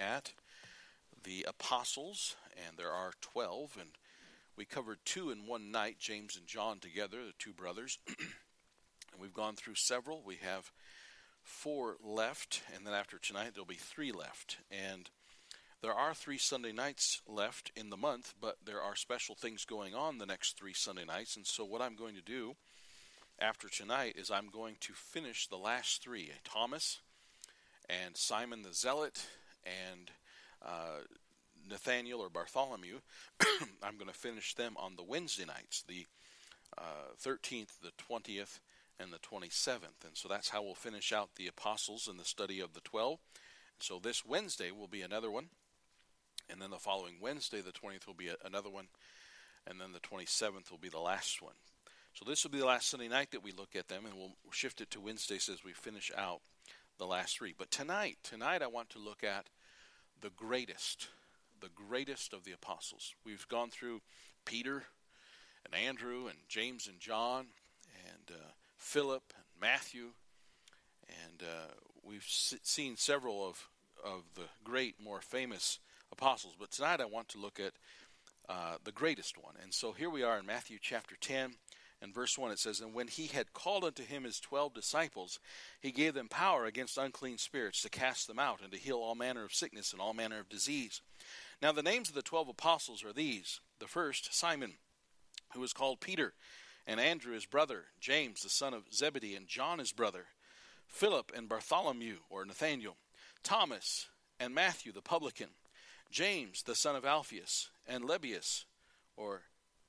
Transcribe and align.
at 0.00 0.32
the 1.22 1.44
apostles, 1.48 2.36
and 2.66 2.76
there 2.76 2.90
are 2.90 3.12
12, 3.20 3.76
and 3.78 3.90
we 4.56 4.64
covered 4.64 4.98
two 5.04 5.30
in 5.30 5.46
one 5.46 5.70
night, 5.70 5.98
James 5.98 6.36
and 6.36 6.46
John 6.46 6.78
together, 6.78 7.24
the 7.24 7.32
two 7.38 7.52
brothers. 7.52 7.98
and 8.08 9.20
we've 9.20 9.34
gone 9.34 9.56
through 9.56 9.76
several. 9.76 10.22
We 10.24 10.36
have 10.36 10.70
four 11.42 11.96
left, 12.02 12.62
and 12.74 12.86
then 12.86 12.94
after 12.94 13.18
tonight, 13.18 13.50
there'll 13.54 13.66
be 13.66 13.74
three 13.74 14.12
left. 14.12 14.58
And 14.70 15.10
there 15.82 15.94
are 15.94 16.14
three 16.14 16.38
Sunday 16.38 16.72
nights 16.72 17.22
left 17.26 17.72
in 17.74 17.90
the 17.90 17.96
month, 17.96 18.34
but 18.40 18.56
there 18.64 18.82
are 18.82 18.96
special 18.96 19.34
things 19.34 19.64
going 19.64 19.94
on 19.94 20.18
the 20.18 20.26
next 20.26 20.58
three 20.58 20.74
Sunday 20.74 21.04
nights. 21.04 21.36
And 21.36 21.46
so, 21.46 21.64
what 21.64 21.80
I'm 21.80 21.96
going 21.96 22.14
to 22.16 22.22
do 22.22 22.56
after 23.38 23.68
tonight 23.68 24.16
is 24.16 24.30
I'm 24.30 24.48
going 24.48 24.76
to 24.80 24.92
finish 24.92 25.46
the 25.46 25.56
last 25.56 26.02
three 26.02 26.32
Thomas 26.44 27.00
and 27.88 28.16
Simon 28.16 28.62
the 28.62 28.74
Zealot 28.74 29.26
and 29.64 30.10
uh, 30.64 31.04
Nathaniel 31.68 32.20
or 32.20 32.28
Bartholomew. 32.28 32.98
I'm 33.82 33.96
going 33.96 34.10
to 34.10 34.18
finish 34.18 34.54
them 34.54 34.74
on 34.76 34.96
the 34.96 35.02
Wednesday 35.02 35.44
nights, 35.44 35.84
the 35.86 36.06
uh, 36.78 37.14
13th, 37.22 37.80
the 37.82 37.92
20th, 38.10 38.60
and 38.98 39.12
the 39.12 39.18
27th. 39.18 40.04
And 40.04 40.14
so 40.14 40.28
that's 40.28 40.50
how 40.50 40.62
we'll 40.62 40.74
finish 40.74 41.12
out 41.12 41.30
the 41.36 41.46
apostles 41.46 42.06
and 42.08 42.18
the 42.18 42.24
study 42.24 42.60
of 42.60 42.74
the 42.74 42.80
12. 42.80 43.18
so 43.78 43.98
this 43.98 44.24
Wednesday 44.24 44.70
will 44.70 44.88
be 44.88 45.02
another 45.02 45.30
one. 45.30 45.46
And 46.50 46.60
then 46.60 46.70
the 46.70 46.78
following 46.78 47.14
Wednesday, 47.20 47.60
the 47.60 47.72
20th, 47.72 48.06
will 48.06 48.14
be 48.14 48.30
another 48.44 48.70
one. 48.70 48.88
And 49.66 49.80
then 49.80 49.92
the 49.92 50.00
27th 50.00 50.70
will 50.70 50.78
be 50.78 50.88
the 50.88 50.98
last 50.98 51.40
one. 51.40 51.54
So 52.14 52.24
this 52.26 52.42
will 52.42 52.50
be 52.50 52.58
the 52.58 52.66
last 52.66 52.90
Sunday 52.90 53.08
night 53.08 53.30
that 53.30 53.44
we 53.44 53.52
look 53.52 53.76
at 53.76 53.88
them, 53.88 54.04
and 54.04 54.14
we'll 54.16 54.34
shift 54.50 54.80
it 54.80 54.90
to 54.90 55.00
Wednesdays 55.00 55.48
as 55.48 55.64
we 55.64 55.72
finish 55.72 56.10
out 56.16 56.40
the 57.00 57.06
last 57.06 57.38
three. 57.38 57.54
But 57.56 57.70
tonight, 57.70 58.18
tonight 58.22 58.60
I 58.60 58.66
want 58.66 58.90
to 58.90 58.98
look 58.98 59.24
at 59.24 59.46
the 60.20 60.28
greatest, 60.36 61.08
the 61.60 61.70
greatest 61.74 62.34
of 62.34 62.44
the 62.44 62.52
apostles. 62.52 63.14
We've 63.24 63.48
gone 63.48 63.70
through 63.70 64.02
Peter 64.44 64.84
and 65.64 65.74
Andrew 65.74 66.26
and 66.26 66.36
James 66.46 66.86
and 66.86 67.00
John 67.00 67.46
and 68.06 68.36
uh, 68.36 68.50
Philip 68.76 69.22
and 69.34 69.44
Matthew, 69.58 70.10
and 71.08 71.42
uh, 71.42 71.72
we've 72.04 72.26
seen 72.26 72.96
several 72.96 73.48
of 73.48 73.68
of 74.04 74.22
the 74.34 74.48
great, 74.62 74.94
more 75.02 75.20
famous 75.20 75.78
apostles. 76.12 76.54
But 76.58 76.70
tonight 76.70 77.00
I 77.00 77.06
want 77.06 77.28
to 77.30 77.38
look 77.38 77.58
at 77.58 77.72
uh, 78.48 78.76
the 78.84 78.92
greatest 78.92 79.36
one. 79.42 79.54
And 79.62 79.72
so 79.72 79.92
here 79.92 80.10
we 80.10 80.22
are 80.22 80.38
in 80.38 80.46
Matthew 80.46 80.78
chapter 80.80 81.16
10 81.20 81.52
and 82.02 82.14
verse 82.14 82.38
1. 82.38 82.50
It 82.50 82.58
says, 82.58 82.80
And 82.80 82.94
when 82.94 83.08
he 83.08 83.26
had 83.26 83.52
called 83.52 83.84
unto 83.84 84.04
him 84.04 84.24
his 84.24 84.40
twelve 84.40 84.74
disciples, 84.74 85.38
he 85.80 85.90
gave 85.92 86.14
them 86.14 86.28
power 86.28 86.64
against 86.64 86.98
unclean 86.98 87.38
spirits 87.38 87.82
to 87.82 87.90
cast 87.90 88.26
them 88.26 88.38
out 88.38 88.60
and 88.62 88.72
to 88.72 88.78
heal 88.78 88.98
all 88.98 89.14
manner 89.14 89.44
of 89.44 89.52
sickness 89.52 89.92
and 89.92 90.00
all 90.00 90.14
manner 90.14 90.40
of 90.40 90.48
disease. 90.48 91.02
Now 91.60 91.72
the 91.72 91.82
names 91.82 92.08
of 92.08 92.14
the 92.14 92.22
twelve 92.22 92.48
apostles 92.48 93.04
are 93.04 93.12
these 93.12 93.60
the 93.78 93.86
first, 93.86 94.34
Simon, 94.34 94.74
who 95.54 95.60
was 95.60 95.72
called 95.72 96.00
Peter, 96.00 96.34
and 96.86 97.00
Andrew 97.00 97.34
his 97.34 97.46
brother, 97.46 97.84
James 98.00 98.40
the 98.42 98.48
son 98.48 98.74
of 98.74 98.92
Zebedee, 98.92 99.36
and 99.36 99.48
John 99.48 99.78
his 99.78 99.92
brother, 99.92 100.26
Philip 100.86 101.32
and 101.34 101.48
Bartholomew, 101.48 102.18
or 102.28 102.44
Nathaniel, 102.44 102.96
Thomas 103.42 104.08
and 104.38 104.54
Matthew 104.54 104.92
the 104.92 105.02
publican, 105.02 105.50
James 106.10 106.62
the 106.62 106.74
son 106.74 106.96
of 106.96 107.04
Alphaeus, 107.04 107.70
and 107.86 108.04
Lebbaeus, 108.04 108.64
or 109.16 109.42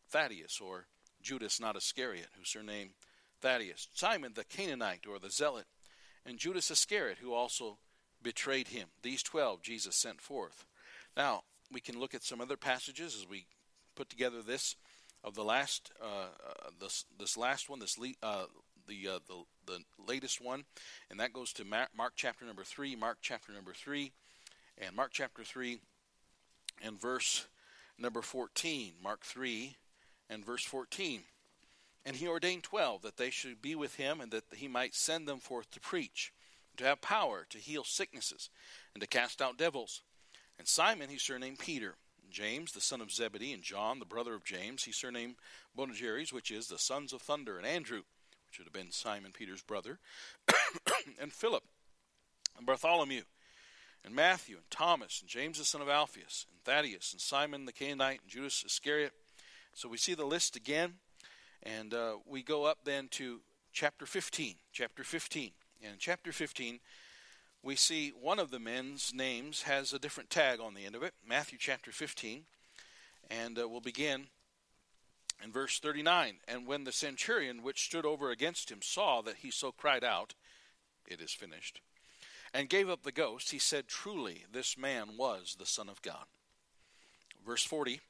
Thaddeus, 0.09 0.59
or 0.61 0.87
Judas 1.21 1.59
not 1.59 1.75
Iscariot, 1.75 2.29
whose 2.37 2.49
surname 2.49 2.91
Thaddeus, 3.41 3.87
Simon 3.93 4.33
the 4.35 4.43
Canaanite, 4.43 5.07
or 5.09 5.19
the 5.19 5.29
Zealot, 5.29 5.65
and 6.25 6.37
Judas 6.37 6.69
Iscariot, 6.69 7.17
who 7.21 7.33
also 7.33 7.77
betrayed 8.21 8.67
him. 8.67 8.89
These 9.01 9.23
twelve 9.23 9.61
Jesus 9.61 9.95
sent 9.95 10.21
forth. 10.21 10.65
Now, 11.17 11.43
we 11.71 11.81
can 11.81 11.99
look 11.99 12.13
at 12.13 12.23
some 12.23 12.41
other 12.41 12.57
passages 12.57 13.15
as 13.15 13.27
we 13.27 13.45
put 13.95 14.09
together 14.09 14.41
this 14.41 14.75
of 15.23 15.35
the 15.35 15.43
last, 15.43 15.91
uh, 16.01 16.05
uh, 16.05 16.69
this 16.79 17.05
this 17.19 17.37
last 17.37 17.69
one, 17.69 17.79
this 17.79 17.97
le- 17.97 18.13
uh, 18.21 18.45
the, 18.87 19.07
uh, 19.07 19.19
the 19.27 19.43
the 19.65 19.79
latest 20.07 20.41
one, 20.41 20.63
and 21.09 21.19
that 21.19 21.33
goes 21.33 21.53
to 21.53 21.65
Mark, 21.65 21.89
Mark 21.95 22.13
chapter 22.15 22.45
number 22.45 22.63
three, 22.63 22.95
Mark 22.95 23.17
chapter 23.21 23.53
number 23.53 23.73
three, 23.73 24.11
and 24.77 24.95
Mark 24.95 25.11
chapter 25.13 25.43
three, 25.43 25.79
and 26.81 26.99
verse 26.99 27.47
number 27.97 28.21
fourteen, 28.21 28.93
Mark 29.01 29.23
three, 29.23 29.77
and 30.31 30.43
verse 30.45 30.63
fourteen. 30.63 31.21
And 32.03 32.15
he 32.15 32.27
ordained 32.27 32.63
twelve 32.63 33.03
that 33.03 33.17
they 33.17 33.29
should 33.29 33.61
be 33.61 33.75
with 33.75 33.95
him, 33.95 34.21
and 34.21 34.31
that 34.31 34.45
he 34.55 34.67
might 34.67 34.95
send 34.95 35.27
them 35.27 35.37
forth 35.37 35.69
to 35.71 35.79
preach, 35.79 36.33
to 36.77 36.85
have 36.85 37.01
power 37.01 37.45
to 37.51 37.59
heal 37.59 37.83
sicknesses, 37.83 38.49
and 38.95 39.01
to 39.01 39.07
cast 39.07 39.41
out 39.41 39.57
devils. 39.57 40.01
And 40.57 40.67
Simon 40.67 41.09
he 41.09 41.17
surnamed 41.17 41.59
Peter 41.59 41.95
and 42.23 42.31
James, 42.31 42.71
the 42.71 42.81
son 42.81 43.01
of 43.01 43.11
Zebedee, 43.11 43.53
and 43.53 43.61
John, 43.61 43.99
the 43.99 44.05
brother 44.05 44.33
of 44.33 44.43
James, 44.43 44.83
he 44.83 44.91
surnamed 44.91 45.35
Boanerges, 45.75 46.31
which 46.31 46.49
is 46.49 46.67
the 46.67 46.79
sons 46.79 47.13
of 47.13 47.21
thunder, 47.21 47.57
and 47.57 47.65
Andrew, 47.65 48.03
which 48.47 48.57
would 48.57 48.65
have 48.65 48.73
been 48.73 48.91
Simon 48.91 49.31
Peter's 49.31 49.61
brother, 49.61 49.99
and 51.21 51.31
Philip, 51.31 51.63
and 52.57 52.65
Bartholomew, 52.65 53.23
and 54.03 54.15
Matthew, 54.15 54.55
and 54.55 54.69
Thomas, 54.69 55.21
and 55.21 55.29
James 55.29 55.57
the 55.57 55.65
son 55.65 55.81
of 55.81 55.89
Alphaeus, 55.89 56.45
and 56.51 56.63
Thaddeus, 56.63 57.11
and 57.11 57.21
Simon 57.21 57.65
the 57.65 57.73
Canaanite, 57.73 58.21
and 58.21 58.29
Judas 58.29 58.63
Iscariot. 58.65 59.13
So 59.73 59.87
we 59.87 59.97
see 59.97 60.13
the 60.13 60.25
list 60.25 60.55
again, 60.55 60.95
and 61.63 61.93
uh, 61.93 62.15
we 62.25 62.43
go 62.43 62.65
up 62.65 62.79
then 62.83 63.07
to 63.11 63.39
chapter 63.71 64.05
15. 64.05 64.55
Chapter 64.73 65.03
15. 65.03 65.51
And 65.81 65.93
in 65.93 65.97
chapter 65.97 66.31
15, 66.31 66.79
we 67.63 67.75
see 67.75 68.09
one 68.09 68.39
of 68.39 68.51
the 68.51 68.59
men's 68.59 69.13
names 69.13 69.63
has 69.63 69.93
a 69.93 69.99
different 69.99 70.29
tag 70.29 70.59
on 70.59 70.73
the 70.73 70.85
end 70.85 70.95
of 70.95 71.03
it 71.03 71.13
Matthew 71.25 71.57
chapter 71.59 71.91
15. 71.91 72.43
And 73.29 73.57
uh, 73.57 73.67
we'll 73.67 73.81
begin 73.81 74.27
in 75.43 75.51
verse 75.51 75.79
39 75.79 76.35
And 76.47 76.67
when 76.67 76.83
the 76.83 76.91
centurion 76.91 77.63
which 77.63 77.85
stood 77.85 78.05
over 78.05 78.29
against 78.29 78.71
him 78.71 78.79
saw 78.81 79.21
that 79.21 79.37
he 79.37 79.51
so 79.51 79.71
cried 79.71 80.03
out, 80.03 80.33
It 81.07 81.21
is 81.21 81.31
finished, 81.31 81.81
and 82.53 82.69
gave 82.69 82.89
up 82.89 83.03
the 83.03 83.11
ghost, 83.11 83.51
he 83.51 83.59
said, 83.59 83.87
Truly, 83.87 84.43
this 84.51 84.77
man 84.77 85.17
was 85.17 85.55
the 85.57 85.65
Son 85.65 85.87
of 85.87 86.01
God. 86.01 86.25
Verse 87.45 87.63
40 87.63 88.01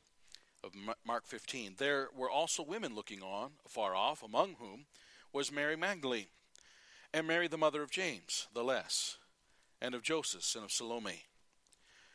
of 0.63 0.72
Mark 1.05 1.25
15 1.25 1.75
There 1.77 2.09
were 2.16 2.29
also 2.29 2.63
women 2.63 2.95
looking 2.95 3.22
on, 3.22 3.51
afar 3.66 3.95
off, 3.95 4.23
among 4.23 4.55
whom 4.59 4.85
was 5.33 5.51
Mary 5.51 5.75
Magdalene, 5.75 6.27
and 7.13 7.27
Mary 7.27 7.47
the 7.47 7.57
mother 7.57 7.81
of 7.81 7.91
James 7.91 8.47
the 8.53 8.63
Less 8.63 9.17
and 9.81 9.95
of 9.95 10.03
Joseph, 10.03 10.45
and 10.55 10.63
of 10.63 10.72
Salome, 10.72 11.23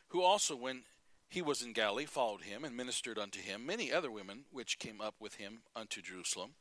who 0.09 0.21
also, 0.21 0.55
when 0.55 0.83
he 1.29 1.41
was 1.41 1.61
in 1.61 1.73
Galilee, 1.73 2.05
followed 2.05 2.43
him 2.43 2.63
and 2.63 2.77
ministered 2.77 3.19
unto 3.19 3.41
him, 3.41 3.65
many 3.65 3.91
other 3.91 4.09
women 4.09 4.45
which 4.51 4.79
came 4.79 5.01
up 5.01 5.15
with 5.19 5.35
him 5.35 5.59
unto 5.75 6.01
Jerusalem. 6.01 6.51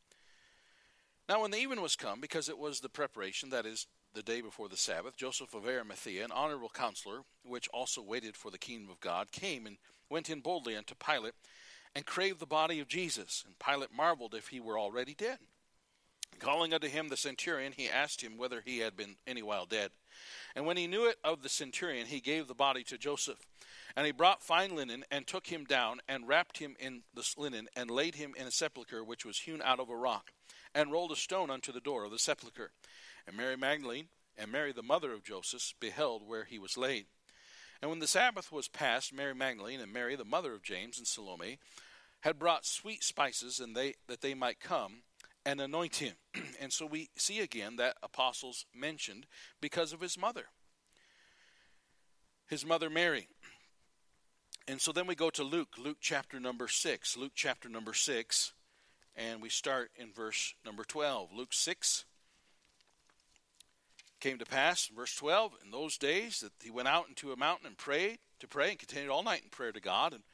Now, 1.29 1.43
when 1.43 1.51
the 1.53 1.59
even 1.59 1.81
was 1.81 1.97
come, 1.97 2.21
because 2.21 2.49
it 2.49 2.59
was 2.59 2.81
the 2.81 2.89
preparation, 2.89 3.51
that 3.51 3.67
is, 3.67 3.87
the 4.15 4.23
day 4.23 4.41
before 4.41 4.69
the 4.69 4.77
Sabbath, 4.77 5.17
Joseph 5.17 5.55
of 5.55 5.67
Arimathea, 5.67 6.25
an 6.25 6.33
honorable 6.33 6.71
counselor, 6.71 7.21
which 7.45 7.69
also 7.69 8.01
waited 8.01 8.35
for 8.35 8.51
the 8.51 8.59
kingdom 8.59 8.91
of 8.91 9.01
God, 9.01 9.31
came 9.31 9.67
and 9.67 9.77
went 10.09 10.31
in 10.31 10.41
boldly 10.41 10.77
unto 10.77 10.95
Pilate, 10.95 11.35
and 11.97 12.05
craved 12.05 12.41
the 12.41 12.47
body 12.47 12.79
of 12.79 12.89
Jesus. 12.89 13.43
And 13.47 13.59
Pilate 13.59 13.91
marveled 13.91 14.35
if 14.35 14.49
he 14.49 14.61
were 14.61 14.79
already 14.79 15.15
dead. 15.15 15.39
Calling 16.39 16.75
unto 16.75 16.89
him 16.89 17.09
the 17.09 17.17
centurion, 17.17 17.73
he 17.75 17.89
asked 17.89 18.21
him 18.21 18.37
whether 18.37 18.61
he 18.63 18.81
had 18.81 18.99
been 18.99 19.17
any 19.27 19.43
while 19.43 19.65
dead. 19.65 19.93
And 20.55 20.67
when 20.67 20.77
he 20.77 20.87
knew 20.87 21.07
it 21.07 21.17
of 21.25 21.43
the 21.43 21.49
centurion, 21.49 22.07
he 22.07 22.21
gave 22.21 22.49
the 22.49 22.55
body 22.55 22.85
to 22.85 22.99
Joseph. 22.99 23.39
And 23.97 24.05
he 24.05 24.13
brought 24.13 24.43
fine 24.43 24.77
linen, 24.77 25.07
and 25.11 25.27
took 25.27 25.47
him 25.47 25.65
down, 25.65 26.01
and 26.07 26.29
wrapped 26.29 26.59
him 26.59 26.77
in 26.79 27.05
the 27.15 27.27
linen, 27.39 27.67
and 27.75 27.91
laid 27.91 28.17
him 28.17 28.35
in 28.37 28.47
a 28.47 28.51
sepulchre 28.51 29.03
which 29.03 29.25
was 29.25 29.39
hewn 29.39 29.63
out 29.65 29.81
of 29.81 29.89
a 29.89 29.97
rock, 29.97 30.33
and 30.75 30.93
rolled 30.93 31.13
a 31.13 31.17
stone 31.17 31.51
unto 31.51 31.73
the 31.73 31.81
door 31.81 32.05
of 32.05 32.11
the 32.11 32.19
sepulchre. 32.19 32.73
And 33.27 33.39
Mary 33.39 33.57
Magdalene, 33.57 34.09
and 34.37 34.53
Mary 34.53 34.73
the 34.73 34.83
mother 34.83 35.15
of 35.15 35.25
Joseph, 35.25 35.73
beheld 35.81 36.29
where 36.29 36.45
he 36.45 36.59
was 36.59 36.77
laid. 36.77 37.07
And 37.81 37.91
when 37.91 38.01
the 38.01 38.07
Sabbath 38.07 38.53
was 38.53 38.69
past, 38.69 39.15
Mary 39.15 39.35
Magdalene 39.35 39.81
and 39.81 39.93
Mary 39.93 40.17
the 40.17 40.25
mother 40.25 40.53
of 40.53 40.63
James 40.63 40.99
and 40.99 41.07
Salome 41.07 41.59
had 42.21 42.39
brought 42.39 42.65
sweet 42.65 43.03
spices, 43.03 43.61
and 43.61 43.77
they 43.77 43.95
that 44.09 44.21
they 44.21 44.35
might 44.35 44.61
come 44.61 45.03
and 45.45 45.61
anoint 45.61 45.97
him. 45.97 46.15
and 46.61 46.73
so 46.73 46.85
we 46.87 47.09
see 47.17 47.41
again 47.41 47.77
that 47.77 47.97
apostles 48.03 48.67
mentioned 48.75 49.27
because 49.61 49.93
of 49.93 50.01
his 50.01 50.19
mother, 50.19 50.47
his 52.49 52.67
mother 52.67 52.91
Mary. 52.91 53.29
And 54.69 54.81
so 54.81 54.91
then 54.91 55.07
we 55.07 55.15
go 55.15 55.31
to 55.31 55.45
Luke, 55.45 55.77
Luke 55.79 55.99
chapter 56.01 56.41
number 56.41 56.67
6. 56.67 57.17
Luke 57.17 57.33
chapter 57.37 57.69
number 57.69 57.95
6, 57.95 58.53
and 59.15 59.41
we 59.41 59.49
start 59.49 59.93
in 59.95 60.13
verse 60.13 60.55
number 60.65 60.83
12. 60.83 61.31
Luke 61.33 61.53
6 61.53 62.05
came 64.19 64.39
to 64.39 64.45
pass, 64.45 64.89
in 64.91 64.97
verse 64.97 65.15
12, 65.15 65.53
in 65.65 65.71
those 65.71 65.97
days 65.97 66.41
that 66.41 66.53
he 66.61 66.71
went 66.71 66.89
out 66.89 67.09
into 67.09 67.31
a 67.31 67.37
mountain 67.37 67.67
and 67.67 67.77
prayed 67.77 68.19
to 68.41 68.49
pray 68.49 68.71
and 68.71 68.79
continued 68.79 69.11
all 69.11 69.23
night 69.23 69.43
in 69.45 69.51
prayer 69.51 69.71
to 69.71 69.81
God. 69.81 70.13
And 70.13 70.25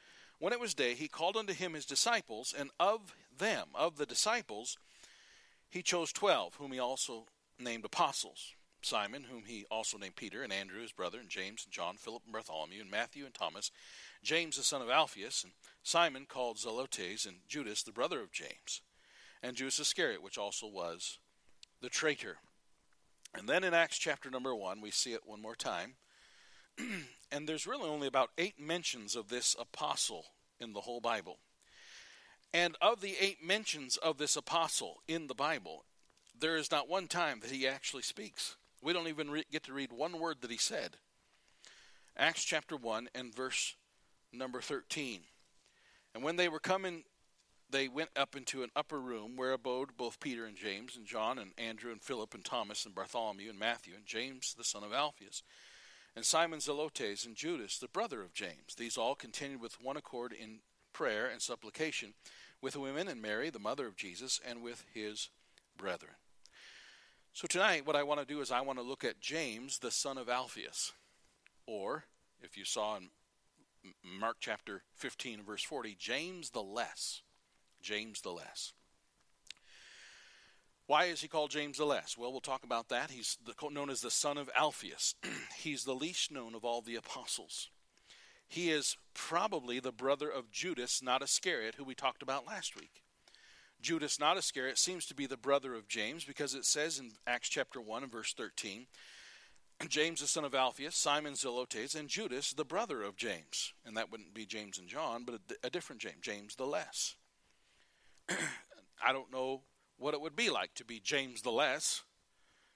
when 0.42 0.52
it 0.52 0.58
was 0.58 0.74
day, 0.74 0.94
he 0.94 1.06
called 1.06 1.36
unto 1.36 1.52
him 1.52 1.74
his 1.74 1.86
disciples, 1.86 2.52
and 2.58 2.70
of 2.80 3.14
them, 3.38 3.68
of 3.76 3.96
the 3.96 4.04
disciples, 4.04 4.76
he 5.70 5.82
chose 5.82 6.12
twelve, 6.12 6.56
whom 6.56 6.72
he 6.72 6.80
also 6.80 7.26
named 7.60 7.84
apostles 7.84 8.56
Simon, 8.80 9.22
whom 9.30 9.44
he 9.46 9.64
also 9.70 9.98
named 9.98 10.16
Peter, 10.16 10.42
and 10.42 10.52
Andrew 10.52 10.82
his 10.82 10.90
brother, 10.90 11.20
and 11.20 11.28
James 11.28 11.64
and 11.64 11.72
John, 11.72 11.94
Philip 11.96 12.22
and 12.24 12.32
Bartholomew, 12.32 12.80
and 12.80 12.90
Matthew 12.90 13.24
and 13.24 13.32
Thomas, 13.32 13.70
James 14.24 14.56
the 14.56 14.64
son 14.64 14.82
of 14.82 14.90
Alphaeus, 14.90 15.44
and 15.44 15.52
Simon 15.84 16.26
called 16.28 16.56
Zelotes, 16.56 17.24
and 17.24 17.36
Judas 17.46 17.84
the 17.84 17.92
brother 17.92 18.20
of 18.20 18.32
James, 18.32 18.80
and 19.44 19.54
Judas 19.56 19.78
Iscariot, 19.78 20.24
which 20.24 20.38
also 20.38 20.66
was 20.66 21.18
the 21.80 21.88
traitor. 21.88 22.38
And 23.32 23.48
then 23.48 23.62
in 23.62 23.74
Acts 23.74 23.96
chapter 23.96 24.28
number 24.28 24.56
one, 24.56 24.80
we 24.80 24.90
see 24.90 25.12
it 25.12 25.24
one 25.24 25.40
more 25.40 25.54
time. 25.54 25.94
and 27.32 27.48
there's 27.48 27.66
really 27.66 27.88
only 27.88 28.06
about 28.06 28.30
eight 28.38 28.60
mentions 28.60 29.16
of 29.16 29.28
this 29.28 29.56
apostle 29.58 30.26
in 30.60 30.72
the 30.72 30.82
whole 30.82 31.00
Bible. 31.00 31.38
And 32.54 32.76
of 32.80 33.00
the 33.00 33.16
eight 33.18 33.42
mentions 33.42 33.96
of 33.96 34.18
this 34.18 34.36
apostle 34.36 35.02
in 35.08 35.26
the 35.26 35.34
Bible, 35.34 35.84
there 36.38 36.56
is 36.56 36.70
not 36.70 36.88
one 36.88 37.08
time 37.08 37.40
that 37.40 37.50
he 37.50 37.66
actually 37.66 38.02
speaks. 38.02 38.56
We 38.82 38.92
don't 38.92 39.08
even 39.08 39.30
re- 39.30 39.44
get 39.50 39.64
to 39.64 39.72
read 39.72 39.92
one 39.92 40.18
word 40.18 40.38
that 40.40 40.50
he 40.50 40.56
said. 40.56 40.96
Acts 42.16 42.44
chapter 42.44 42.76
1 42.76 43.08
and 43.14 43.34
verse 43.34 43.76
number 44.32 44.60
13. 44.60 45.20
And 46.14 46.22
when 46.22 46.36
they 46.36 46.48
were 46.48 46.58
coming, 46.58 47.04
they 47.70 47.88
went 47.88 48.10
up 48.14 48.36
into 48.36 48.62
an 48.62 48.70
upper 48.76 49.00
room 49.00 49.36
where 49.36 49.52
abode 49.52 49.96
both 49.96 50.20
Peter 50.20 50.44
and 50.44 50.56
James 50.56 50.94
and 50.94 51.06
John 51.06 51.38
and 51.38 51.52
Andrew 51.56 51.90
and 51.90 52.02
Philip 52.02 52.34
and 52.34 52.44
Thomas 52.44 52.84
and 52.84 52.94
Bartholomew 52.94 53.48
and 53.48 53.58
Matthew 53.58 53.94
and 53.94 54.04
James 54.04 54.54
the 54.56 54.64
son 54.64 54.84
of 54.84 54.92
Alphaeus 54.92 55.42
and 56.14 56.24
Simon 56.24 56.58
Zelotes 56.58 57.26
and 57.26 57.34
Judas 57.36 57.78
the 57.78 57.88
brother 57.88 58.22
of 58.22 58.34
James. 58.34 58.74
These 58.76 58.96
all 58.96 59.14
continued 59.14 59.60
with 59.60 59.82
one 59.82 59.96
accord 59.96 60.32
in 60.32 60.58
prayer 60.92 61.26
and 61.26 61.40
supplication 61.40 62.14
with 62.60 62.74
the 62.74 62.80
women 62.80 63.08
and 63.08 63.20
Mary 63.20 63.50
the 63.50 63.58
mother 63.58 63.86
of 63.86 63.96
Jesus 63.96 64.40
and 64.46 64.62
with 64.62 64.84
his 64.92 65.30
brethren. 65.76 66.14
So 67.32 67.46
tonight, 67.46 67.86
what 67.86 67.96
I 67.96 68.02
want 68.02 68.20
to 68.20 68.26
do 68.26 68.40
is 68.40 68.50
I 68.50 68.60
want 68.60 68.78
to 68.78 68.84
look 68.84 69.04
at 69.04 69.20
James, 69.20 69.78
the 69.78 69.90
son 69.90 70.18
of 70.18 70.28
Alphaeus. 70.28 70.92
Or, 71.66 72.04
if 72.42 72.58
you 72.58 72.64
saw 72.64 72.96
in 72.96 73.08
Mark 74.04 74.36
chapter 74.38 74.82
15, 74.96 75.42
verse 75.42 75.62
40, 75.62 75.96
James 75.98 76.50
the 76.50 76.62
Less. 76.62 77.22
James 77.80 78.20
the 78.20 78.32
Less. 78.32 78.74
Why 80.92 81.04
is 81.04 81.22
he 81.22 81.26
called 81.26 81.50
James 81.50 81.78
the 81.78 81.86
Less? 81.86 82.18
Well, 82.18 82.32
we'll 82.32 82.42
talk 82.42 82.64
about 82.64 82.90
that. 82.90 83.10
He's 83.10 83.38
the, 83.42 83.54
known 83.70 83.88
as 83.88 84.02
the 84.02 84.10
son 84.10 84.36
of 84.36 84.50
Alphaeus. 84.54 85.14
He's 85.56 85.84
the 85.84 85.94
least 85.94 86.30
known 86.30 86.54
of 86.54 86.66
all 86.66 86.82
the 86.82 86.96
apostles. 86.96 87.70
He 88.46 88.70
is 88.70 88.98
probably 89.14 89.80
the 89.80 89.90
brother 89.90 90.28
of 90.28 90.50
Judas, 90.50 91.02
not 91.02 91.22
Iscariot, 91.22 91.76
who 91.76 91.84
we 91.84 91.94
talked 91.94 92.20
about 92.20 92.46
last 92.46 92.76
week. 92.76 93.02
Judas, 93.80 94.20
not 94.20 94.36
Iscariot, 94.36 94.76
seems 94.76 95.06
to 95.06 95.14
be 95.14 95.24
the 95.24 95.38
brother 95.38 95.74
of 95.74 95.88
James 95.88 96.24
because 96.24 96.54
it 96.54 96.66
says 96.66 96.98
in 96.98 97.12
Acts 97.26 97.48
chapter 97.48 97.80
1 97.80 98.02
and 98.02 98.12
verse 98.12 98.34
13 98.34 98.86
James, 99.88 100.20
the 100.20 100.26
son 100.26 100.44
of 100.44 100.54
Alphaeus, 100.54 100.94
Simon 100.94 101.32
Zelotes, 101.32 101.98
and 101.98 102.10
Judas, 102.10 102.52
the 102.52 102.66
brother 102.66 103.02
of 103.02 103.16
James. 103.16 103.72
And 103.86 103.96
that 103.96 104.12
wouldn't 104.12 104.34
be 104.34 104.44
James 104.44 104.76
and 104.76 104.88
John, 104.88 105.24
but 105.24 105.36
a, 105.36 105.68
a 105.68 105.70
different 105.70 106.02
James, 106.02 106.20
James 106.20 106.56
the 106.56 106.66
Less. 106.66 107.16
I 108.28 109.14
don't 109.14 109.32
know 109.32 109.62
what 110.02 110.14
it 110.14 110.20
would 110.20 110.36
be 110.36 110.50
like 110.50 110.74
to 110.74 110.84
be 110.84 111.00
James 111.00 111.42
the 111.42 111.52
Less, 111.52 112.02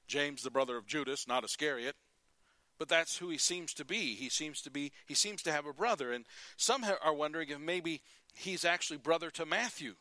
James, 0.06 0.42
the 0.42 0.50
brother 0.50 0.76
of 0.76 0.86
Judas, 0.86 1.26
not 1.26 1.44
Iscariot. 1.44 1.96
But 2.78 2.88
that's 2.88 3.16
who 3.16 3.30
he 3.30 3.38
seems 3.38 3.72
to 3.74 3.84
be. 3.84 4.14
He 4.14 4.28
seems 4.28 4.60
to 4.62 4.70
be. 4.70 4.92
He 5.06 5.14
seems 5.14 5.42
to 5.42 5.52
have 5.52 5.64
a 5.64 5.72
brother, 5.72 6.12
and 6.12 6.26
some 6.58 6.84
are 7.02 7.14
wondering 7.14 7.48
if 7.48 7.58
maybe 7.58 8.02
he's 8.34 8.66
actually 8.66 8.98
brother 8.98 9.30
to 9.30 9.46
Matthew, 9.46 9.94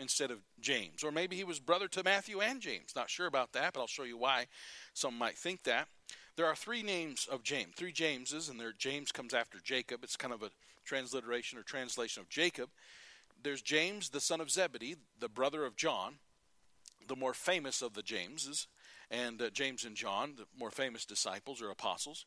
instead 0.00 0.30
of 0.30 0.38
James. 0.60 1.04
Or 1.04 1.12
maybe 1.12 1.36
he 1.36 1.44
was 1.44 1.60
brother 1.60 1.86
to 1.88 2.02
Matthew 2.02 2.40
and 2.40 2.60
James. 2.60 2.92
Not 2.96 3.10
sure 3.10 3.26
about 3.26 3.52
that, 3.52 3.74
but 3.74 3.80
I'll 3.80 3.86
show 3.86 4.04
you 4.04 4.16
why 4.16 4.46
some 4.94 5.16
might 5.16 5.36
think 5.36 5.64
that. 5.64 5.88
There 6.36 6.46
are 6.46 6.56
three 6.56 6.82
names 6.82 7.28
of 7.30 7.42
James, 7.42 7.74
three 7.76 7.92
Jameses, 7.92 8.48
and 8.48 8.58
there 8.58 8.72
James 8.72 9.12
comes 9.12 9.34
after 9.34 9.58
Jacob. 9.62 10.02
It's 10.02 10.16
kind 10.16 10.32
of 10.32 10.42
a 10.42 10.50
transliteration 10.84 11.58
or 11.58 11.62
translation 11.62 12.22
of 12.22 12.28
Jacob. 12.28 12.70
There's 13.42 13.62
James, 13.62 14.08
the 14.08 14.20
son 14.20 14.40
of 14.40 14.50
Zebedee, 14.50 14.96
the 15.18 15.28
brother 15.28 15.64
of 15.64 15.76
John, 15.76 16.14
the 17.06 17.16
more 17.16 17.34
famous 17.34 17.82
of 17.82 17.94
the 17.94 18.02
Jameses, 18.02 18.66
and 19.10 19.40
uh, 19.42 19.50
James 19.50 19.84
and 19.84 19.96
John, 19.96 20.34
the 20.36 20.46
more 20.58 20.70
famous 20.70 21.04
disciples 21.04 21.60
or 21.60 21.70
apostles. 21.70 22.26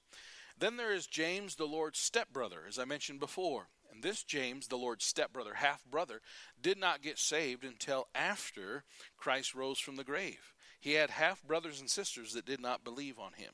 Then 0.58 0.78
there 0.78 0.94
is 0.94 1.08
James, 1.08 1.56
the 1.56 1.66
Lord's 1.66 2.00
stepbrother, 2.00 2.64
as 2.68 2.78
I 2.78 2.86
mentioned 2.86 3.20
before. 3.20 3.68
And 3.92 4.04
this 4.04 4.24
James, 4.24 4.68
the 4.68 4.78
Lord's 4.78 5.06
stepbrother, 5.06 5.54
half 5.56 5.86
brother, 5.86 6.22
did 6.60 6.80
not 6.80 7.04
get 7.04 7.20
saved 7.20 7.64
until 7.64 8.08
after 8.16 8.84
Christ 9.18 9.54
rose 9.54 9.80
from 9.80 9.96
the 9.96 10.04
grave. 10.04 10.54
He 10.80 10.94
had 10.94 11.12
half 11.12 11.44
brothers 11.44 11.80
and 11.80 11.90
sisters 11.90 12.34
that 12.34 12.46
did 12.46 12.60
not 12.60 12.84
believe 12.84 13.20
on 13.20 13.34
him. 13.34 13.54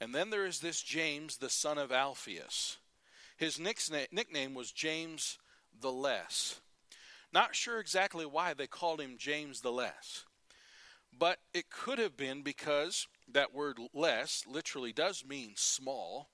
And 0.00 0.14
then 0.14 0.30
there 0.30 0.46
is 0.46 0.60
this 0.60 0.82
James, 0.82 1.36
the 1.36 1.50
son 1.50 1.78
of 1.78 1.92
Alphaeus. 1.92 2.78
His 3.36 3.60
nickname 3.60 4.54
was 4.54 4.72
James 4.72 5.38
the 5.78 5.92
Less. 5.92 6.60
Not 7.32 7.54
sure 7.54 7.80
exactly 7.80 8.26
why 8.26 8.52
they 8.52 8.66
called 8.66 9.00
him 9.00 9.16
James 9.18 9.60
the 9.60 9.72
Less, 9.72 10.24
but 11.16 11.38
it 11.54 11.70
could 11.70 11.98
have 11.98 12.16
been 12.16 12.42
because 12.42 13.06
that 13.30 13.54
word 13.54 13.78
less 13.94 14.44
literally 14.46 14.92
does 14.92 15.24
mean 15.26 15.54
small, 15.56 16.28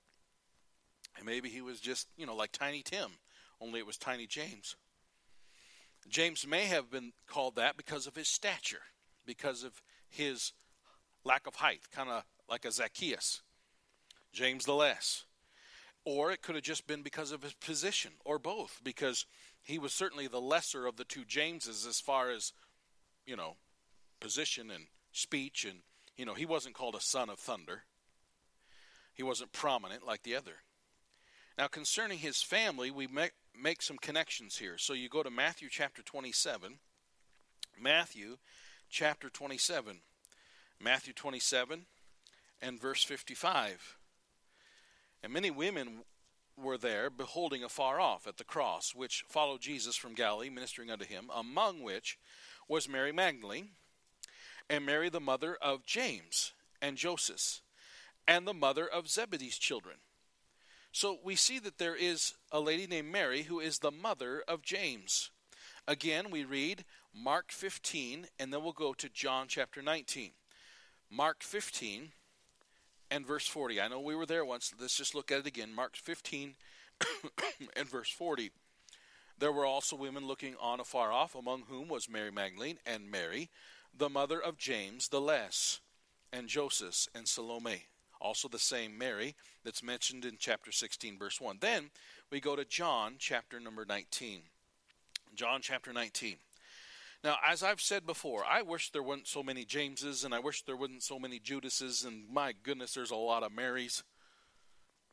and 1.17 1.25
maybe 1.25 1.49
he 1.49 1.61
was 1.61 1.79
just, 1.79 2.07
you 2.17 2.25
know, 2.25 2.35
like 2.35 2.51
Tiny 2.51 2.81
Tim, 2.83 3.11
only 3.61 3.79
it 3.79 3.87
was 3.87 3.97
Tiny 3.97 4.27
James. 4.27 4.75
James 6.07 6.45
may 6.47 6.65
have 6.65 6.89
been 6.89 7.13
called 7.27 7.55
that 7.55 7.77
because 7.77 8.07
of 8.07 8.15
his 8.15 8.27
stature, 8.27 8.81
because 9.25 9.63
of 9.63 9.81
his 10.09 10.53
lack 11.23 11.47
of 11.47 11.55
height, 11.55 11.81
kind 11.91 12.09
of 12.09 12.23
like 12.49 12.65
a 12.65 12.71
Zacchaeus. 12.71 13.41
James 14.33 14.65
the 14.65 14.73
Less. 14.73 15.25
Or 16.05 16.31
it 16.31 16.41
could 16.41 16.55
have 16.55 16.63
just 16.63 16.87
been 16.87 17.03
because 17.03 17.31
of 17.31 17.43
his 17.43 17.53
position, 17.53 18.11
or 18.25 18.39
both, 18.39 18.81
because 18.83 19.25
he 19.61 19.77
was 19.77 19.93
certainly 19.93 20.27
the 20.27 20.41
lesser 20.41 20.87
of 20.87 20.95
the 20.95 21.03
two 21.03 21.25
Jameses 21.25 21.85
as 21.85 21.99
far 21.99 22.31
as, 22.31 22.53
you 23.25 23.35
know, 23.35 23.57
position 24.19 24.71
and 24.71 24.85
speech. 25.11 25.65
And, 25.65 25.79
you 26.17 26.25
know, 26.25 26.33
he 26.33 26.45
wasn't 26.45 26.75
called 26.75 26.95
a 26.95 27.01
son 27.01 27.29
of 27.29 27.39
thunder, 27.39 27.83
he 29.13 29.23
wasn't 29.23 29.51
prominent 29.51 30.05
like 30.05 30.23
the 30.23 30.35
other. 30.35 30.63
Now, 31.57 31.67
concerning 31.67 32.19
his 32.19 32.41
family, 32.41 32.89
we 32.89 33.05
make, 33.07 33.33
make 33.61 33.81
some 33.81 33.97
connections 33.97 34.57
here. 34.57 34.77
So 34.77 34.93
you 34.93 35.09
go 35.09 35.23
to 35.23 35.29
Matthew 35.29 35.67
chapter 35.69 36.01
27. 36.01 36.79
Matthew 37.77 38.37
chapter 38.89 39.29
27. 39.29 39.97
Matthew 40.81 41.11
27 41.11 41.85
and 42.61 42.79
verse 42.79 43.03
55. 43.03 43.97
And 45.21 45.33
many 45.33 45.51
women 45.51 46.03
were 46.57 46.77
there, 46.77 47.09
beholding 47.09 47.63
afar 47.63 47.99
off 47.99 48.27
at 48.27 48.37
the 48.37 48.43
cross, 48.43 48.93
which 48.93 49.25
followed 49.27 49.61
Jesus 49.61 49.95
from 49.95 50.13
Galilee, 50.13 50.49
ministering 50.49 50.91
unto 50.91 51.05
him, 51.05 51.29
among 51.33 51.81
which 51.81 52.17
was 52.67 52.89
Mary 52.89 53.11
Magdalene, 53.11 53.69
and 54.69 54.85
Mary 54.85 55.09
the 55.09 55.19
mother 55.19 55.57
of 55.61 55.85
James 55.85 56.53
and 56.81 56.97
Joseph, 56.97 57.61
and 58.27 58.47
the 58.47 58.53
mother 58.53 58.87
of 58.87 59.09
Zebedee's 59.09 59.57
children. 59.57 59.97
So 60.91 61.19
we 61.23 61.35
see 61.35 61.59
that 61.59 61.77
there 61.77 61.95
is 61.95 62.33
a 62.51 62.59
lady 62.59 62.87
named 62.87 63.11
Mary 63.11 63.43
who 63.43 63.59
is 63.59 63.79
the 63.79 63.91
mother 63.91 64.43
of 64.47 64.61
James. 64.61 65.31
Again, 65.87 66.31
we 66.31 66.43
read 66.43 66.85
Mark 67.13 67.51
15, 67.51 68.27
and 68.39 68.53
then 68.53 68.63
we'll 68.63 68.73
go 68.73 68.93
to 68.93 69.09
John 69.09 69.47
chapter 69.47 69.81
19. 69.81 70.31
Mark 71.11 71.41
15 71.41 72.11
and 73.11 73.25
verse 73.25 73.47
40. 73.47 73.81
I 73.81 73.87
know 73.87 73.99
we 73.99 74.15
were 74.15 74.25
there 74.25 74.45
once. 74.45 74.73
Let's 74.79 74.97
just 74.97 75.15
look 75.15 75.31
at 75.31 75.39
it 75.39 75.47
again. 75.47 75.73
Mark 75.73 75.95
15 75.95 76.55
and 77.75 77.89
verse 77.89 78.09
40. 78.09 78.51
There 79.37 79.51
were 79.51 79.65
also 79.65 79.95
women 79.95 80.27
looking 80.27 80.55
on 80.61 80.79
afar 80.79 81.11
off, 81.11 81.35
among 81.35 81.63
whom 81.69 81.87
was 81.87 82.09
Mary 82.09 82.31
Magdalene 82.31 82.77
and 82.85 83.09
Mary, 83.09 83.49
the 83.97 84.09
mother 84.09 84.41
of 84.41 84.57
James 84.57 85.07
the 85.07 85.21
Less, 85.21 85.79
and 86.33 86.47
Joseph 86.47 87.07
and 87.15 87.27
Salome 87.27 87.85
also 88.21 88.47
the 88.47 88.59
same 88.59 88.97
Mary 88.97 89.35
that's 89.63 89.83
mentioned 89.83 90.25
in 90.25 90.35
chapter 90.39 90.71
16, 90.71 91.17
verse 91.17 91.39
1. 91.39 91.57
Then 91.61 91.89
we 92.31 92.39
go 92.39 92.55
to 92.55 92.65
John 92.65 93.15
chapter 93.17 93.59
number 93.59 93.85
19. 93.85 94.41
John 95.35 95.61
chapter 95.61 95.93
19. 95.93 96.35
Now, 97.23 97.37
as 97.45 97.63
I've 97.63 97.81
said 97.81 98.05
before, 98.05 98.45
I 98.45 98.61
wish 98.61 98.91
there 98.91 99.03
weren't 99.03 99.27
so 99.27 99.43
many 99.43 99.65
Jameses 99.65 100.23
and 100.23 100.33
I 100.33 100.39
wish 100.39 100.63
there 100.63 100.77
weren't 100.77 101.03
so 101.03 101.19
many 101.19 101.39
Judases, 101.39 102.05
and 102.05 102.29
my 102.31 102.53
goodness, 102.63 102.93
there's 102.93 103.11
a 103.11 103.15
lot 103.15 103.43
of 103.43 103.51
Marys. 103.51 104.03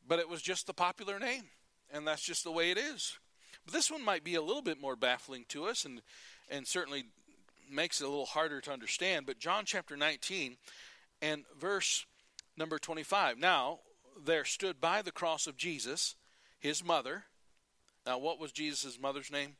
But 0.07 0.19
it 0.19 0.29
was 0.29 0.41
just 0.41 0.67
the 0.67 0.73
popular 0.73 1.19
name, 1.19 1.43
and 1.91 2.07
that's 2.07 2.21
just 2.21 2.45
the 2.45 2.51
way 2.51 2.71
it 2.71 2.77
is. 2.77 3.19
But 3.65 3.73
this 3.73 3.91
one 3.91 4.05
might 4.05 4.23
be 4.23 4.35
a 4.35 4.41
little 4.41 4.61
bit 4.61 4.79
more 4.79 4.95
baffling 4.95 5.43
to 5.49 5.65
us 5.65 5.83
and, 5.83 6.01
and 6.49 6.65
certainly 6.65 7.05
makes 7.69 7.99
it 7.99 8.05
a 8.05 8.09
little 8.09 8.25
harder 8.25 8.61
to 8.61 8.71
understand. 8.71 9.25
But 9.25 9.39
John 9.39 9.65
chapter 9.65 9.97
19 9.97 10.55
and 11.21 11.43
verse 11.59 12.05
Number 12.57 12.79
25. 12.79 13.37
Now, 13.37 13.79
there 14.25 14.43
stood 14.43 14.81
by 14.81 15.03
the 15.03 15.11
cross 15.11 15.45
of 15.45 15.57
Jesus 15.57 16.15
his 16.59 16.83
mother. 16.83 17.25
Now, 18.05 18.17
what 18.17 18.39
was 18.39 18.51
Jesus' 18.51 18.99
mother's 18.99 19.31
name? 19.31 19.57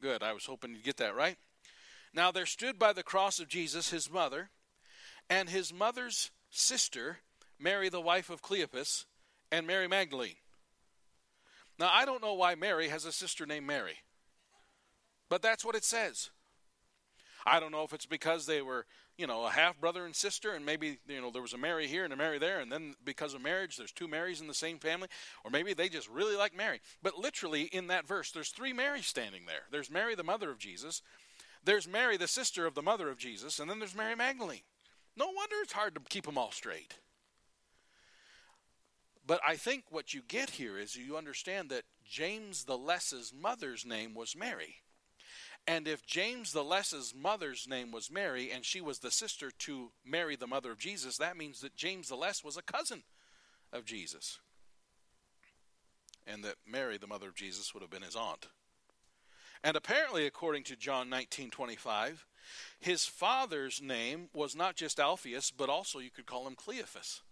Good. 0.00 0.22
I 0.22 0.32
was 0.32 0.46
hoping 0.46 0.70
you'd 0.70 0.84
get 0.84 0.98
that 0.98 1.16
right. 1.16 1.36
Now, 2.12 2.30
there 2.30 2.46
stood 2.46 2.78
by 2.78 2.92
the 2.92 3.02
cross 3.02 3.38
of 3.38 3.48
Jesus 3.48 3.90
his 3.90 4.10
mother 4.10 4.50
and 5.28 5.48
his 5.48 5.72
mother's 5.72 6.30
sister, 6.50 7.18
Mary, 7.58 7.88
the 7.88 8.00
wife 8.00 8.30
of 8.30 8.42
Cleopas, 8.42 9.04
and 9.52 9.66
Mary 9.66 9.86
Magdalene. 9.86 10.36
Now, 11.78 11.90
I 11.92 12.04
don't 12.04 12.22
know 12.22 12.34
why 12.34 12.56
Mary 12.56 12.88
has 12.88 13.04
a 13.04 13.12
sister 13.12 13.46
named 13.46 13.66
Mary, 13.66 13.98
but 15.28 15.40
that's 15.40 15.64
what 15.64 15.76
it 15.76 15.84
says. 15.84 16.30
I 17.46 17.58
don't 17.58 17.72
know 17.72 17.84
if 17.84 17.94
it's 17.94 18.06
because 18.06 18.44
they 18.44 18.60
were, 18.60 18.84
you 19.16 19.26
know, 19.26 19.46
a 19.46 19.50
half 19.50 19.80
brother 19.80 20.04
and 20.04 20.14
sister, 20.14 20.52
and 20.52 20.66
maybe, 20.66 20.98
you 21.08 21.20
know, 21.22 21.30
there 21.30 21.40
was 21.40 21.54
a 21.54 21.58
Mary 21.58 21.86
here 21.86 22.04
and 22.04 22.12
a 22.12 22.16
Mary 22.16 22.38
there, 22.38 22.60
and 22.60 22.70
then 22.70 22.94
because 23.04 23.32
of 23.32 23.40
marriage, 23.40 23.76
there's 23.76 23.92
two 23.92 24.08
Marys 24.08 24.40
in 24.40 24.46
the 24.46 24.52
same 24.52 24.78
family, 24.78 25.08
or 25.44 25.50
maybe 25.50 25.72
they 25.72 25.88
just 25.88 26.10
really 26.10 26.36
like 26.36 26.54
Mary. 26.54 26.80
But 27.02 27.18
literally, 27.18 27.62
in 27.62 27.86
that 27.86 28.06
verse, 28.06 28.30
there's 28.30 28.50
three 28.50 28.74
Marys 28.74 29.06
standing 29.06 29.46
there. 29.46 29.62
There's 29.70 29.90
Mary, 29.90 30.14
the 30.14 30.22
mother 30.22 30.50
of 30.50 30.58
Jesus, 30.58 31.02
there's 31.64 31.88
Mary, 31.88 32.16
the 32.16 32.28
sister 32.28 32.66
of 32.66 32.74
the 32.74 32.82
mother 32.82 33.08
of 33.08 33.18
Jesus, 33.18 33.58
and 33.58 33.68
then 33.68 33.78
there's 33.78 33.96
Mary 33.96 34.16
Magdalene. 34.16 34.62
No 35.16 35.26
wonder 35.26 35.56
it's 35.62 35.72
hard 35.72 35.94
to 35.94 36.00
keep 36.08 36.24
them 36.24 36.38
all 36.38 36.52
straight. 36.52 36.94
But 39.26 39.40
I 39.46 39.56
think 39.56 39.84
what 39.90 40.14
you 40.14 40.22
get 40.26 40.50
here 40.50 40.78
is 40.78 40.96
you 40.96 41.16
understand 41.16 41.70
that 41.70 41.84
James 42.04 42.64
the 42.64 42.78
Less's 42.78 43.32
mother's 43.32 43.86
name 43.86 44.14
was 44.14 44.34
Mary. 44.34 44.76
And 45.68 45.86
if 45.86 46.04
James 46.06 46.52
the 46.52 46.64
Less's 46.64 47.14
mother's 47.14 47.68
name 47.68 47.92
was 47.92 48.10
Mary 48.10 48.50
and 48.50 48.64
she 48.64 48.80
was 48.80 48.98
the 48.98 49.10
sister 49.10 49.50
to 49.58 49.92
Mary, 50.04 50.34
the 50.34 50.46
mother 50.46 50.72
of 50.72 50.78
Jesus, 50.78 51.18
that 51.18 51.36
means 51.36 51.60
that 51.60 51.76
James 51.76 52.08
the 52.08 52.16
Less 52.16 52.42
was 52.42 52.56
a 52.56 52.62
cousin 52.62 53.02
of 53.72 53.84
Jesus. 53.84 54.40
And 56.26 56.42
that 56.44 56.56
Mary, 56.66 56.98
the 56.98 57.06
mother 57.06 57.28
of 57.28 57.34
Jesus, 57.34 57.72
would 57.72 57.82
have 57.82 57.90
been 57.90 58.02
his 58.02 58.16
aunt. 58.16 58.48
And 59.62 59.76
apparently, 59.76 60.26
according 60.26 60.64
to 60.64 60.76
John 60.76 61.10
19:25, 61.10 62.24
his 62.78 63.04
father's 63.04 63.80
name 63.80 64.28
was 64.32 64.56
not 64.56 64.76
just 64.76 64.98
Alphaeus, 64.98 65.50
but 65.50 65.68
also 65.68 65.98
you 65.98 66.10
could 66.10 66.26
call 66.26 66.46
him 66.46 66.56
Cleophas. 66.56 67.22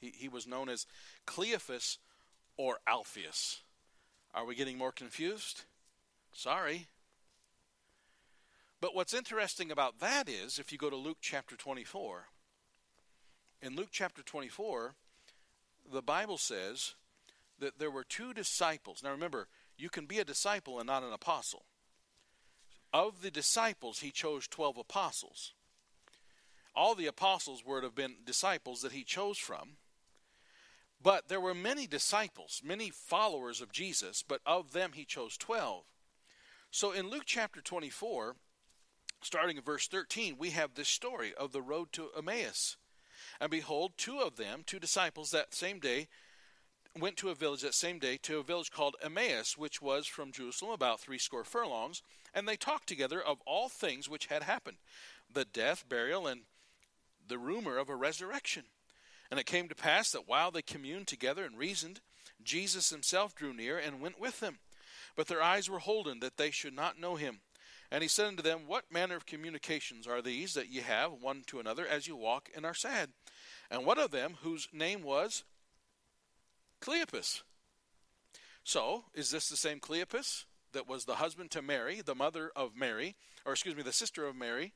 He, 0.00 0.10
he 0.10 0.28
was 0.28 0.46
known 0.46 0.68
as 0.68 0.86
Cleophas 1.26 1.98
or 2.56 2.78
Alphaeus. 2.86 3.62
Are 4.34 4.44
we 4.44 4.54
getting 4.54 4.78
more 4.78 4.92
confused? 4.92 5.64
Sorry. 6.32 6.86
But 8.80 8.94
what's 8.94 9.14
interesting 9.14 9.70
about 9.70 10.00
that 10.00 10.28
is, 10.28 10.58
if 10.58 10.70
you 10.70 10.78
go 10.78 10.90
to 10.90 10.96
Luke 10.96 11.18
chapter 11.20 11.56
24, 11.56 12.28
in 13.62 13.74
Luke 13.74 13.88
chapter 13.90 14.22
24, 14.22 14.94
the 15.90 16.02
Bible 16.02 16.36
says 16.36 16.94
that 17.58 17.78
there 17.78 17.90
were 17.90 18.04
two 18.04 18.34
disciples. 18.34 19.02
Now 19.02 19.10
remember, 19.10 19.48
you 19.78 19.88
can 19.88 20.06
be 20.06 20.18
a 20.18 20.24
disciple 20.24 20.78
and 20.78 20.86
not 20.86 21.02
an 21.02 21.12
apostle. 21.12 21.64
Of 22.92 23.22
the 23.22 23.30
disciples, 23.30 24.00
he 24.00 24.10
chose 24.10 24.46
12 24.46 24.78
apostles. 24.78 25.52
All 26.74 26.94
the 26.94 27.06
apostles 27.06 27.64
would 27.64 27.82
have 27.82 27.94
been 27.94 28.16
disciples 28.24 28.82
that 28.82 28.92
he 28.92 29.04
chose 29.04 29.38
from. 29.38 29.76
But 31.02 31.28
there 31.28 31.40
were 31.40 31.54
many 31.54 31.86
disciples, 31.86 32.62
many 32.64 32.90
followers 32.90 33.60
of 33.60 33.72
Jesus, 33.72 34.24
but 34.26 34.40
of 34.46 34.72
them 34.72 34.92
he 34.94 35.04
chose 35.04 35.36
12. 35.36 35.84
So 36.70 36.92
in 36.92 37.10
Luke 37.10 37.24
chapter 37.26 37.60
24, 37.60 38.36
starting 39.22 39.56
in 39.56 39.62
verse 39.62 39.88
13, 39.88 40.36
we 40.38 40.50
have 40.50 40.74
this 40.74 40.88
story 40.88 41.32
of 41.34 41.52
the 41.52 41.62
road 41.62 41.92
to 41.92 42.08
Emmaus. 42.16 42.76
And 43.40 43.50
behold, 43.50 43.92
two 43.96 44.20
of 44.20 44.36
them, 44.36 44.62
two 44.64 44.78
disciples, 44.78 45.30
that 45.30 45.54
same 45.54 45.80
day 45.80 46.08
went 47.00 47.16
to 47.18 47.30
a 47.30 47.34
village 47.34 47.62
that 47.62 47.74
same 47.74 47.98
day 47.98 48.18
to 48.22 48.38
a 48.38 48.42
village 48.42 48.70
called 48.70 48.96
Emmaus, 49.02 49.56
which 49.56 49.82
was 49.82 50.06
from 50.06 50.32
Jerusalem 50.32 50.72
about 50.72 51.00
three 51.00 51.18
score 51.18 51.44
furlongs, 51.44 52.02
and 52.34 52.46
they 52.46 52.56
talked 52.56 52.86
together 52.86 53.20
of 53.20 53.38
all 53.46 53.68
things 53.68 54.08
which 54.08 54.26
had 54.26 54.42
happened 54.42 54.78
the 55.32 55.44
death, 55.44 55.84
burial, 55.88 56.26
and 56.26 56.42
the 57.26 57.38
rumor 57.38 57.78
of 57.78 57.88
a 57.88 57.96
resurrection. 57.96 58.64
And 59.30 59.40
it 59.40 59.46
came 59.46 59.68
to 59.68 59.74
pass 59.74 60.12
that 60.12 60.28
while 60.28 60.50
they 60.50 60.62
communed 60.62 61.08
together 61.08 61.44
and 61.44 61.58
reasoned, 61.58 62.00
Jesus 62.42 62.90
himself 62.90 63.34
drew 63.34 63.52
near 63.52 63.76
and 63.78 64.00
went 64.00 64.20
with 64.20 64.40
them. 64.40 64.58
But 65.16 65.26
their 65.26 65.42
eyes 65.42 65.68
were 65.68 65.80
holden 65.80 66.20
that 66.20 66.36
they 66.36 66.50
should 66.50 66.74
not 66.74 67.00
know 67.00 67.16
him. 67.16 67.40
And 67.90 68.02
he 68.02 68.08
said 68.08 68.26
unto 68.26 68.42
them, 68.42 68.60
What 68.66 68.92
manner 68.92 69.16
of 69.16 69.26
communications 69.26 70.06
are 70.06 70.22
these 70.22 70.54
that 70.54 70.68
ye 70.68 70.80
have 70.80 71.12
one 71.12 71.42
to 71.48 71.60
another 71.60 71.86
as 71.86 72.06
you 72.06 72.16
walk 72.16 72.50
and 72.54 72.64
are 72.64 72.74
sad? 72.74 73.10
And 73.70 73.84
one 73.84 73.98
of 73.98 74.10
them 74.10 74.36
whose 74.42 74.68
name 74.72 75.02
was 75.02 75.44
Cleopas? 76.80 77.42
So, 78.64 79.04
is 79.14 79.30
this 79.30 79.48
the 79.48 79.56
same 79.56 79.80
Cleopas 79.80 80.44
that 80.72 80.88
was 80.88 81.04
the 81.04 81.16
husband 81.16 81.50
to 81.52 81.62
Mary, 81.62 82.00
the 82.04 82.14
mother 82.14 82.50
of 82.56 82.76
Mary, 82.76 83.16
or 83.44 83.52
excuse 83.52 83.76
me, 83.76 83.82
the 83.82 83.92
sister 83.92 84.26
of 84.26 84.36
Mary, 84.36 84.72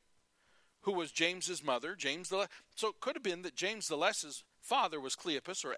who 0.82 0.92
was 0.92 1.12
James's 1.12 1.62
mother, 1.62 1.94
James 1.94 2.28
the 2.28 2.48
so 2.74 2.88
it 2.88 3.00
could 3.00 3.16
have 3.16 3.22
been 3.22 3.42
that 3.42 3.54
James 3.54 3.88
the 3.88 3.96
Less's 3.96 4.44
father 4.60 5.00
was 5.00 5.16
Cleopas 5.16 5.64
or 5.64 5.76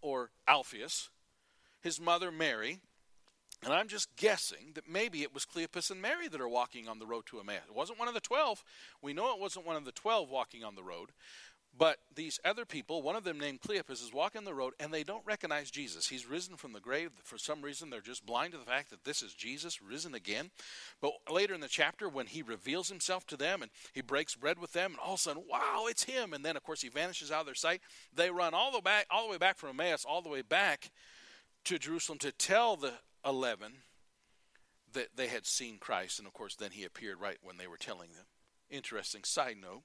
or 0.00 0.30
Alphaeus, 0.48 1.10
his 1.80 2.00
mother 2.00 2.30
Mary, 2.32 2.80
and 3.62 3.72
I'm 3.72 3.88
just 3.88 4.14
guessing 4.16 4.72
that 4.74 4.88
maybe 4.88 5.22
it 5.22 5.32
was 5.32 5.46
Cleopas 5.46 5.90
and 5.90 6.02
Mary 6.02 6.28
that 6.28 6.40
are 6.40 6.48
walking 6.48 6.88
on 6.88 6.98
the 6.98 7.06
road 7.06 7.24
to 7.26 7.40
Emmaus. 7.40 7.62
It 7.68 7.74
wasn't 7.74 7.98
one 7.98 8.08
of 8.08 8.14
the 8.14 8.20
twelve. 8.20 8.64
We 9.00 9.12
know 9.12 9.32
it 9.34 9.40
wasn't 9.40 9.66
one 9.66 9.76
of 9.76 9.84
the 9.84 9.92
twelve 9.92 10.30
walking 10.30 10.64
on 10.64 10.74
the 10.74 10.82
road. 10.82 11.10
But 11.76 11.98
these 12.14 12.38
other 12.44 12.64
people, 12.64 13.02
one 13.02 13.16
of 13.16 13.24
them 13.24 13.40
named 13.40 13.60
Cleopas, 13.60 14.00
is 14.00 14.12
walking 14.14 14.44
the 14.44 14.54
road 14.54 14.74
and 14.78 14.94
they 14.94 15.02
don't 15.02 15.26
recognize 15.26 15.72
Jesus. 15.72 16.06
He's 16.08 16.24
risen 16.24 16.56
from 16.56 16.72
the 16.72 16.78
grave. 16.78 17.10
For 17.24 17.36
some 17.36 17.62
reason, 17.62 17.90
they're 17.90 18.00
just 18.00 18.24
blind 18.24 18.52
to 18.52 18.58
the 18.58 18.64
fact 18.64 18.90
that 18.90 19.02
this 19.02 19.22
is 19.22 19.34
Jesus 19.34 19.82
risen 19.82 20.14
again. 20.14 20.52
But 21.00 21.14
later 21.28 21.52
in 21.52 21.60
the 21.60 21.66
chapter, 21.66 22.08
when 22.08 22.26
he 22.26 22.42
reveals 22.42 22.88
himself 22.90 23.26
to 23.26 23.36
them 23.36 23.60
and 23.60 23.72
he 23.92 24.02
breaks 24.02 24.36
bread 24.36 24.60
with 24.60 24.72
them, 24.72 24.92
and 24.92 25.00
all 25.00 25.14
of 25.14 25.18
a 25.18 25.22
sudden, 25.22 25.42
wow, 25.50 25.86
it's 25.88 26.04
him. 26.04 26.32
And 26.32 26.44
then, 26.44 26.56
of 26.56 26.62
course, 26.62 26.80
he 26.80 26.88
vanishes 26.88 27.32
out 27.32 27.40
of 27.40 27.46
their 27.46 27.56
sight. 27.56 27.80
They 28.14 28.30
run 28.30 28.54
all 28.54 28.70
the 28.70 28.80
back, 28.80 29.06
all 29.10 29.26
the 29.26 29.32
way 29.32 29.38
back 29.38 29.58
from 29.58 29.70
Emmaus, 29.70 30.04
all 30.04 30.22
the 30.22 30.28
way 30.28 30.42
back 30.42 30.92
to 31.64 31.78
Jerusalem 31.80 32.18
to 32.20 32.30
tell 32.30 32.76
the 32.76 32.92
eleven 33.26 33.72
that 34.92 35.16
they 35.16 35.26
had 35.26 35.44
seen 35.44 35.78
Christ. 35.78 36.20
And 36.20 36.28
of 36.28 36.34
course, 36.34 36.54
then 36.54 36.70
he 36.70 36.84
appeared 36.84 37.20
right 37.20 37.38
when 37.42 37.56
they 37.56 37.66
were 37.66 37.76
telling 37.76 38.12
them. 38.12 38.26
Interesting 38.70 39.24
side 39.24 39.56
note. 39.60 39.82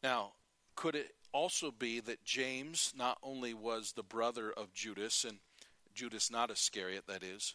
Now, 0.00 0.34
could 0.76 0.94
it 0.94 1.14
also 1.32 1.70
be 1.70 2.00
that 2.00 2.24
James 2.24 2.92
not 2.96 3.18
only 3.22 3.54
was 3.54 3.92
the 3.92 4.02
brother 4.02 4.52
of 4.52 4.72
Judas, 4.72 5.24
and 5.24 5.38
Judas 5.94 6.30
not 6.30 6.50
Iscariot, 6.50 7.04
that 7.06 7.22
is, 7.22 7.54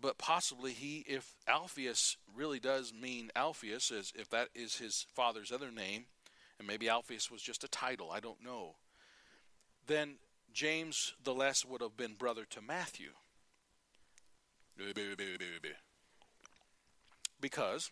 but 0.00 0.18
possibly 0.18 0.72
he, 0.72 1.04
if 1.06 1.34
Alphaeus 1.46 2.16
really 2.34 2.58
does 2.58 2.92
mean 2.92 3.30
Alphaeus, 3.36 3.90
as 3.90 4.12
if 4.16 4.30
that 4.30 4.48
is 4.54 4.76
his 4.76 5.06
father's 5.14 5.52
other 5.52 5.70
name, 5.70 6.06
and 6.58 6.66
maybe 6.66 6.88
Alphaeus 6.88 7.30
was 7.30 7.42
just 7.42 7.64
a 7.64 7.68
title, 7.68 8.10
I 8.10 8.20
don't 8.20 8.42
know, 8.42 8.76
then 9.86 10.14
James 10.52 11.14
the 11.22 11.34
less 11.34 11.64
would 11.64 11.80
have 11.80 11.96
been 11.96 12.14
brother 12.14 12.44
to 12.50 12.60
Matthew. 12.60 13.10
Because 17.40 17.90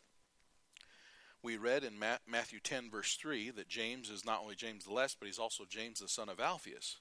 we 1.42 1.56
read 1.56 1.84
in 1.84 1.98
Matthew 1.98 2.60
10, 2.60 2.90
verse 2.90 3.16
3, 3.16 3.50
that 3.52 3.68
James 3.68 4.10
is 4.10 4.24
not 4.24 4.40
only 4.42 4.54
James 4.54 4.84
the 4.84 4.92
Less, 4.92 5.14
but 5.14 5.26
he's 5.26 5.38
also 5.38 5.64
James 5.68 6.00
the 6.00 6.08
son 6.08 6.28
of 6.28 6.38
Alphaeus. 6.38 6.98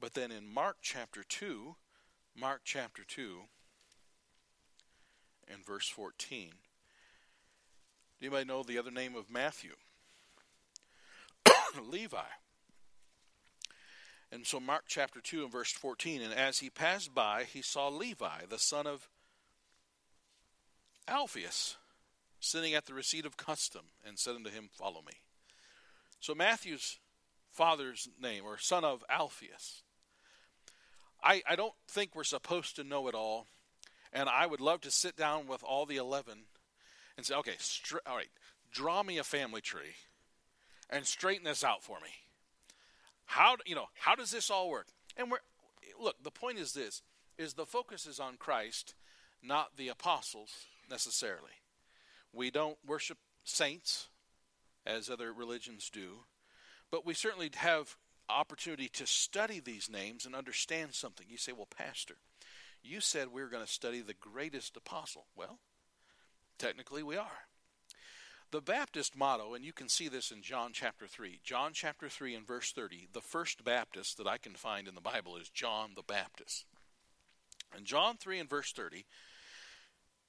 But 0.00 0.14
then 0.14 0.32
in 0.32 0.52
Mark 0.52 0.78
chapter 0.82 1.22
2, 1.22 1.76
Mark 2.36 2.62
chapter 2.64 3.04
2, 3.06 3.42
and 5.52 5.64
verse 5.64 5.88
14, 5.88 6.50
do 8.20 8.26
anybody 8.26 8.44
know 8.44 8.62
the 8.62 8.78
other 8.78 8.90
name 8.90 9.14
of 9.14 9.30
Matthew? 9.30 9.72
Levi. 11.88 12.18
And 14.32 14.46
so, 14.46 14.60
Mark 14.60 14.84
chapter 14.86 15.20
2 15.20 15.42
and 15.42 15.52
verse 15.52 15.72
14, 15.72 16.22
and 16.22 16.32
as 16.32 16.58
he 16.58 16.70
passed 16.70 17.14
by, 17.14 17.44
he 17.44 17.62
saw 17.62 17.88
Levi, 17.88 18.46
the 18.48 18.58
son 18.58 18.86
of 18.86 19.08
Alphaeus 21.08 21.76
sitting 22.40 22.74
at 22.74 22.86
the 22.86 22.94
receipt 22.94 23.26
of 23.26 23.36
custom, 23.36 23.82
and 24.04 24.18
said 24.18 24.34
unto 24.34 24.50
him, 24.50 24.70
Follow 24.72 25.02
me. 25.06 25.12
So 26.18 26.34
Matthew's 26.34 26.98
father's 27.50 28.08
name, 28.20 28.44
or 28.44 28.58
son 28.58 28.84
of 28.84 29.04
Alphaeus. 29.08 29.82
I, 31.22 31.42
I 31.48 31.56
don't 31.56 31.74
think 31.86 32.14
we're 32.14 32.24
supposed 32.24 32.76
to 32.76 32.84
know 32.84 33.08
it 33.08 33.14
all, 33.14 33.46
and 34.12 34.28
I 34.28 34.46
would 34.46 34.60
love 34.60 34.80
to 34.82 34.90
sit 34.90 35.16
down 35.16 35.46
with 35.46 35.62
all 35.62 35.86
the 35.86 35.96
11 35.96 36.38
and 37.16 37.26
say, 37.26 37.34
okay, 37.34 37.56
str- 37.58 37.98
all 38.06 38.16
right, 38.16 38.30
draw 38.72 39.02
me 39.02 39.18
a 39.18 39.24
family 39.24 39.60
tree 39.60 39.94
and 40.88 41.06
straighten 41.06 41.44
this 41.44 41.62
out 41.62 41.82
for 41.82 41.98
me. 42.00 42.10
How, 43.26 43.56
you 43.66 43.74
know, 43.74 43.86
how 43.94 44.14
does 44.14 44.30
this 44.30 44.50
all 44.50 44.70
work? 44.70 44.86
And 45.16 45.30
we're, 45.30 45.38
look, 46.00 46.16
the 46.22 46.30
point 46.30 46.58
is 46.58 46.72
this, 46.72 47.02
is 47.38 47.54
the 47.54 47.66
focus 47.66 48.06
is 48.06 48.18
on 48.18 48.36
Christ, 48.36 48.94
not 49.42 49.76
the 49.76 49.88
apostles 49.88 50.66
necessarily. 50.90 51.59
We 52.32 52.50
don't 52.50 52.78
worship 52.86 53.18
saints 53.44 54.08
as 54.86 55.10
other 55.10 55.32
religions 55.32 55.90
do, 55.90 56.24
but 56.90 57.04
we 57.04 57.14
certainly 57.14 57.50
have 57.56 57.96
opportunity 58.28 58.88
to 58.88 59.06
study 59.06 59.60
these 59.60 59.90
names 59.90 60.24
and 60.24 60.34
understand 60.34 60.94
something. 60.94 61.26
You 61.28 61.36
say, 61.36 61.52
"Well, 61.52 61.66
pastor, 61.66 62.18
you 62.82 63.00
said 63.00 63.28
we 63.28 63.42
were 63.42 63.48
going 63.48 63.66
to 63.66 63.72
study 63.72 64.00
the 64.00 64.14
greatest 64.14 64.76
apostle." 64.76 65.26
Well, 65.34 65.58
technically 66.58 67.02
we 67.02 67.16
are. 67.16 67.48
The 68.52 68.60
Baptist 68.60 69.14
motto, 69.14 69.54
and 69.54 69.64
you 69.64 69.72
can 69.72 69.88
see 69.88 70.08
this 70.08 70.32
in 70.32 70.42
John 70.42 70.72
chapter 70.72 71.06
3. 71.06 71.40
John 71.44 71.72
chapter 71.72 72.08
3 72.08 72.34
and 72.34 72.44
verse 72.44 72.72
30, 72.72 73.08
the 73.12 73.20
first 73.20 73.62
Baptist 73.62 74.16
that 74.16 74.26
I 74.26 74.38
can 74.38 74.54
find 74.54 74.88
in 74.88 74.96
the 74.96 75.00
Bible 75.00 75.36
is 75.36 75.48
John 75.50 75.94
the 75.94 76.02
Baptist. 76.02 76.66
In 77.76 77.84
John 77.84 78.16
3 78.16 78.40
and 78.40 78.50
verse 78.50 78.72
30, 78.72 79.06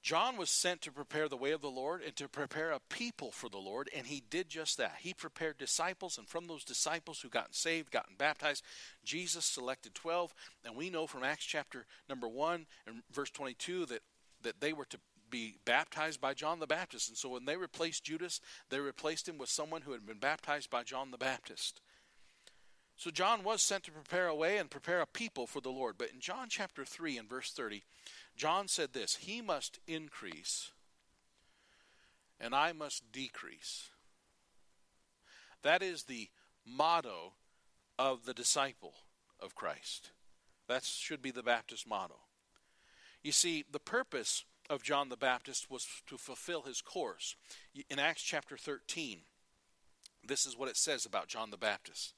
John 0.02 0.36
was 0.36 0.50
sent 0.50 0.82
to 0.82 0.92
prepare 0.92 1.28
the 1.28 1.36
way 1.36 1.52
of 1.52 1.60
the 1.60 1.70
Lord 1.70 2.02
and 2.02 2.14
to 2.16 2.28
prepare 2.28 2.72
a 2.72 2.80
people 2.80 3.30
for 3.30 3.48
the 3.48 3.58
Lord, 3.58 3.88
and 3.96 4.08
he 4.08 4.20
did 4.28 4.48
just 4.48 4.76
that. 4.78 4.96
He 4.98 5.14
prepared 5.14 5.58
disciples, 5.58 6.18
and 6.18 6.28
from 6.28 6.48
those 6.48 6.64
disciples 6.64 7.20
who 7.20 7.28
gotten 7.28 7.52
saved, 7.52 7.92
gotten 7.92 8.16
baptized, 8.18 8.64
Jesus 9.04 9.44
selected 9.44 9.94
12. 9.94 10.34
And 10.64 10.74
we 10.74 10.90
know 10.90 11.06
from 11.06 11.22
Acts 11.22 11.44
chapter 11.44 11.86
number 12.08 12.26
1 12.26 12.66
and 12.88 13.02
verse 13.12 13.30
22 13.30 13.86
that, 13.86 14.02
that 14.42 14.60
they 14.60 14.72
were 14.72 14.86
to 14.86 14.98
be 15.30 15.56
baptized 15.64 16.20
by 16.20 16.34
John 16.34 16.58
the 16.58 16.66
Baptist. 16.66 17.08
And 17.08 17.16
so 17.16 17.28
when 17.28 17.44
they 17.44 17.56
replaced 17.56 18.04
Judas, 18.04 18.40
they 18.70 18.80
replaced 18.80 19.28
him 19.28 19.38
with 19.38 19.48
someone 19.48 19.82
who 19.82 19.92
had 19.92 20.04
been 20.04 20.18
baptized 20.18 20.68
by 20.68 20.82
John 20.82 21.12
the 21.12 21.16
Baptist. 21.16 21.80
So 22.96 23.10
John 23.10 23.42
was 23.42 23.62
sent 23.62 23.84
to 23.84 23.90
prepare 23.92 24.28
a 24.28 24.34
way 24.34 24.58
and 24.58 24.70
prepare 24.70 25.00
a 25.00 25.06
people 25.06 25.46
for 25.46 25.60
the 25.60 25.70
Lord. 25.70 25.94
But 25.98 26.10
in 26.10 26.20
John 26.20 26.46
chapter 26.48 26.84
3 26.84 27.18
and 27.18 27.28
verse 27.28 27.50
30, 27.50 27.82
John 28.36 28.68
said 28.68 28.92
this 28.92 29.16
He 29.16 29.40
must 29.40 29.78
increase, 29.86 30.72
and 32.40 32.54
I 32.54 32.72
must 32.72 33.10
decrease. 33.12 33.90
That 35.62 35.82
is 35.82 36.04
the 36.04 36.28
motto 36.66 37.34
of 37.98 38.24
the 38.24 38.34
disciple 38.34 38.94
of 39.40 39.54
Christ. 39.54 40.10
That 40.68 40.84
should 40.84 41.22
be 41.22 41.30
the 41.30 41.42
Baptist 41.42 41.88
motto. 41.88 42.16
You 43.22 43.32
see, 43.32 43.64
the 43.70 43.78
purpose 43.78 44.44
of 44.68 44.82
John 44.82 45.08
the 45.08 45.16
Baptist 45.16 45.70
was 45.70 45.86
to 46.06 46.16
fulfill 46.16 46.62
his 46.62 46.80
course. 46.80 47.36
In 47.90 47.98
Acts 47.98 48.22
chapter 48.22 48.56
13, 48.56 49.20
this 50.26 50.46
is 50.46 50.56
what 50.56 50.68
it 50.68 50.76
says 50.76 51.04
about 51.04 51.28
John 51.28 51.50
the 51.50 51.56
Baptist. 51.56 52.14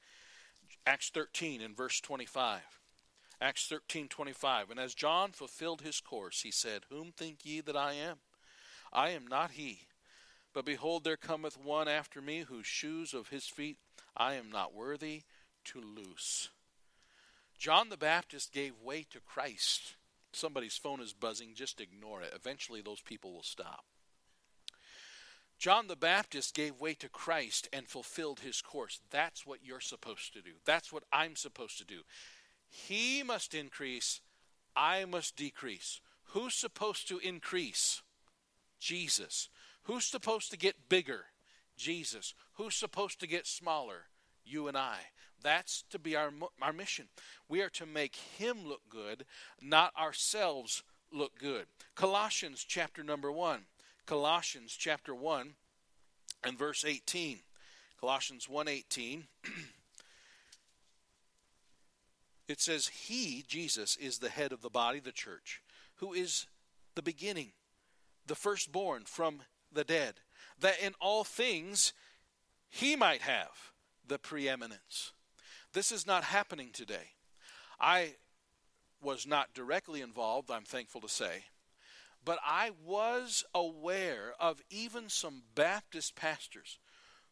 Acts 0.87 1.11
13 1.11 1.61
in 1.61 1.75
verse 1.75 2.01
25. 2.01 2.61
Acts 3.45 3.69
13:25 3.69 4.71
And 4.71 4.81
as 4.81 4.95
John 4.95 5.33
fulfilled 5.33 5.83
his 5.83 6.01
course 6.01 6.41
he 6.41 6.51
said 6.51 6.87
whom 6.89 7.13
think 7.13 7.45
ye 7.45 7.61
that 7.61 7.77
I 7.77 7.93
am? 7.93 8.21
I 8.91 9.11
am 9.11 9.27
not 9.27 9.51
he. 9.51 9.81
But 10.55 10.65
behold 10.65 11.05
there 11.05 11.19
cometh 11.19 11.59
one 11.59 11.87
after 11.87 12.23
me 12.23 12.45
whose 12.49 12.67
shoes 12.67 13.13
of 13.13 13.29
his 13.29 13.47
feet 13.47 13.77
I 14.17 14.35
am 14.35 14.51
not 14.51 14.73
worthy 14.73 15.25
to 15.65 15.79
loose 15.79 16.49
John 17.59 17.91
the 17.91 17.99
Baptist 17.99 18.51
gave 18.51 18.81
way 18.81 19.05
to 19.11 19.21
Christ. 19.21 19.97
Somebody's 20.33 20.79
phone 20.79 21.03
is 21.03 21.13
buzzing. 21.13 21.55
Just 21.55 21.83
ignore 21.83 22.23
it. 22.23 22.33
Eventually 22.35 22.81
those 22.81 23.03
people 23.03 23.33
will 23.35 23.43
stop. 23.43 23.85
John 25.59 25.87
the 25.87 25.97
Baptist 25.97 26.55
gave 26.55 26.81
way 26.81 26.95
to 26.95 27.11
Christ 27.11 27.69
and 27.73 27.89
fulfilled 27.89 28.41
his 28.41 28.63
course. 28.63 29.01
That's 29.11 29.47
what 29.47 29.61
you're 29.63 29.81
supposed 29.81 30.33
to 30.33 30.41
do. 30.41 30.53
That's 30.65 30.93
what 30.93 31.05
I'm 31.13 31.37
supposed 31.37 31.79
to 31.79 31.85
do. 31.85 32.01
He 32.75 33.23
must 33.23 33.55
increase, 33.55 34.21
I 34.75 35.05
must 35.05 35.37
decrease. 35.37 36.01
Who's 36.33 36.55
supposed 36.55 37.07
to 37.09 37.19
increase? 37.19 38.03
Jesus. 38.81 39.49
Who's 39.85 40.05
supposed 40.05 40.51
to 40.51 40.59
get 40.59 40.89
bigger? 40.89 41.27
Jesus. 41.77 42.35
Who's 42.55 42.75
supposed 42.75 43.21
to 43.21 43.29
get 43.29 43.47
smaller? 43.47 44.09
You 44.45 44.67
and 44.67 44.77
I. 44.77 44.99
That's 45.41 45.85
to 45.91 45.99
be 46.01 46.17
our, 46.17 46.31
our 46.61 46.73
mission. 46.73 47.07
We 47.49 47.63
are 47.63 47.71
to 47.71 47.87
make 47.87 48.17
Him 48.17 48.67
look 48.67 48.83
good, 48.89 49.25
not 49.63 49.95
ourselves 49.97 50.83
look 51.13 51.39
good. 51.39 51.67
Colossians 51.95 52.65
chapter 52.67 53.05
number 53.05 53.31
1. 53.31 53.61
Colossians 54.05 54.75
chapter 54.77 55.15
1 55.15 55.55
and 56.43 56.59
verse 56.59 56.85
18. 56.85 57.39
Colossians 58.01 58.49
1:18 58.49 59.23
It 62.49 62.61
says 62.61 62.89
he 62.89 63.45
Jesus 63.47 63.97
is 63.97 64.19
the 64.19 64.29
head 64.29 64.53
of 64.53 64.63
the 64.63 64.71
body 64.71 65.01
the 65.01 65.13
church 65.13 65.63
who 65.97 66.13
is 66.13 66.47
the 66.95 67.03
beginning 67.03 67.53
the 68.27 68.35
firstborn 68.35 69.05
from 69.07 69.43
the 69.73 69.85
dead 69.85 70.15
that 70.61 70.81
in 70.81 70.95
all 71.01 71.25
things 71.25 71.93
he 72.69 72.97
might 72.97 73.23
have 73.23 73.73
the 74.07 74.19
preeminence. 74.19 75.13
This 75.73 75.91
is 75.91 76.07
not 76.07 76.25
happening 76.25 76.71
today. 76.73 77.13
I 77.81 78.15
was 79.03 79.27
not 79.27 79.55
directly 79.55 80.01
involved, 80.01 80.51
I'm 80.51 80.65
thankful 80.65 81.01
to 81.03 81.09
say, 81.09 81.45
but 82.25 82.39
I 82.45 82.71
was 82.85 83.45
aware 83.55 84.35
of 84.41 84.63
even 84.71 85.09
some 85.09 85.43
Baptist 85.55 86.17
pastors 86.17 86.79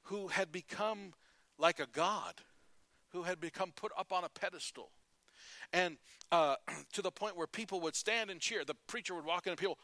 who 0.05 0.29
had 0.29 0.53
become 0.53 1.15
like 1.59 1.81
a 1.81 1.87
god, 1.87 2.35
who 3.13 3.23
had 3.23 3.41
become 3.41 3.73
put 3.73 3.93
up 3.97 4.13
on 4.13 4.25
a 4.25 4.29
pedestal. 4.29 4.91
And 5.73 5.97
uh, 6.33 6.57
to 6.93 7.03
the 7.03 7.11
point 7.11 7.37
where 7.37 7.47
people 7.47 7.81
would 7.81 7.95
stand 7.95 8.31
and 8.31 8.41
cheer. 8.41 8.65
The 8.65 8.75
preacher 8.87 9.15
would 9.15 9.25
walk 9.25 9.47
in 9.47 9.51
and 9.53 9.59
people, 9.59 9.79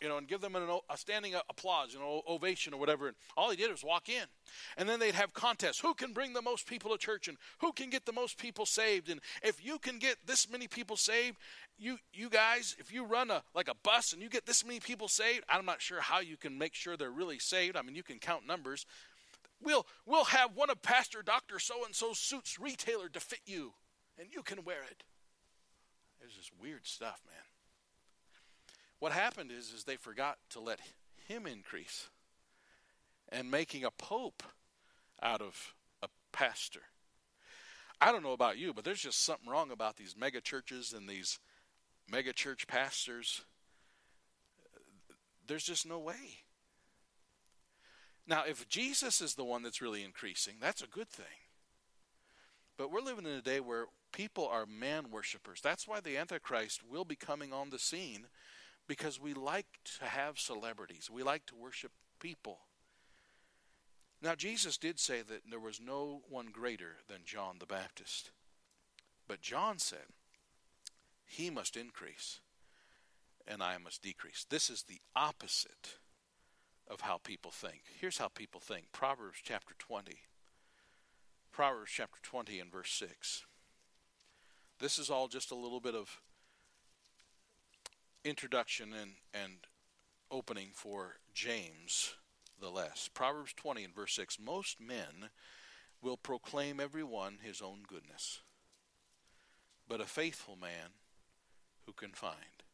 you 0.00 0.08
know, 0.08 0.16
and 0.16 0.26
give 0.26 0.40
them 0.40 0.56
an, 0.56 0.62
a 0.88 0.96
standing 0.96 1.34
applause, 1.48 1.92
you 1.92 2.00
know, 2.00 2.22
ovation 2.26 2.72
or 2.72 2.80
whatever. 2.80 3.08
And 3.08 3.16
all 3.36 3.50
he 3.50 3.56
did 3.56 3.70
was 3.70 3.84
walk 3.84 4.08
in. 4.08 4.24
And 4.78 4.88
then 4.88 4.98
they'd 4.98 5.14
have 5.14 5.34
contests. 5.34 5.80
Who 5.80 5.94
can 5.94 6.14
bring 6.14 6.32
the 6.32 6.42
most 6.42 6.66
people 6.66 6.90
to 6.90 6.98
church 6.98 7.28
and 7.28 7.36
who 7.60 7.72
can 7.72 7.90
get 7.90 8.06
the 8.06 8.12
most 8.12 8.38
people 8.38 8.64
saved? 8.64 9.10
And 9.10 9.20
if 9.42 9.64
you 9.64 9.78
can 9.78 9.98
get 9.98 10.16
this 10.26 10.50
many 10.50 10.66
people 10.66 10.96
saved, 10.96 11.36
you 11.78 11.98
you 12.12 12.28
guys, 12.28 12.76
if 12.78 12.92
you 12.92 13.04
run 13.04 13.30
a 13.30 13.42
like 13.54 13.68
a 13.68 13.74
bus 13.82 14.12
and 14.12 14.22
you 14.22 14.28
get 14.28 14.46
this 14.46 14.64
many 14.64 14.80
people 14.80 15.08
saved, 15.08 15.44
I'm 15.48 15.66
not 15.66 15.82
sure 15.82 16.00
how 16.00 16.20
you 16.20 16.36
can 16.36 16.58
make 16.58 16.74
sure 16.74 16.96
they're 16.96 17.10
really 17.10 17.38
saved. 17.38 17.76
I 17.76 17.82
mean, 17.82 17.94
you 17.94 18.02
can 18.02 18.18
count 18.18 18.46
numbers. 18.46 18.86
We'll 19.62 19.86
we'll 20.06 20.24
have 20.24 20.56
one 20.56 20.70
of 20.70 20.80
Pastor 20.80 21.22
Doctor 21.22 21.58
So 21.58 21.84
and 21.84 21.94
So 21.94 22.12
suits 22.14 22.58
retailer 22.58 23.08
to 23.10 23.20
fit 23.20 23.40
you, 23.46 23.74
and 24.20 24.28
you 24.32 24.42
can 24.42 24.64
wear 24.64 24.82
it. 24.90 25.02
It's 26.22 26.36
just 26.36 26.50
weird 26.60 26.86
stuff, 26.86 27.22
man. 27.26 27.44
What 28.98 29.12
happened 29.12 29.50
is, 29.50 29.72
is 29.72 29.84
they 29.84 29.96
forgot 29.96 30.36
to 30.50 30.60
let 30.60 30.78
him 31.26 31.46
increase 31.46 32.10
and 33.30 33.50
making 33.50 33.84
a 33.84 33.90
pope 33.90 34.42
out 35.22 35.40
of 35.40 35.74
a 36.02 36.08
pastor. 36.32 36.82
I 38.00 38.12
don't 38.12 38.22
know 38.22 38.32
about 38.32 38.58
you, 38.58 38.74
but 38.74 38.84
there's 38.84 39.00
just 39.00 39.24
something 39.24 39.48
wrong 39.48 39.70
about 39.70 39.96
these 39.96 40.14
mega 40.18 40.40
churches 40.40 40.92
and 40.92 41.08
these 41.08 41.38
mega 42.10 42.32
church 42.34 42.66
pastors. 42.66 43.42
There's 45.46 45.64
just 45.64 45.88
no 45.88 45.98
way. 45.98 46.44
Now, 48.26 48.44
if 48.46 48.68
Jesus 48.68 49.22
is 49.22 49.34
the 49.34 49.44
one 49.44 49.62
that's 49.62 49.80
really 49.80 50.04
increasing, 50.04 50.54
that's 50.60 50.82
a 50.82 50.86
good 50.86 51.08
thing. 51.08 51.24
But 52.76 52.90
we're 52.90 53.00
living 53.00 53.26
in 53.26 53.32
a 53.32 53.42
day 53.42 53.60
where 53.60 53.86
people 54.12 54.46
are 54.46 54.66
man 54.66 55.10
worshippers. 55.10 55.60
That's 55.60 55.86
why 55.86 56.00
the 56.00 56.16
Antichrist 56.16 56.82
will 56.88 57.04
be 57.04 57.16
coming 57.16 57.52
on 57.52 57.70
the 57.70 57.78
scene 57.78 58.26
because 58.86 59.20
we 59.20 59.34
like 59.34 59.66
to 59.98 60.04
have 60.04 60.38
celebrities. 60.38 61.08
We 61.10 61.22
like 61.22 61.46
to 61.46 61.54
worship 61.54 61.92
people. 62.18 62.58
Now, 64.22 64.34
Jesus 64.34 64.76
did 64.76 64.98
say 64.98 65.22
that 65.22 65.42
there 65.48 65.60
was 65.60 65.80
no 65.80 66.22
one 66.28 66.48
greater 66.52 66.96
than 67.08 67.20
John 67.24 67.56
the 67.58 67.66
Baptist. 67.66 68.30
But 69.26 69.40
John 69.40 69.78
said, 69.78 70.06
He 71.24 71.48
must 71.48 71.76
increase, 71.76 72.40
and 73.46 73.62
I 73.62 73.78
must 73.78 74.02
decrease. 74.02 74.44
This 74.48 74.68
is 74.68 74.82
the 74.82 75.00
opposite 75.16 75.96
of 76.86 77.02
how 77.02 77.18
people 77.22 77.52
think. 77.52 77.82
Here's 77.98 78.18
how 78.18 78.28
people 78.28 78.60
think 78.60 78.92
Proverbs 78.92 79.38
chapter 79.42 79.74
20. 79.78 80.18
Proverbs 81.52 81.92
chapter 81.92 82.18
20 82.22 82.58
and 82.58 82.72
verse 82.72 82.90
6. 82.92 83.44
This 84.80 84.98
is 84.98 85.10
all 85.10 85.28
just 85.28 85.50
a 85.50 85.54
little 85.56 85.78
bit 85.78 85.94
of 85.94 86.22
introduction 88.24 88.94
and, 88.94 89.12
and 89.34 89.52
opening 90.30 90.70
for 90.72 91.16
James 91.34 92.14
the 92.58 92.70
less. 92.70 93.10
Proverbs 93.12 93.52
20 93.52 93.84
and 93.84 93.94
verse 93.94 94.14
6 94.14 94.38
Most 94.40 94.80
men 94.80 95.28
will 96.00 96.16
proclaim 96.16 96.80
every 96.80 97.04
one 97.04 97.40
his 97.42 97.60
own 97.60 97.80
goodness, 97.86 98.40
but 99.86 100.00
a 100.00 100.06
faithful 100.06 100.56
man 100.56 100.94
who 101.84 101.92
can 101.92 102.12
find. 102.12 102.64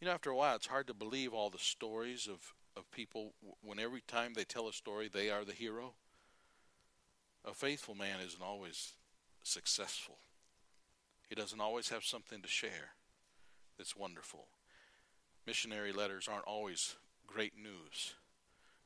You 0.00 0.08
know, 0.08 0.12
after 0.12 0.30
a 0.30 0.36
while, 0.36 0.56
it's 0.56 0.66
hard 0.66 0.88
to 0.88 0.94
believe 0.94 1.32
all 1.32 1.50
the 1.50 1.58
stories 1.58 2.26
of, 2.26 2.52
of 2.76 2.90
people 2.90 3.34
when 3.62 3.78
every 3.78 4.02
time 4.08 4.34
they 4.34 4.44
tell 4.44 4.66
a 4.66 4.72
story, 4.72 5.08
they 5.08 5.30
are 5.30 5.44
the 5.44 5.52
hero. 5.52 5.94
A 7.44 7.54
faithful 7.54 7.94
man 7.94 8.18
isn't 8.20 8.42
always 8.42 8.94
successful, 9.46 10.18
he 11.28 11.34
doesn't 11.34 11.60
always 11.60 11.88
have 11.88 12.04
something 12.04 12.42
to 12.42 12.48
share. 12.48 12.94
that's 13.78 13.96
wonderful. 13.96 14.46
Missionary 15.46 15.92
letters 15.92 16.28
aren't 16.28 16.46
always 16.46 16.96
great 17.26 17.54
news. 17.56 18.14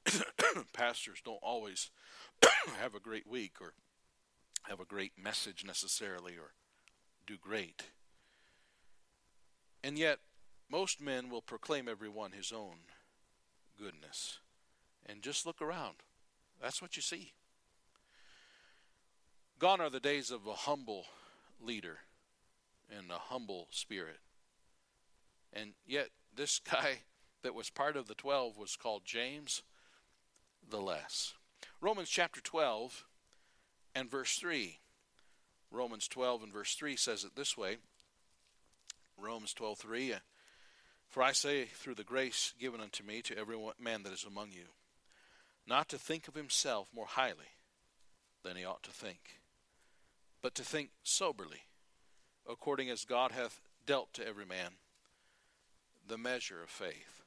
Pastors 0.73 1.21
don't 1.25 1.43
always 1.43 1.91
have 2.81 2.95
a 2.95 3.01
great 3.01 3.27
week 3.27 3.55
or 3.61 3.73
have 4.65 4.81
a 4.81 4.85
great 4.85 5.13
message 5.23 5.65
necessarily 5.65 6.33
or 6.33 6.53
do 7.27 7.37
great. 7.41 7.85
And 9.83 9.99
yet, 9.99 10.19
most 10.71 11.01
men 11.01 11.31
will 11.31 11.43
proclaim 11.43 11.89
every 11.89 12.09
one 12.09 12.33
his 12.33 12.53
own 12.53 12.77
goodness. 13.79 14.39
And 15.07 15.23
just 15.23 15.47
look 15.47 15.63
around. 15.63 15.97
That's 16.61 16.83
what 16.83 16.97
you 16.97 17.03
see. 17.03 17.33
Gone 19.61 19.83
are 19.83 19.91
the 19.91 20.01
days 20.01 20.31
of 20.31 20.47
a 20.47 20.55
humble 20.55 21.05
leader 21.63 21.99
and 22.91 23.11
a 23.11 23.19
humble 23.19 23.69
spirit. 23.71 24.21
And 25.53 25.73
yet, 25.87 26.09
this 26.35 26.59
guy 26.71 27.01
that 27.43 27.55
was 27.55 27.69
part 27.69 27.95
of 27.95 28.09
the 28.09 28.15
12 28.15 28.57
was 28.57 28.75
called 28.77 29.03
James 29.05 29.63
the 30.67 30.81
Less. 30.81 31.35
Romans 31.79 32.09
chapter 32.09 32.41
12 32.41 33.05
and 33.95 34.11
verse 34.11 34.37
3. 34.37 34.79
Romans 35.71 36.09
12 36.09 36.45
and 36.45 36.53
verse 36.55 36.75
3 36.75 36.97
says 36.97 37.23
it 37.23 37.37
this 37.37 37.55
way. 37.55 37.77
Romans 39.19 39.53
12:3 39.53 40.15
uh, 40.15 40.19
For 41.07 41.23
I 41.23 41.33
say 41.33 41.67
through 41.67 41.97
the 41.97 42.05
grace 42.05 42.55
given 42.59 42.81
unto 42.81 43.05
me 43.05 43.21
to 43.21 43.37
every 43.37 43.59
man 43.79 44.05
that 44.05 44.13
is 44.15 44.25
among 44.25 44.53
you 44.53 44.69
not 45.67 45.91
to 45.91 45.99
think 45.99 46.29
of 46.29 46.35
himself 46.35 46.89
more 46.95 47.07
highly 47.07 47.59
than 48.43 48.57
he 48.57 48.65
ought 48.65 48.83
to 48.85 48.91
think 48.91 49.40
but 50.43 50.55
to 50.55 50.63
think 50.63 50.91
soberly 51.03 51.63
according 52.49 52.91
as 52.91 53.05
God 53.05 53.33
hath 53.33 53.61
dealt 53.87 54.13
to 54.15 54.27
every 54.27 54.47
man 54.47 54.73
the 56.07 56.19
measure 56.19 56.63
of 56.63 56.71
faith 56.71 57.23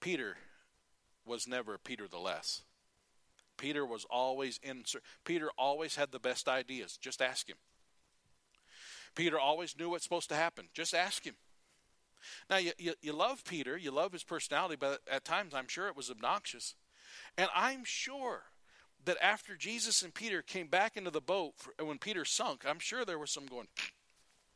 Peter 0.00 0.36
was 1.24 1.48
never 1.48 1.78
Peter 1.78 2.06
the 2.08 2.18
less 2.18 2.62
Peter 3.56 3.86
was 3.86 4.04
always 4.10 4.58
in 4.62 4.84
Peter 5.24 5.50
always 5.56 5.96
had 5.96 6.12
the 6.12 6.18
best 6.18 6.48
ideas 6.48 6.96
just 6.96 7.22
ask 7.22 7.48
him 7.48 7.56
Peter 9.14 9.38
always 9.38 9.78
knew 9.78 9.90
what's 9.90 10.04
supposed 10.04 10.28
to 10.30 10.34
happen. 10.34 10.68
Just 10.74 10.94
ask 10.94 11.24
him. 11.24 11.34
Now, 12.48 12.56
you, 12.56 12.72
you, 12.78 12.94
you, 13.00 13.12
love 13.12 13.44
Peter, 13.44 13.76
you 13.76 13.90
love 13.90 14.12
his 14.12 14.24
personality, 14.24 14.76
but 14.78 15.00
at 15.10 15.24
times 15.24 15.54
I'm 15.54 15.68
sure 15.68 15.88
it 15.88 15.96
was 15.96 16.10
obnoxious. 16.10 16.74
And 17.36 17.48
I'm 17.54 17.84
sure 17.84 18.44
that 19.04 19.16
after 19.22 19.56
Jesus 19.56 20.02
and 20.02 20.14
Peter 20.14 20.42
came 20.42 20.66
back 20.66 20.96
into 20.96 21.10
the 21.10 21.20
boat, 21.20 21.54
for, 21.56 21.72
when 21.84 21.98
Peter 21.98 22.24
sunk, 22.24 22.64
I'm 22.66 22.78
sure 22.78 23.04
there 23.04 23.18
was 23.18 23.30
some 23.30 23.46
going, 23.46 23.68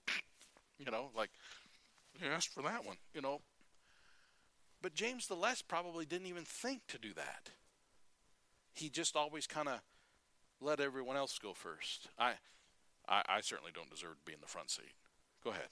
you 0.78 0.90
know, 0.90 1.10
like, 1.16 1.30
you 2.20 2.28
asked 2.28 2.52
for 2.52 2.62
that 2.62 2.84
one, 2.84 2.96
you 3.14 3.20
know. 3.20 3.40
But 4.80 4.94
James 4.94 5.26
the 5.26 5.34
Less 5.34 5.62
probably 5.62 6.06
didn't 6.06 6.28
even 6.28 6.44
think 6.44 6.82
to 6.88 6.98
do 6.98 7.12
that. 7.14 7.50
He 8.74 8.88
just 8.88 9.16
always 9.16 9.46
kind 9.46 9.68
of 9.68 9.80
let 10.60 10.80
everyone 10.80 11.16
else 11.16 11.38
go 11.38 11.52
first. 11.52 12.08
I 12.18 12.34
I, 13.08 13.22
I 13.28 13.40
certainly 13.40 13.72
don't 13.74 13.90
deserve 13.90 14.18
to 14.18 14.24
be 14.24 14.34
in 14.34 14.40
the 14.40 14.46
front 14.46 14.70
seat. 14.70 14.92
Go 15.42 15.50
ahead. 15.50 15.68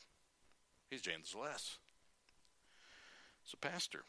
He's 0.91 1.03
James 1.03 1.33
the 1.33 1.39
less. 1.39 1.79
So, 3.45 3.57
Pastor, 3.61 4.05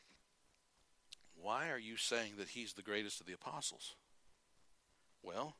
why 1.39 1.69
are 1.69 1.79
you 1.79 1.97
saying 1.97 2.33
that 2.37 2.49
he's 2.49 2.73
the 2.73 2.81
greatest 2.81 3.19
of 3.19 3.27
the 3.27 3.33
apostles? 3.33 3.95
Well, 5.27 5.55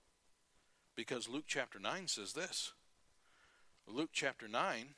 because 0.95 1.27
Luke 1.27 1.43
chapter 1.45 1.77
9 1.77 2.07
says 2.07 2.31
this. 2.31 2.71
Luke 3.85 4.11
chapter 4.13 4.47
9 4.47 4.95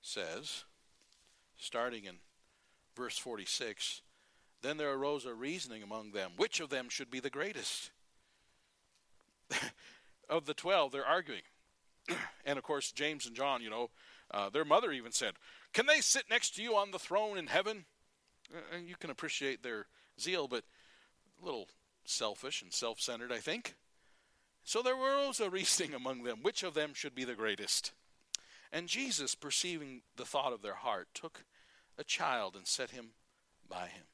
says, 0.00 0.64
starting 1.58 2.04
in 2.04 2.16
verse 2.96 3.18
46, 3.18 4.00
Then 4.62 4.78
there 4.78 4.92
arose 4.94 5.26
a 5.26 5.34
reasoning 5.34 5.82
among 5.82 6.12
them, 6.12 6.30
which 6.38 6.60
of 6.60 6.70
them 6.70 6.88
should 6.88 7.10
be 7.10 7.20
the 7.20 7.28
greatest? 7.28 7.90
of 10.30 10.46
the 10.46 10.54
12, 10.54 10.92
they're 10.92 11.04
arguing. 11.04 11.42
and 12.46 12.56
of 12.56 12.64
course, 12.64 12.90
James 12.90 13.26
and 13.26 13.36
John, 13.36 13.60
you 13.60 13.68
know, 13.68 13.90
uh, 14.30 14.48
their 14.48 14.64
mother 14.64 14.92
even 14.92 15.12
said, 15.12 15.34
Can 15.74 15.84
they 15.84 16.00
sit 16.00 16.24
next 16.30 16.54
to 16.56 16.62
you 16.62 16.74
on 16.74 16.90
the 16.90 16.98
throne 16.98 17.36
in 17.36 17.48
heaven? 17.48 17.84
Uh, 18.50 18.76
and 18.76 18.88
you 18.88 18.94
can 18.98 19.10
appreciate 19.10 19.62
their 19.62 19.88
zeal, 20.18 20.48
but 20.48 20.64
a 21.42 21.44
little 21.44 21.68
selfish 22.04 22.62
and 22.62 22.72
self 22.72 23.00
centered, 23.00 23.32
I 23.32 23.38
think. 23.38 23.74
So 24.64 24.82
there 24.82 24.96
was 24.96 25.40
a 25.40 25.50
reasoning 25.50 25.94
among 25.94 26.22
them 26.22 26.38
which 26.42 26.62
of 26.62 26.74
them 26.74 26.92
should 26.94 27.14
be 27.14 27.24
the 27.24 27.34
greatest. 27.34 27.92
And 28.72 28.88
Jesus, 28.88 29.34
perceiving 29.34 30.02
the 30.16 30.24
thought 30.24 30.52
of 30.52 30.62
their 30.62 30.74
heart, 30.74 31.08
took 31.14 31.44
a 31.96 32.04
child 32.04 32.56
and 32.56 32.66
set 32.66 32.90
him 32.90 33.10
by 33.68 33.86
him. 33.86 34.04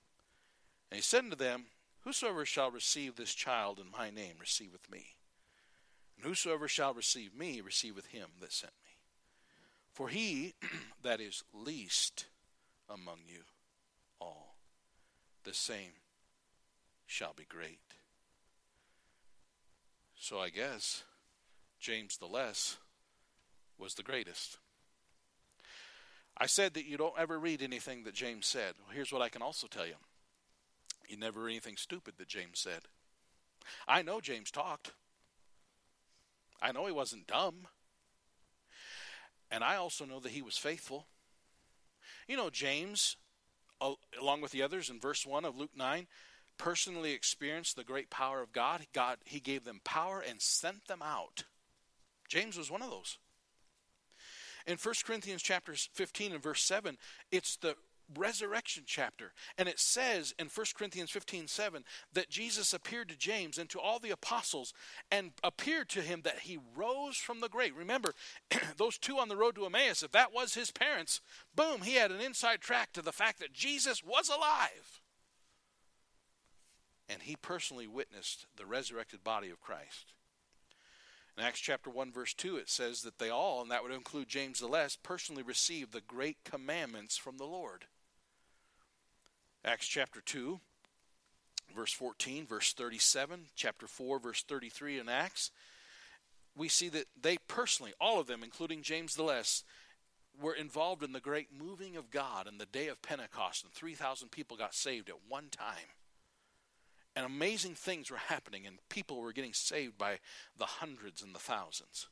And 0.90 0.96
he 0.96 1.02
said 1.02 1.24
unto 1.24 1.36
them, 1.36 1.66
Whosoever 2.00 2.44
shall 2.44 2.70
receive 2.70 3.16
this 3.16 3.34
child 3.34 3.78
in 3.78 3.90
my 3.90 4.10
name 4.10 4.34
receiveth 4.40 4.90
me. 4.90 5.16
And 6.16 6.26
whosoever 6.26 6.68
shall 6.68 6.94
receive 6.94 7.34
me 7.34 7.60
receiveth 7.60 8.06
him 8.06 8.28
that 8.40 8.52
sent 8.52 8.72
me. 8.84 8.92
For 9.92 10.08
he 10.08 10.54
that 11.02 11.20
is 11.20 11.44
least 11.52 12.26
among 12.88 13.20
you 13.28 13.42
all, 14.20 14.56
the 15.44 15.54
same 15.54 15.92
shall 17.10 17.34
be 17.34 17.44
great. 17.44 17.80
So 20.14 20.38
I 20.38 20.48
guess 20.48 21.02
James 21.80 22.16
the 22.16 22.26
Less 22.26 22.76
was 23.76 23.94
the 23.94 24.04
greatest. 24.04 24.58
I 26.38 26.46
said 26.46 26.74
that 26.74 26.86
you 26.86 26.96
don't 26.96 27.18
ever 27.18 27.38
read 27.38 27.62
anything 27.62 28.04
that 28.04 28.14
James 28.14 28.46
said. 28.46 28.74
Well, 28.78 28.94
here's 28.94 29.12
what 29.12 29.22
I 29.22 29.28
can 29.28 29.42
also 29.42 29.66
tell 29.66 29.86
you 29.86 29.96
you 31.08 31.16
never 31.16 31.40
read 31.40 31.54
anything 31.54 31.76
stupid 31.76 32.14
that 32.18 32.28
James 32.28 32.60
said. 32.60 32.82
I 33.88 34.02
know 34.02 34.20
James 34.20 34.52
talked. 34.52 34.92
I 36.62 36.70
know 36.70 36.86
he 36.86 36.92
wasn't 36.92 37.26
dumb. 37.26 37.66
And 39.50 39.64
I 39.64 39.74
also 39.74 40.04
know 40.04 40.20
that 40.20 40.30
he 40.30 40.42
was 40.42 40.56
faithful. 40.56 41.06
You 42.28 42.36
know, 42.36 42.50
James, 42.50 43.16
along 44.20 44.42
with 44.42 44.52
the 44.52 44.62
others 44.62 44.88
in 44.88 45.00
verse 45.00 45.26
1 45.26 45.44
of 45.44 45.58
Luke 45.58 45.76
9, 45.76 46.06
personally 46.60 47.12
experienced 47.12 47.74
the 47.74 47.84
great 47.84 48.10
power 48.10 48.42
of 48.42 48.52
God. 48.52 48.86
God 48.92 49.16
he 49.24 49.40
gave 49.40 49.64
them 49.64 49.80
power 49.82 50.20
and 50.20 50.42
sent 50.42 50.88
them 50.88 51.00
out. 51.02 51.44
James 52.28 52.58
was 52.58 52.70
one 52.70 52.82
of 52.82 52.90
those. 52.90 53.16
In 54.66 54.76
1 54.76 54.94
Corinthians 55.06 55.42
chapter 55.42 55.72
15 55.74 56.32
and 56.32 56.42
verse 56.42 56.62
7, 56.62 56.98
it's 57.32 57.56
the 57.56 57.76
resurrection 58.14 58.82
chapter. 58.86 59.32
And 59.56 59.70
it 59.70 59.78
says 59.78 60.34
in 60.38 60.48
1 60.48 60.66
Corinthians 60.76 61.10
15 61.10 61.48
7 61.48 61.82
that 62.12 62.28
Jesus 62.28 62.74
appeared 62.74 63.08
to 63.08 63.16
James 63.16 63.56
and 63.56 63.70
to 63.70 63.80
all 63.80 63.98
the 63.98 64.10
apostles 64.10 64.74
and 65.10 65.30
appeared 65.42 65.88
to 65.90 66.02
him 66.02 66.20
that 66.24 66.40
he 66.40 66.58
rose 66.76 67.16
from 67.16 67.40
the 67.40 67.48
grave. 67.48 67.72
Remember, 67.74 68.12
those 68.76 68.98
two 68.98 69.18
on 69.18 69.28
the 69.30 69.36
road 69.36 69.54
to 69.54 69.64
Emmaus, 69.64 70.02
if 70.02 70.12
that 70.12 70.34
was 70.34 70.52
his 70.52 70.70
parents, 70.70 71.22
boom, 71.56 71.80
he 71.80 71.94
had 71.94 72.10
an 72.10 72.20
inside 72.20 72.60
track 72.60 72.92
to 72.92 73.00
the 73.00 73.12
fact 73.12 73.40
that 73.40 73.54
Jesus 73.54 74.04
was 74.04 74.28
alive. 74.28 75.00
And 77.10 77.22
he 77.22 77.34
personally 77.34 77.88
witnessed 77.88 78.46
the 78.56 78.66
resurrected 78.66 79.24
body 79.24 79.50
of 79.50 79.60
Christ. 79.60 80.12
In 81.36 81.42
Acts 81.42 81.58
chapter 81.58 81.90
1, 81.90 82.12
verse 82.12 82.34
2, 82.34 82.56
it 82.56 82.68
says 82.68 83.02
that 83.02 83.18
they 83.18 83.30
all, 83.30 83.60
and 83.62 83.70
that 83.70 83.82
would 83.82 83.92
include 83.92 84.28
James 84.28 84.60
the 84.60 84.68
Less, 84.68 84.96
personally 84.96 85.42
received 85.42 85.92
the 85.92 86.00
great 86.00 86.36
commandments 86.44 87.16
from 87.16 87.36
the 87.36 87.46
Lord. 87.46 87.86
Acts 89.64 89.88
chapter 89.88 90.20
2, 90.20 90.60
verse 91.74 91.92
14, 91.92 92.46
verse 92.46 92.72
37, 92.72 93.46
chapter 93.56 93.86
4, 93.86 94.20
verse 94.20 94.42
33 94.42 95.00
in 95.00 95.08
Acts, 95.08 95.50
we 96.56 96.68
see 96.68 96.88
that 96.90 97.06
they 97.20 97.38
personally, 97.48 97.92
all 98.00 98.20
of 98.20 98.26
them, 98.26 98.42
including 98.44 98.82
James 98.82 99.14
the 99.14 99.22
Less, 99.22 99.64
were 100.40 100.54
involved 100.54 101.02
in 101.02 101.12
the 101.12 101.20
great 101.20 101.48
moving 101.56 101.96
of 101.96 102.10
God 102.10 102.46
in 102.46 102.58
the 102.58 102.66
day 102.66 102.88
of 102.88 103.02
Pentecost, 103.02 103.64
and 103.64 103.72
3,000 103.72 104.30
people 104.30 104.56
got 104.56 104.74
saved 104.74 105.08
at 105.08 105.16
one 105.28 105.48
time. 105.50 105.74
And 107.16 107.26
amazing 107.26 107.74
things 107.74 108.10
were 108.10 108.16
happening, 108.16 108.66
and 108.66 108.78
people 108.88 109.20
were 109.20 109.32
getting 109.32 109.52
saved 109.52 109.98
by 109.98 110.18
the 110.56 110.66
hundreds 110.66 111.22
and 111.22 111.34
the 111.34 111.40
thousands. 111.40 112.08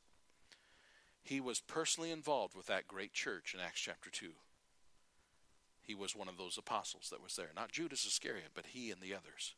He 1.23 1.41
was 1.41 1.61
personally 1.61 2.11
involved 2.11 2.57
with 2.57 2.67
that 2.67 2.89
great 2.89 3.13
church 3.13 3.55
in 3.55 3.61
Acts 3.61 3.81
chapter 3.81 4.11
2 4.11 4.33
he 5.89 5.95
was 5.95 6.15
one 6.15 6.29
of 6.29 6.37
those 6.37 6.59
apostles 6.59 7.09
that 7.11 7.23
was 7.23 7.35
there. 7.35 7.49
Not 7.57 7.73
Judas 7.73 8.05
Iscariot, 8.05 8.51
but 8.55 8.67
he 8.67 8.91
and 8.91 9.01
the 9.01 9.15
others. 9.15 9.55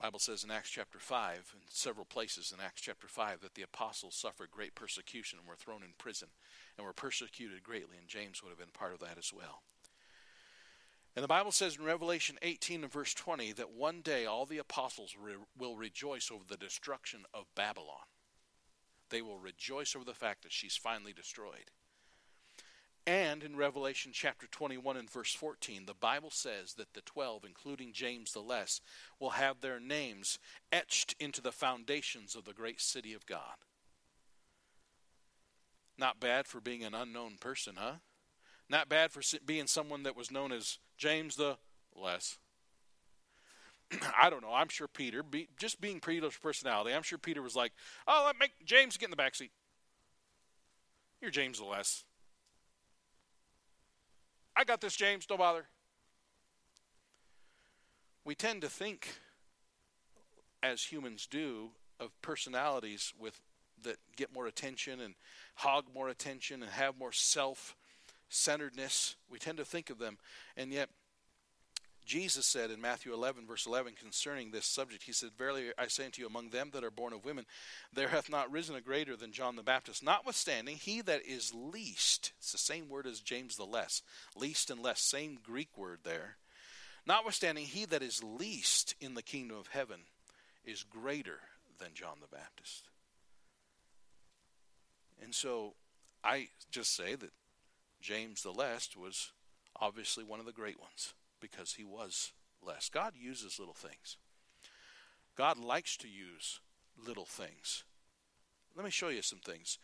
Bible 0.00 0.18
says 0.18 0.42
in 0.42 0.50
Acts 0.50 0.70
chapter 0.70 0.98
5, 0.98 1.54
in 1.54 1.60
several 1.68 2.04
places 2.04 2.52
in 2.52 2.60
Acts 2.60 2.80
chapter 2.80 3.06
5, 3.06 3.40
that 3.40 3.54
the 3.54 3.62
apostles 3.62 4.16
suffered 4.16 4.50
great 4.50 4.74
persecution 4.74 5.38
and 5.38 5.48
were 5.48 5.54
thrown 5.54 5.84
in 5.84 5.94
prison 5.96 6.28
and 6.76 6.84
were 6.84 6.92
persecuted 6.92 7.62
greatly, 7.62 7.96
and 7.98 8.08
James 8.08 8.42
would 8.42 8.48
have 8.48 8.58
been 8.58 8.74
part 8.74 8.92
of 8.92 8.98
that 8.98 9.16
as 9.16 9.32
well. 9.32 9.62
And 11.18 11.24
the 11.24 11.26
Bible 11.26 11.50
says 11.50 11.74
in 11.76 11.84
Revelation 11.84 12.38
18 12.42 12.84
and 12.84 12.92
verse 12.92 13.12
20 13.12 13.50
that 13.54 13.72
one 13.72 14.02
day 14.02 14.24
all 14.24 14.46
the 14.46 14.58
apostles 14.58 15.16
re- 15.20 15.34
will 15.58 15.74
rejoice 15.74 16.30
over 16.30 16.44
the 16.46 16.56
destruction 16.56 17.24
of 17.34 17.52
Babylon. 17.56 18.06
They 19.10 19.20
will 19.20 19.40
rejoice 19.40 19.96
over 19.96 20.04
the 20.04 20.14
fact 20.14 20.44
that 20.44 20.52
she's 20.52 20.76
finally 20.76 21.12
destroyed. 21.12 21.72
And 23.04 23.42
in 23.42 23.56
Revelation 23.56 24.12
chapter 24.14 24.46
21 24.46 24.96
and 24.96 25.10
verse 25.10 25.34
14, 25.34 25.86
the 25.86 25.94
Bible 25.94 26.30
says 26.30 26.74
that 26.74 26.94
the 26.94 27.00
12, 27.00 27.44
including 27.44 27.92
James 27.92 28.32
the 28.32 28.38
Less, 28.38 28.80
will 29.18 29.30
have 29.30 29.60
their 29.60 29.80
names 29.80 30.38
etched 30.70 31.16
into 31.18 31.42
the 31.42 31.50
foundations 31.50 32.36
of 32.36 32.44
the 32.44 32.54
great 32.54 32.80
city 32.80 33.12
of 33.12 33.26
God. 33.26 33.56
Not 35.98 36.20
bad 36.20 36.46
for 36.46 36.60
being 36.60 36.84
an 36.84 36.94
unknown 36.94 37.38
person, 37.40 37.74
huh? 37.76 37.94
Not 38.68 38.88
bad 38.88 39.12
for 39.12 39.22
being 39.46 39.66
someone 39.66 40.02
that 40.02 40.16
was 40.16 40.30
known 40.30 40.52
as 40.52 40.78
James 40.96 41.36
the 41.36 41.56
Less. 41.96 42.38
I 44.20 44.28
don't 44.28 44.42
know. 44.42 44.52
I'm 44.52 44.68
sure 44.68 44.86
Peter, 44.88 45.22
be, 45.22 45.48
just 45.58 45.80
being 45.80 46.00
Peter's 46.00 46.36
personality, 46.36 46.94
I'm 46.94 47.02
sure 47.02 47.18
Peter 47.18 47.42
was 47.42 47.56
like, 47.56 47.72
"Oh, 48.06 48.24
let 48.26 48.38
make 48.38 48.52
James 48.64 48.96
get 48.96 49.06
in 49.06 49.10
the 49.10 49.16
back 49.16 49.34
seat. 49.34 49.52
You're 51.20 51.30
James 51.30 51.58
the 51.58 51.64
Less. 51.64 52.04
I 54.54 54.64
got 54.64 54.80
this, 54.80 54.96
James. 54.96 55.24
Don't 55.26 55.38
bother." 55.38 55.66
We 58.24 58.34
tend 58.34 58.60
to 58.60 58.68
think, 58.68 59.08
as 60.62 60.92
humans 60.92 61.26
do, 61.26 61.70
of 61.98 62.10
personalities 62.20 63.14
with 63.18 63.40
that 63.82 63.96
get 64.16 64.32
more 64.32 64.46
attention 64.46 65.00
and 65.00 65.14
hog 65.54 65.86
more 65.94 66.08
attention 66.08 66.62
and 66.62 66.70
have 66.72 66.98
more 66.98 67.12
self 67.12 67.76
centeredness. 68.28 69.16
We 69.30 69.38
tend 69.38 69.58
to 69.58 69.64
think 69.64 69.90
of 69.90 69.98
them, 69.98 70.18
and 70.56 70.72
yet 70.72 70.88
Jesus 72.08 72.46
said 72.46 72.70
in 72.70 72.80
Matthew 72.80 73.12
11, 73.12 73.46
verse 73.46 73.66
11, 73.66 73.92
concerning 74.00 74.50
this 74.50 74.64
subject, 74.64 75.02
He 75.02 75.12
said, 75.12 75.32
Verily 75.36 75.72
I 75.76 75.88
say 75.88 76.06
unto 76.06 76.22
you, 76.22 76.26
among 76.26 76.48
them 76.48 76.70
that 76.72 76.82
are 76.82 76.90
born 76.90 77.12
of 77.12 77.26
women, 77.26 77.44
there 77.92 78.08
hath 78.08 78.30
not 78.30 78.50
risen 78.50 78.74
a 78.74 78.80
greater 78.80 79.14
than 79.14 79.30
John 79.30 79.56
the 79.56 79.62
Baptist. 79.62 80.02
Notwithstanding, 80.02 80.76
he 80.76 81.02
that 81.02 81.20
is 81.26 81.52
least, 81.54 82.32
it's 82.38 82.52
the 82.52 82.58
same 82.58 82.88
word 82.88 83.06
as 83.06 83.20
James 83.20 83.56
the 83.56 83.66
less, 83.66 84.02
least 84.34 84.70
and 84.70 84.80
less, 84.80 85.00
same 85.00 85.38
Greek 85.42 85.76
word 85.76 85.98
there. 86.02 86.38
Notwithstanding, 87.06 87.66
he 87.66 87.84
that 87.84 88.02
is 88.02 88.24
least 88.24 88.94
in 89.02 89.12
the 89.12 89.22
kingdom 89.22 89.58
of 89.58 89.66
heaven 89.66 90.00
is 90.64 90.84
greater 90.84 91.40
than 91.78 91.88
John 91.92 92.16
the 92.22 92.34
Baptist. 92.34 92.88
And 95.22 95.34
so 95.34 95.74
I 96.24 96.48
just 96.70 96.96
say 96.96 97.16
that 97.16 97.32
James 98.00 98.42
the 98.42 98.52
Less 98.52 98.96
was 98.96 99.32
obviously 99.80 100.24
one 100.24 100.40
of 100.40 100.46
the 100.46 100.52
great 100.52 100.80
ones 100.80 101.14
because 101.40 101.74
he 101.74 101.84
was 101.84 102.32
less. 102.64 102.88
God 102.88 103.14
uses 103.18 103.58
little 103.58 103.74
things. 103.74 104.16
God 105.36 105.58
likes 105.58 105.96
to 105.98 106.08
use 106.08 106.60
little 106.96 107.24
things. 107.24 107.84
Let 108.74 108.84
me 108.84 108.90
show 108.90 109.08
you 109.08 109.22
some 109.22 109.38
things. 109.38 109.78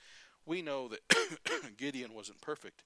We 0.47 0.63
know 0.63 0.89
that 0.89 1.77
Gideon 1.77 2.13
wasn't 2.13 2.41
perfect. 2.41 2.83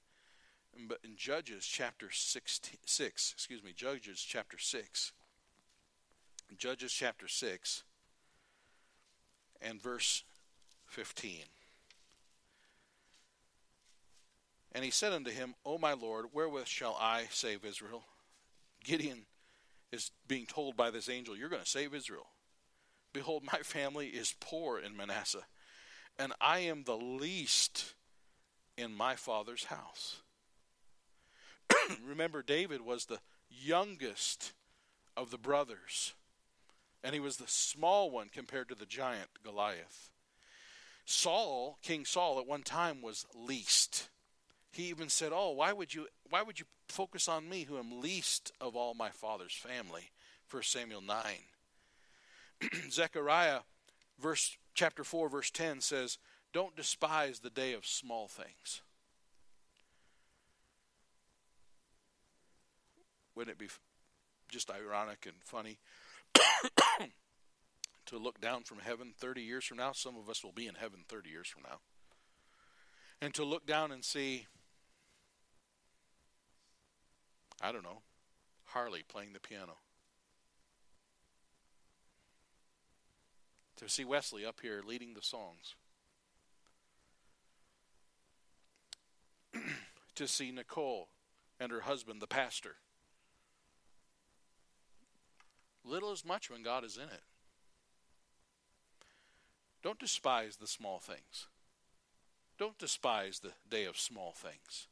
But 0.86 0.98
in 1.02 1.16
Judges 1.16 1.66
chapter 1.66 2.08
16, 2.10 2.78
6, 2.84 3.32
excuse 3.34 3.64
me, 3.64 3.72
Judges 3.72 4.20
chapter 4.20 4.58
6, 4.58 5.12
Judges 6.56 6.92
chapter 6.92 7.28
6 7.28 7.82
and 9.60 9.82
verse 9.82 10.24
15. 10.86 11.44
And 14.78 14.84
he 14.84 14.92
said 14.92 15.12
unto 15.12 15.32
him, 15.32 15.56
O 15.66 15.76
my 15.76 15.94
Lord, 15.94 16.26
wherewith 16.32 16.68
shall 16.68 16.96
I 17.00 17.24
save 17.32 17.64
Israel? 17.64 18.04
Gideon 18.84 19.22
is 19.90 20.12
being 20.28 20.46
told 20.46 20.76
by 20.76 20.92
this 20.92 21.08
angel, 21.08 21.36
You're 21.36 21.48
going 21.48 21.64
to 21.64 21.68
save 21.68 21.92
Israel. 21.92 22.28
Behold, 23.12 23.42
my 23.42 23.58
family 23.64 24.06
is 24.06 24.36
poor 24.38 24.78
in 24.78 24.96
Manasseh, 24.96 25.42
and 26.16 26.32
I 26.40 26.60
am 26.60 26.84
the 26.84 26.96
least 26.96 27.94
in 28.76 28.94
my 28.94 29.16
father's 29.16 29.64
house. 29.64 30.22
Remember, 32.06 32.40
David 32.40 32.80
was 32.82 33.06
the 33.06 33.18
youngest 33.50 34.52
of 35.16 35.32
the 35.32 35.38
brothers, 35.38 36.14
and 37.02 37.14
he 37.14 37.20
was 37.20 37.38
the 37.38 37.48
small 37.48 38.12
one 38.12 38.28
compared 38.32 38.68
to 38.68 38.76
the 38.76 38.86
giant 38.86 39.42
Goliath. 39.42 40.12
Saul, 41.04 41.78
King 41.82 42.04
Saul, 42.04 42.38
at 42.38 42.46
one 42.46 42.62
time 42.62 43.02
was 43.02 43.26
least. 43.34 44.08
He 44.70 44.84
even 44.84 45.08
said, 45.08 45.32
"Oh, 45.32 45.50
why 45.50 45.72
would 45.72 45.94
you 45.94 46.08
why 46.28 46.42
would 46.42 46.60
you 46.60 46.66
focus 46.88 47.28
on 47.28 47.48
me 47.48 47.64
who 47.64 47.78
am 47.78 48.00
least 48.00 48.52
of 48.60 48.76
all 48.76 48.94
my 48.94 49.10
father's 49.10 49.54
family?" 49.54 50.10
1 50.50 50.62
Samuel 50.62 51.02
9. 51.02 51.24
Zechariah 52.90 53.60
verse 54.18 54.56
chapter 54.74 55.04
4 55.04 55.28
verse 55.28 55.50
10 55.50 55.80
says, 55.80 56.18
"Don't 56.52 56.76
despise 56.76 57.40
the 57.40 57.50
day 57.50 57.72
of 57.72 57.86
small 57.86 58.28
things." 58.28 58.82
Wouldn't 63.34 63.54
it 63.54 63.58
be 63.58 63.68
just 64.48 64.68
ironic 64.68 65.24
and 65.24 65.36
funny 65.44 65.78
to 68.06 68.18
look 68.18 68.40
down 68.40 68.64
from 68.64 68.80
heaven 68.80 69.14
30 69.16 69.42
years 69.42 69.64
from 69.64 69.76
now? 69.76 69.92
Some 69.92 70.16
of 70.16 70.28
us 70.28 70.42
will 70.42 70.50
be 70.50 70.66
in 70.66 70.74
heaven 70.74 71.04
30 71.08 71.30
years 71.30 71.46
from 71.46 71.62
now. 71.62 71.78
And 73.20 73.32
to 73.34 73.44
look 73.44 73.64
down 73.64 73.92
and 73.92 74.04
see 74.04 74.48
I 77.60 77.72
don't 77.72 77.82
know, 77.82 78.02
Harley 78.66 79.02
playing 79.06 79.32
the 79.32 79.40
piano. 79.40 79.78
To 83.76 83.88
see 83.88 84.04
Wesley 84.04 84.44
up 84.44 84.60
here 84.60 84.82
leading 84.84 85.14
the 85.14 85.22
songs. 85.22 85.74
to 90.14 90.28
see 90.28 90.50
Nicole 90.50 91.08
and 91.60 91.72
her 91.72 91.80
husband, 91.82 92.20
the 92.20 92.26
pastor. 92.26 92.76
Little 95.84 96.12
is 96.12 96.24
much 96.24 96.50
when 96.50 96.62
God 96.62 96.84
is 96.84 96.96
in 96.96 97.04
it. 97.04 97.22
Don't 99.82 99.98
despise 99.98 100.56
the 100.56 100.66
small 100.66 100.98
things. 100.98 101.46
Don't 102.58 102.78
despise 102.78 103.38
the 103.38 103.52
day 103.70 103.84
of 103.84 103.96
small 103.96 104.32
things. 104.32 104.88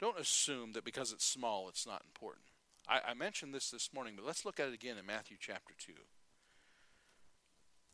Don't 0.00 0.18
assume 0.18 0.72
that 0.72 0.84
because 0.84 1.12
it's 1.12 1.24
small, 1.24 1.68
it's 1.68 1.86
not 1.86 2.02
important. 2.04 2.44
I, 2.88 3.00
I 3.08 3.14
mentioned 3.14 3.54
this 3.54 3.70
this 3.70 3.90
morning, 3.94 4.14
but 4.16 4.26
let's 4.26 4.44
look 4.44 4.60
at 4.60 4.68
it 4.68 4.74
again 4.74 4.98
in 4.98 5.06
Matthew 5.06 5.36
chapter 5.40 5.74
2. 5.78 5.92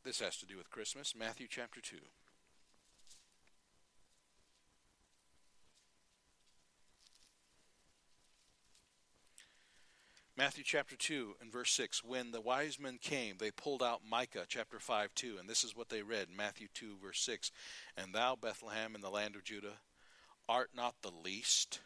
This 0.04 0.20
has 0.20 0.36
to 0.38 0.46
do 0.46 0.56
with 0.56 0.70
Christmas. 0.70 1.14
Matthew 1.16 1.46
chapter 1.48 1.80
2. 1.80 1.96
Matthew 10.36 10.64
chapter 10.64 10.96
2 10.96 11.36
and 11.40 11.52
verse 11.52 11.70
6. 11.72 12.02
When 12.02 12.32
the 12.32 12.40
wise 12.40 12.80
men 12.80 12.98
came, 13.00 13.36
they 13.38 13.52
pulled 13.52 13.82
out 13.82 14.00
Micah 14.08 14.44
chapter 14.48 14.80
5 14.80 15.14
2. 15.14 15.36
And 15.38 15.48
this 15.48 15.62
is 15.62 15.76
what 15.76 15.88
they 15.88 16.02
read 16.02 16.28
Matthew 16.36 16.66
2, 16.74 16.96
verse 17.00 17.20
6. 17.20 17.52
And 17.96 18.12
thou, 18.12 18.34
Bethlehem, 18.34 18.96
in 18.96 19.02
the 19.02 19.10
land 19.10 19.36
of 19.36 19.44
Judah, 19.44 19.78
art 20.48 20.70
not 20.74 20.96
the 21.02 21.12
least 21.22 21.80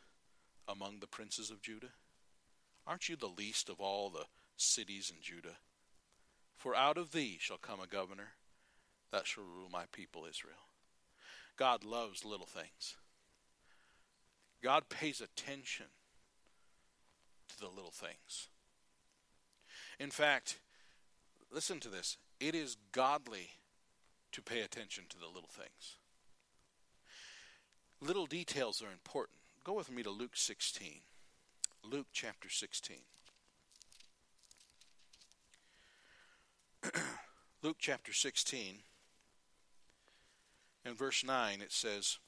among 0.68 1.00
the 1.00 1.06
princes 1.06 1.50
of 1.50 1.62
Judah? 1.62 1.92
Aren't 2.86 3.08
you 3.08 3.16
the 3.16 3.26
least 3.26 3.68
of 3.68 3.80
all 3.80 4.10
the 4.10 4.26
cities 4.56 5.12
in 5.14 5.22
Judah? 5.22 5.56
For 6.56 6.74
out 6.74 6.96
of 6.96 7.12
thee 7.12 7.36
shall 7.40 7.58
come 7.58 7.80
a 7.80 7.86
governor 7.86 8.32
that 9.12 9.26
shall 9.26 9.44
rule 9.44 9.68
my 9.70 9.84
people 9.92 10.26
Israel. 10.28 10.68
God 11.56 11.84
loves 11.84 12.24
little 12.24 12.46
things. 12.46 12.96
God 14.62 14.88
pays 14.88 15.20
attention 15.20 15.86
to 17.48 17.58
the 17.60 17.68
little 17.68 17.90
things. 17.90 18.48
In 19.98 20.10
fact, 20.10 20.58
listen 21.52 21.80
to 21.80 21.88
this 21.88 22.16
it 22.40 22.54
is 22.54 22.76
godly 22.92 23.50
to 24.32 24.42
pay 24.42 24.60
attention 24.60 25.04
to 25.08 25.18
the 25.18 25.26
little 25.26 25.48
things. 25.50 25.96
Little 28.00 28.26
details 28.26 28.82
are 28.82 28.92
important. 28.92 29.38
Go 29.66 29.72
with 29.72 29.90
me 29.90 30.04
to 30.04 30.10
Luke 30.10 30.36
16. 30.36 31.00
Luke 31.82 32.06
chapter 32.12 32.48
16. 32.48 32.98
Luke 37.64 37.78
chapter 37.80 38.12
16 38.12 38.76
and 40.84 40.96
verse 40.96 41.24
9 41.24 41.60
it 41.60 41.72
says, 41.72 42.18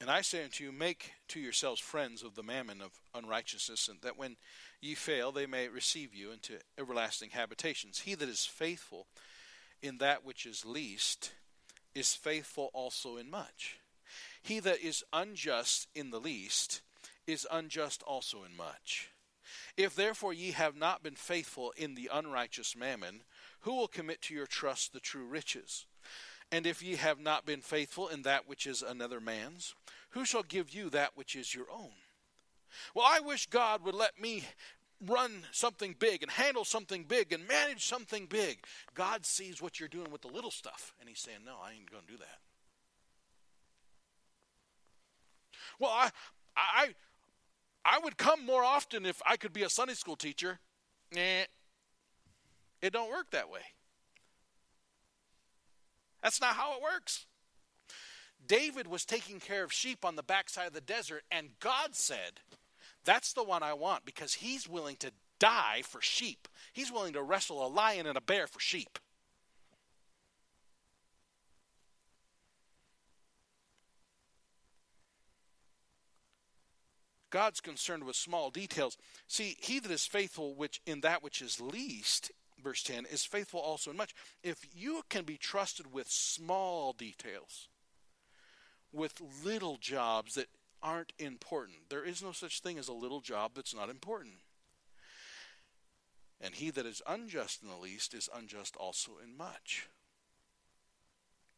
And 0.00 0.08
I 0.08 0.22
say 0.22 0.42
unto 0.42 0.64
you, 0.64 0.72
make 0.72 1.12
to 1.28 1.38
yourselves 1.38 1.82
friends 1.82 2.22
of 2.22 2.34
the 2.34 2.42
mammon 2.42 2.80
of 2.80 2.92
unrighteousness, 3.14 3.86
and 3.86 4.00
that 4.00 4.16
when 4.16 4.36
ye 4.80 4.94
fail, 4.94 5.32
they 5.32 5.44
may 5.44 5.68
receive 5.68 6.14
you 6.14 6.32
into 6.32 6.54
everlasting 6.78 7.28
habitations. 7.34 7.98
He 7.98 8.14
that 8.14 8.30
is 8.30 8.46
faithful 8.46 9.06
in 9.82 9.98
that 9.98 10.24
which 10.24 10.46
is 10.46 10.64
least 10.64 11.32
is 11.94 12.14
faithful 12.14 12.70
also 12.72 13.18
in 13.18 13.30
much. 13.30 13.80
He 14.46 14.60
that 14.60 14.78
is 14.80 15.02
unjust 15.12 15.88
in 15.92 16.10
the 16.10 16.20
least 16.20 16.80
is 17.26 17.48
unjust 17.50 18.04
also 18.04 18.44
in 18.44 18.56
much. 18.56 19.10
If 19.76 19.96
therefore 19.96 20.32
ye 20.32 20.52
have 20.52 20.76
not 20.76 21.02
been 21.02 21.16
faithful 21.16 21.72
in 21.76 21.96
the 21.96 22.08
unrighteous 22.12 22.76
mammon, 22.76 23.22
who 23.62 23.74
will 23.74 23.88
commit 23.88 24.22
to 24.22 24.34
your 24.34 24.46
trust 24.46 24.92
the 24.92 25.00
true 25.00 25.26
riches? 25.26 25.86
And 26.52 26.64
if 26.64 26.80
ye 26.80 26.94
have 26.94 27.18
not 27.18 27.44
been 27.44 27.60
faithful 27.60 28.06
in 28.06 28.22
that 28.22 28.48
which 28.48 28.68
is 28.68 28.82
another 28.82 29.18
man's, 29.18 29.74
who 30.10 30.24
shall 30.24 30.44
give 30.44 30.72
you 30.72 30.90
that 30.90 31.16
which 31.16 31.34
is 31.34 31.52
your 31.52 31.66
own? 31.68 31.90
Well, 32.94 33.04
I 33.04 33.18
wish 33.18 33.46
God 33.46 33.82
would 33.82 33.96
let 33.96 34.20
me 34.20 34.44
run 35.04 35.42
something 35.50 35.96
big 35.98 36.22
and 36.22 36.30
handle 36.30 36.64
something 36.64 37.02
big 37.02 37.32
and 37.32 37.48
manage 37.48 37.84
something 37.84 38.26
big. 38.26 38.64
God 38.94 39.26
sees 39.26 39.60
what 39.60 39.80
you're 39.80 39.88
doing 39.88 40.12
with 40.12 40.22
the 40.22 40.28
little 40.28 40.52
stuff, 40.52 40.94
and 41.00 41.08
He's 41.08 41.18
saying, 41.18 41.38
No, 41.44 41.56
I 41.60 41.72
ain't 41.72 41.90
going 41.90 42.04
to 42.06 42.12
do 42.12 42.18
that. 42.18 42.45
Well, 45.78 45.90
I, 45.90 46.10
I, 46.56 46.88
I 47.84 47.98
would 47.98 48.16
come 48.16 48.44
more 48.44 48.64
often 48.64 49.06
if 49.06 49.20
I 49.26 49.36
could 49.36 49.52
be 49.52 49.62
a 49.62 49.70
Sunday 49.70 49.94
school 49.94 50.16
teacher. 50.16 50.58
Nah, 51.14 51.44
it 52.82 52.92
don't 52.92 53.10
work 53.10 53.30
that 53.30 53.50
way. 53.50 53.60
That's 56.22 56.40
not 56.40 56.54
how 56.54 56.76
it 56.76 56.82
works. 56.82 57.26
David 58.46 58.86
was 58.86 59.04
taking 59.04 59.40
care 59.40 59.64
of 59.64 59.72
sheep 59.72 60.04
on 60.04 60.16
the 60.16 60.22
backside 60.22 60.68
of 60.68 60.72
the 60.72 60.80
desert, 60.80 61.24
and 61.30 61.50
God 61.60 61.94
said, 61.94 62.40
That's 63.04 63.32
the 63.32 63.44
one 63.44 63.62
I 63.62 63.74
want 63.74 64.04
because 64.04 64.34
he's 64.34 64.68
willing 64.68 64.96
to 64.96 65.12
die 65.38 65.82
for 65.84 66.00
sheep. 66.00 66.48
He's 66.72 66.92
willing 66.92 67.12
to 67.14 67.22
wrestle 67.22 67.64
a 67.64 67.68
lion 67.68 68.06
and 68.06 68.16
a 68.16 68.20
bear 68.20 68.46
for 68.46 68.60
sheep. 68.60 68.98
God's 77.30 77.60
concerned 77.60 78.04
with 78.04 78.16
small 78.16 78.50
details. 78.50 78.96
See, 79.26 79.56
he 79.60 79.78
that 79.80 79.90
is 79.90 80.06
faithful 80.06 80.54
which 80.54 80.80
in 80.86 81.00
that 81.00 81.22
which 81.22 81.42
is 81.42 81.60
least, 81.60 82.30
verse 82.62 82.82
10, 82.82 83.06
is 83.06 83.24
faithful 83.24 83.60
also 83.60 83.90
in 83.90 83.96
much. 83.96 84.14
If 84.42 84.66
you 84.74 85.02
can 85.08 85.24
be 85.24 85.36
trusted 85.36 85.92
with 85.92 86.08
small 86.08 86.92
details, 86.92 87.68
with 88.92 89.20
little 89.44 89.76
jobs 89.76 90.34
that 90.34 90.48
aren't 90.82 91.12
important, 91.18 91.88
there 91.90 92.04
is 92.04 92.22
no 92.22 92.32
such 92.32 92.60
thing 92.60 92.78
as 92.78 92.88
a 92.88 92.92
little 92.92 93.20
job 93.20 93.52
that's 93.54 93.74
not 93.74 93.90
important. 93.90 94.36
And 96.40 96.54
he 96.54 96.70
that 96.70 96.86
is 96.86 97.02
unjust 97.06 97.62
in 97.62 97.68
the 97.68 97.76
least 97.76 98.14
is 98.14 98.28
unjust 98.34 98.76
also 98.76 99.12
in 99.22 99.36
much. 99.36 99.88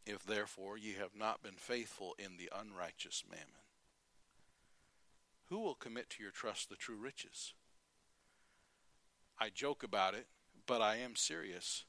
If 0.07 0.24
therefore 0.24 0.78
ye 0.78 0.94
have 0.94 1.14
not 1.14 1.42
been 1.42 1.57
faithful 1.57 2.14
in 2.18 2.37
the 2.38 2.50
unrighteous 2.57 3.24
mammon, 3.28 3.67
who 5.48 5.61
will 5.61 5.74
commit 5.74 6.11
to 6.11 6.22
your 6.22 6.32
trust 6.32 6.68
the 6.68 6.76
true 6.76 6.96
riches? 6.96 7.54
I 9.38 9.50
joke 9.50 9.82
about 9.82 10.14
it, 10.14 10.26
but 10.66 10.82
I 10.82 10.96
am 10.96 11.16
serious. 11.16 11.84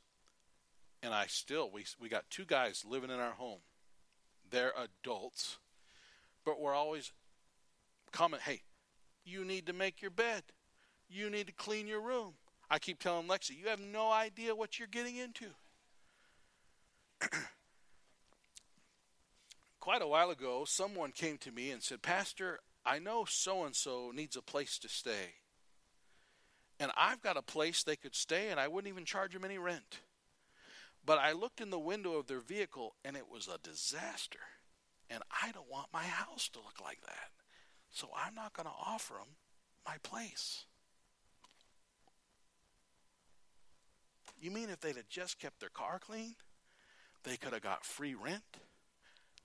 And 1.01 1.13
I 1.13 1.25
still, 1.27 1.69
we, 1.71 1.85
we 1.99 2.09
got 2.09 2.29
two 2.29 2.45
guys 2.45 2.85
living 2.87 3.09
in 3.09 3.19
our 3.19 3.31
home. 3.33 3.59
They're 4.49 4.73
adults, 4.77 5.57
but 6.45 6.59
we're 6.59 6.73
always 6.73 7.11
comment, 8.11 8.43
hey, 8.43 8.61
you 9.23 9.45
need 9.45 9.65
to 9.67 9.73
make 9.73 10.01
your 10.01 10.11
bed. 10.11 10.43
You 11.09 11.29
need 11.29 11.47
to 11.47 11.53
clean 11.53 11.87
your 11.87 12.01
room. 12.01 12.33
I 12.69 12.79
keep 12.79 12.99
telling 12.99 13.27
Lexi, 13.27 13.57
you 13.57 13.67
have 13.67 13.79
no 13.79 14.11
idea 14.11 14.53
what 14.55 14.77
you're 14.77 14.87
getting 14.87 15.17
into. 15.17 15.45
Quite 19.79 20.01
a 20.01 20.07
while 20.07 20.29
ago, 20.29 20.65
someone 20.65 21.11
came 21.11 21.37
to 21.39 21.51
me 21.51 21.71
and 21.71 21.81
said, 21.81 22.01
Pastor, 22.01 22.59
I 22.89 22.97
know 22.97 23.25
so 23.25 23.65
and 23.65 23.75
so 23.75 24.11
needs 24.13 24.35
a 24.35 24.41
place 24.41 24.79
to 24.79 24.89
stay. 24.89 25.35
And 26.79 26.91
I've 26.97 27.21
got 27.21 27.37
a 27.37 27.41
place 27.41 27.83
they 27.83 27.95
could 27.95 28.15
stay, 28.15 28.49
and 28.49 28.59
I 28.59 28.67
wouldn't 28.67 28.91
even 28.91 29.05
charge 29.05 29.33
them 29.33 29.45
any 29.45 29.57
rent. 29.57 29.99
But 31.05 31.19
I 31.19 31.33
looked 31.33 31.61
in 31.61 31.69
the 31.69 31.79
window 31.79 32.13
of 32.13 32.27
their 32.27 32.39
vehicle, 32.39 32.95
and 33.05 33.15
it 33.15 33.29
was 33.31 33.47
a 33.47 33.59
disaster. 33.59 34.39
And 35.09 35.21
I 35.43 35.51
don't 35.51 35.69
want 35.69 35.87
my 35.93 36.03
house 36.03 36.49
to 36.49 36.59
look 36.59 36.81
like 36.83 37.01
that. 37.01 37.29
So 37.91 38.09
I'm 38.15 38.33
not 38.33 38.53
going 38.53 38.67
to 38.67 38.73
offer 38.85 39.13
them 39.13 39.35
my 39.85 39.97
place. 40.01 40.65
You 44.41 44.51
mean 44.51 44.69
if 44.69 44.79
they'd 44.79 44.95
have 44.95 45.09
just 45.09 45.37
kept 45.39 45.59
their 45.59 45.69
car 45.69 45.99
clean, 45.99 46.35
they 47.23 47.35
could 47.35 47.53
have 47.53 47.61
got 47.61 47.85
free 47.85 48.15
rent? 48.15 48.43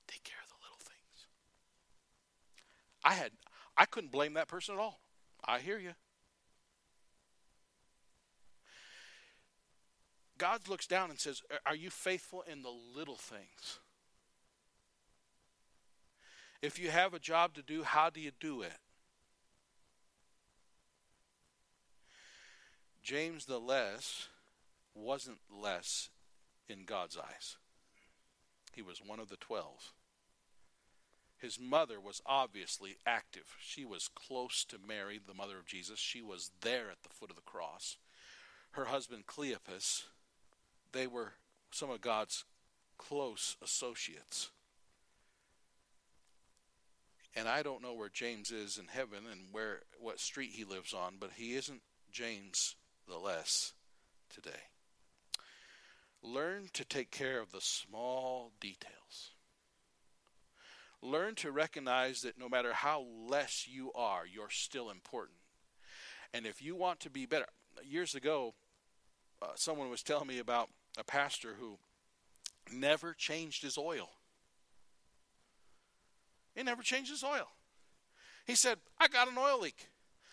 Take 0.07 0.22
care 0.22 0.38
of 0.42 0.48
the 0.48 0.54
little 0.62 0.78
things. 0.78 1.26
I 3.05 3.14
had 3.14 3.33
I 3.77 3.85
couldn't 3.85 4.12
blame 4.12 4.35
that 4.35 4.49
person 4.49 4.75
at 4.75 4.81
all. 4.81 5.01
I 5.45 5.59
hear 5.59 5.79
you. 5.79 5.93
God 10.38 10.69
looks 10.69 10.87
down 10.87 11.11
and 11.11 11.19
says, 11.19 11.43
Are 11.67 11.75
you 11.75 11.90
faithful 11.90 12.43
in 12.43 12.62
the 12.62 12.71
little 12.71 13.17
things? 13.17 13.79
If 16.62 16.79
you 16.79 16.90
have 16.90 17.14
a 17.14 17.19
job 17.19 17.55
to 17.55 17.62
do, 17.62 17.83
how 17.83 18.11
do 18.11 18.21
you 18.21 18.31
do 18.40 18.62
it? 18.62 18.79
James 23.03 23.45
the 23.45 23.61
less 23.61 24.29
wasn't 24.95 25.38
less 25.51 26.09
in 26.69 26.85
God's 26.85 27.19
eyes. 27.19 27.59
He 28.73 28.81
was 28.81 29.03
one 29.05 29.21
of 29.21 29.29
the 29.29 29.37
twelve. 29.37 29.93
His 31.44 31.61
mother 31.61 32.00
was 32.00 32.22
obviously 32.24 32.96
active. 33.04 33.54
She 33.61 33.85
was 33.85 34.09
close 34.09 34.64
to 34.64 34.78
Mary, 34.78 35.20
the 35.24 35.35
mother 35.35 35.59
of 35.59 35.66
Jesus. 35.66 35.98
She 35.98 36.22
was 36.22 36.50
there 36.62 36.90
at 36.90 37.02
the 37.02 37.11
foot 37.11 37.28
of 37.28 37.37
the 37.37 37.42
cross. 37.42 37.98
Her 38.70 38.87
husband 38.87 39.26
Cleopas, 39.26 40.04
they 40.92 41.07
were 41.07 41.35
some 41.70 41.90
of 41.90 42.00
God's 42.00 42.44
close 42.96 43.59
associates. 43.62 44.52
And 47.37 47.46
I 47.46 47.62
don't 47.62 47.83
know 47.83 47.92
where 47.92 48.09
James 48.09 48.50
is 48.50 48.78
in 48.78 48.87
heaven 48.87 49.24
and 49.30 49.48
where 49.52 49.80
what 50.00 50.20
street 50.20 50.52
he 50.54 50.64
lives 50.64 50.94
on, 50.94 51.16
but 51.20 51.33
he 51.37 51.57
isn't 51.57 51.83
James 52.11 52.74
the 53.07 53.18
less 53.18 53.74
today. 54.35 54.70
Learn 56.22 56.70
to 56.72 56.87
take 56.87 57.11
care 57.11 57.38
of 57.38 57.52
the 57.52 57.61
small 57.61 58.52
details. 58.62 59.34
Learn 61.05 61.35
to 61.37 61.53
recognize 61.53 62.23
that 62.23 62.38
no 62.38 62.49
matter 62.49 62.73
how 62.73 63.05
less 63.29 63.69
you 63.69 63.93
are, 63.95 64.23
you're 64.27 64.49
still 64.49 64.88
important. 64.88 65.37
And 66.33 66.47
if 66.47 66.62
you 66.62 66.75
want 66.75 66.99
to 67.01 67.11
be 67.11 67.27
better, 67.27 67.45
years 67.85 68.14
ago, 68.14 68.55
uh, 69.43 69.49
someone 69.55 69.90
was 69.90 70.03
telling 70.03 70.27
me 70.27 70.38
about 70.38 70.71
a 70.97 71.05
pastor 71.05 71.57
who 71.61 71.79
never 72.73 73.12
changed 73.12 73.62
his 73.62 73.77
oil. 73.77 74.09
He 76.55 76.62
never 76.62 76.83
changed 76.83 77.11
his 77.11 77.23
oil. 77.23 77.49
He 78.47 78.55
said, 78.55 78.79
I 78.99 79.09
got 79.09 79.29
an 79.29 79.37
oil 79.37 79.61
leak. 79.61 79.88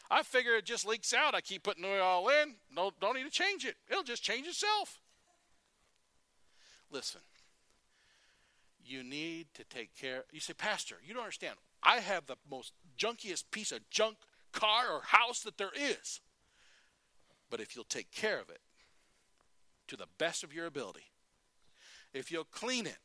I 0.10 0.24
figure 0.24 0.56
it 0.56 0.64
just 0.66 0.88
leaks 0.88 1.14
out. 1.14 1.36
I 1.36 1.42
keep 1.42 1.64
putting 1.64 1.84
oil 1.84 2.30
in. 2.30 2.56
No, 2.74 2.92
don't 3.02 3.16
need 3.16 3.24
to 3.24 3.30
change 3.30 3.66
it. 3.66 3.76
It'll 3.90 4.04
just 4.04 4.24
change 4.24 4.48
itself. 4.48 5.02
Listen, 6.90 7.22
you 8.86 9.04
need 9.04 9.48
to 9.54 9.63
take 9.63 9.96
care. 9.96 10.24
You 10.32 10.39
say, 10.39 10.54
Pastor, 10.54 10.96
you 11.06 11.13
don't 11.13 11.24
understand. 11.24 11.56
I 11.84 11.98
have 11.98 12.26
the 12.26 12.36
most 12.50 12.74
junkiest 12.98 13.46
piece 13.52 13.72
of 13.72 13.89
junk 13.89 14.17
car 14.52 14.91
or 14.91 15.02
house 15.02 15.41
that 15.41 15.58
there 15.58 15.72
is. 15.76 16.22
But 17.50 17.60
if 17.60 17.76
you'll 17.76 17.84
take 17.86 18.12
care 18.12 18.39
of 18.39 18.50
it 18.50 18.62
to 19.88 19.98
the 19.98 20.08
best 20.17 20.44
of 20.44 20.54
your 20.54 20.65
ability, 20.65 21.06
if 22.13 22.32
you'll 22.32 22.46
clean 22.46 22.86
it 22.86 23.00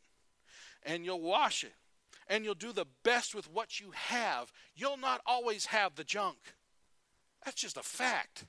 and 0.84 1.04
you'll 1.04 1.20
wash 1.20 1.64
it 1.64 1.74
and 2.28 2.44
you'll 2.44 2.54
do 2.54 2.72
the 2.72 2.86
best 3.02 3.34
with 3.34 3.52
what 3.52 3.80
you 3.80 3.92
have, 3.92 4.52
you'll 4.74 4.96
not 4.96 5.20
always 5.26 5.66
have 5.66 5.94
the 5.94 6.04
junk. 6.04 6.38
That's 7.44 7.60
just 7.60 7.76
a 7.76 7.82
fact. 7.82 8.44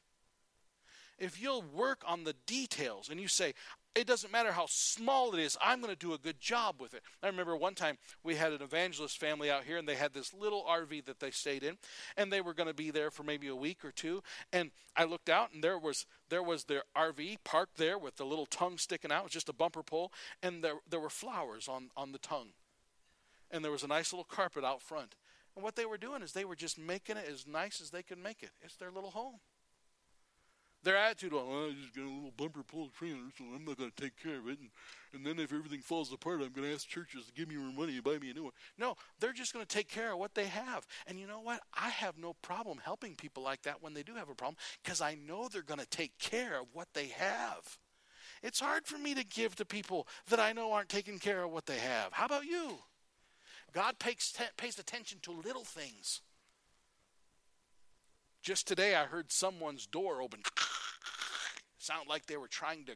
If 1.19 1.41
you'll 1.41 1.63
work 1.63 2.03
on 2.05 2.23
the 2.23 2.35
details 2.45 3.09
and 3.09 3.19
you 3.19 3.27
say, 3.27 3.53
it 3.97 4.05
doesn't 4.05 4.31
matter 4.31 4.51
how 4.51 4.67
small 4.69 5.33
it 5.33 5.39
is, 5.39 5.57
I'm 5.59 5.81
going 5.81 5.93
to 5.93 5.99
do 5.99 6.13
a 6.13 6.19
good 6.19 6.39
job 6.39 6.75
with 6.79 6.93
it. 6.93 7.01
I 7.23 7.27
remember 7.27 7.55
one 7.57 7.73
time 7.73 7.97
we 8.23 8.35
had 8.35 8.53
an 8.53 8.61
evangelist 8.61 9.17
family 9.17 9.49
out 9.49 9.63
here, 9.63 9.77
and 9.77 9.87
they 9.87 9.95
had 9.95 10.13
this 10.13 10.33
little 10.33 10.63
RV 10.69 11.05
that 11.05 11.19
they 11.19 11.31
stayed 11.31 11.63
in, 11.63 11.77
and 12.15 12.31
they 12.31 12.41
were 12.41 12.53
going 12.53 12.67
to 12.67 12.75
be 12.75 12.91
there 12.91 13.09
for 13.09 13.23
maybe 13.23 13.47
a 13.47 13.55
week 13.55 13.83
or 13.83 13.91
two. 13.91 14.21
And 14.53 14.69
I 14.95 15.05
looked 15.05 15.29
out, 15.29 15.51
and 15.51 15.63
there 15.63 15.79
was 15.79 16.05
there 16.29 16.43
was 16.43 16.65
their 16.65 16.83
RV 16.95 17.37
parked 17.43 17.77
there 17.77 17.97
with 17.97 18.17
the 18.17 18.25
little 18.25 18.45
tongue 18.45 18.77
sticking 18.77 19.11
out, 19.11 19.21
it 19.21 19.23
was 19.25 19.31
just 19.33 19.49
a 19.49 19.53
bumper 19.53 19.83
pull, 19.83 20.11
and 20.43 20.63
there 20.63 20.75
there 20.87 20.99
were 20.99 21.09
flowers 21.09 21.67
on 21.67 21.89
on 21.97 22.11
the 22.11 22.19
tongue, 22.19 22.49
and 23.49 23.63
there 23.63 23.71
was 23.71 23.83
a 23.83 23.87
nice 23.87 24.13
little 24.13 24.25
carpet 24.25 24.63
out 24.63 24.81
front. 24.81 25.15
And 25.55 25.63
what 25.63 25.75
they 25.75 25.87
were 25.87 25.97
doing 25.97 26.21
is 26.21 26.33
they 26.33 26.45
were 26.45 26.55
just 26.55 26.77
making 26.77 27.17
it 27.17 27.27
as 27.27 27.47
nice 27.47 27.81
as 27.81 27.89
they 27.89 28.03
could 28.03 28.19
make 28.19 28.43
it. 28.43 28.51
It's 28.61 28.75
their 28.75 28.91
little 28.91 29.09
home. 29.09 29.39
Their 30.83 30.95
attitude 30.95 31.33
on, 31.33 31.39
oh, 31.43 31.69
I 31.69 31.73
just 31.81 31.95
got 31.95 32.03
a 32.03 32.09
little 32.09 32.31
bumper 32.37 32.63
pull 32.63 32.89
trailer, 32.89 33.17
so 33.37 33.43
I'm 33.55 33.65
not 33.65 33.77
going 33.77 33.91
to 33.91 34.01
take 34.01 34.21
care 34.21 34.37
of 34.37 34.47
it. 34.47 34.59
And, 34.59 34.69
and 35.13 35.25
then 35.25 35.43
if 35.43 35.51
everything 35.51 35.81
falls 35.81 36.13
apart, 36.13 36.41
I'm 36.41 36.51
going 36.51 36.67
to 36.67 36.73
ask 36.73 36.87
churches 36.87 37.25
to 37.25 37.33
give 37.33 37.49
me 37.49 37.55
more 37.55 37.73
money 37.73 37.95
and 37.95 38.03
buy 38.03 38.17
me 38.19 38.29
a 38.29 38.33
new 38.33 38.43
one. 38.43 38.53
No, 38.77 38.95
they're 39.19 39.33
just 39.33 39.53
going 39.53 39.65
to 39.65 39.75
take 39.75 39.89
care 39.89 40.13
of 40.13 40.19
what 40.19 40.35
they 40.35 40.45
have. 40.45 40.85
And 41.07 41.19
you 41.19 41.27
know 41.27 41.41
what? 41.41 41.61
I 41.73 41.89
have 41.89 42.17
no 42.17 42.33
problem 42.41 42.79
helping 42.83 43.15
people 43.15 43.43
like 43.43 43.63
that 43.63 43.81
when 43.81 43.93
they 43.93 44.03
do 44.03 44.15
have 44.15 44.29
a 44.29 44.35
problem 44.35 44.57
because 44.83 45.01
I 45.01 45.15
know 45.15 45.47
they're 45.47 45.61
going 45.61 45.79
to 45.79 45.89
take 45.89 46.17
care 46.19 46.59
of 46.61 46.67
what 46.73 46.87
they 46.93 47.07
have. 47.07 47.77
It's 48.43 48.59
hard 48.59 48.85
for 48.85 48.97
me 48.97 49.15
to 49.15 49.25
give 49.25 49.55
to 49.55 49.65
people 49.65 50.07
that 50.29 50.39
I 50.39 50.53
know 50.53 50.71
aren't 50.71 50.89
taking 50.89 51.17
care 51.17 51.43
of 51.43 51.51
what 51.51 51.65
they 51.65 51.79
have. 51.79 52.13
How 52.13 52.25
about 52.25 52.45
you? 52.45 52.77
God 53.73 53.99
pays, 53.99 54.33
pays 54.57 54.79
attention 54.79 55.19
to 55.23 55.31
little 55.31 55.63
things. 55.63 56.21
Just 58.47 58.65
today, 58.65 58.95
I 58.95 59.03
heard 59.03 59.29
someone's 59.29 59.87
door 59.87 60.21
open. 60.21 60.39
Sound 61.79 62.07
like 62.07 62.27
they 62.27 62.37
were 62.37 62.47
trying 62.47 62.85
to 62.85 62.93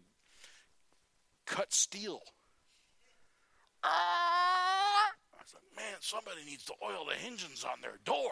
cut 1.46 1.74
steel. 1.74 2.22
I 3.84 5.10
was 5.34 5.54
like, 5.54 5.76
man, 5.76 5.98
somebody 6.00 6.46
needs 6.46 6.64
to 6.68 6.74
oil 6.82 7.04
the 7.06 7.16
hinges 7.16 7.66
on 7.70 7.82
their 7.82 7.98
door. 8.06 8.32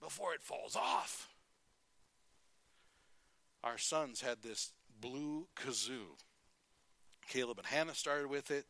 before 0.00 0.32
it 0.32 0.42
falls 0.42 0.74
off. 0.74 1.28
Our 3.62 3.76
sons 3.76 4.22
had 4.22 4.40
this 4.40 4.72
blue 5.02 5.48
Isuzu. 5.56 6.16
Caleb 7.28 7.58
and 7.58 7.66
Hannah 7.66 7.94
started 7.94 8.28
with 8.28 8.50
it. 8.50 8.64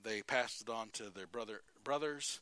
They 0.00 0.22
passed 0.22 0.62
it 0.62 0.68
on 0.68 0.90
to 0.90 1.10
their 1.10 1.26
brother 1.26 1.62
brothers, 1.82 2.38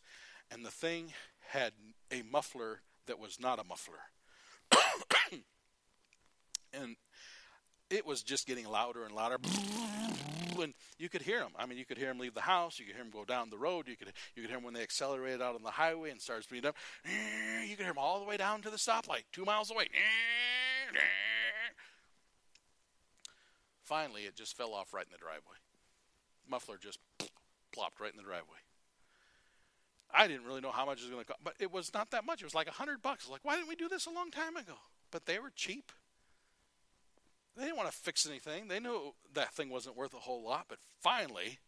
and 0.50 0.62
the 0.62 0.70
thing 0.70 1.14
had 1.52 1.72
a 2.12 2.20
muffler 2.20 2.82
that 3.06 3.18
was 3.18 3.40
not 3.40 3.58
a 3.58 3.64
muffler. 3.64 4.00
and 6.72 6.96
it 7.90 8.06
was 8.06 8.22
just 8.22 8.46
getting 8.46 8.66
louder 8.66 9.04
and 9.04 9.14
louder. 9.14 9.38
And 10.60 10.74
you 10.98 11.08
could 11.08 11.22
hear 11.22 11.38
them. 11.38 11.52
I 11.56 11.66
mean, 11.66 11.78
you 11.78 11.84
could 11.84 11.98
hear 11.98 12.08
them 12.08 12.18
leave 12.18 12.34
the 12.34 12.40
house. 12.40 12.80
You 12.80 12.84
could 12.84 12.96
hear 12.96 13.04
them 13.04 13.12
go 13.12 13.24
down 13.24 13.48
the 13.48 13.56
road. 13.56 13.86
You 13.86 13.96
could 13.96 14.12
you 14.34 14.42
could 14.42 14.50
hear 14.50 14.56
them 14.56 14.64
when 14.64 14.74
they 14.74 14.82
accelerated 14.82 15.40
out 15.40 15.54
on 15.54 15.62
the 15.62 15.70
highway 15.70 16.10
and 16.10 16.20
started 16.20 16.42
speeding 16.42 16.68
up. 16.68 16.74
You 17.62 17.76
could 17.76 17.84
hear 17.84 17.94
them 17.94 17.98
all 17.98 18.18
the 18.18 18.26
way 18.26 18.36
down 18.36 18.60
to 18.62 18.70
the 18.70 18.76
stoplight, 18.76 19.22
two 19.30 19.44
miles 19.44 19.70
away. 19.70 19.86
Finally, 23.84 24.22
it 24.22 24.34
just 24.34 24.56
fell 24.56 24.74
off 24.74 24.92
right 24.92 25.04
in 25.04 25.12
the 25.12 25.18
driveway. 25.18 25.58
Muffler 26.50 26.76
just 26.76 26.98
plopped 27.72 28.00
right 28.00 28.10
in 28.10 28.16
the 28.16 28.22
driveway. 28.22 28.58
I 30.12 30.26
didn't 30.26 30.46
really 30.46 30.60
know 30.60 30.70
how 30.70 30.86
much 30.86 31.00
it 31.00 31.04
was 31.04 31.10
going 31.10 31.24
to 31.24 31.26
cost, 31.26 31.40
but 31.44 31.54
it 31.60 31.72
was 31.72 31.92
not 31.92 32.10
that 32.12 32.24
much. 32.24 32.40
It 32.40 32.46
was 32.46 32.54
like 32.54 32.68
a 32.68 32.72
hundred 32.72 33.02
bucks. 33.02 33.28
Like, 33.28 33.44
why 33.44 33.56
didn't 33.56 33.68
we 33.68 33.76
do 33.76 33.88
this 33.88 34.06
a 34.06 34.10
long 34.10 34.30
time 34.30 34.56
ago? 34.56 34.74
But 35.10 35.26
they 35.26 35.38
were 35.38 35.52
cheap. 35.54 35.92
They 37.56 37.64
didn't 37.64 37.76
want 37.76 37.90
to 37.90 37.96
fix 37.96 38.26
anything. 38.26 38.68
They 38.68 38.80
knew 38.80 39.14
that 39.34 39.52
thing 39.52 39.68
wasn't 39.68 39.96
worth 39.96 40.14
a 40.14 40.18
whole 40.18 40.44
lot. 40.44 40.66
But 40.68 40.78
finally, 41.00 41.58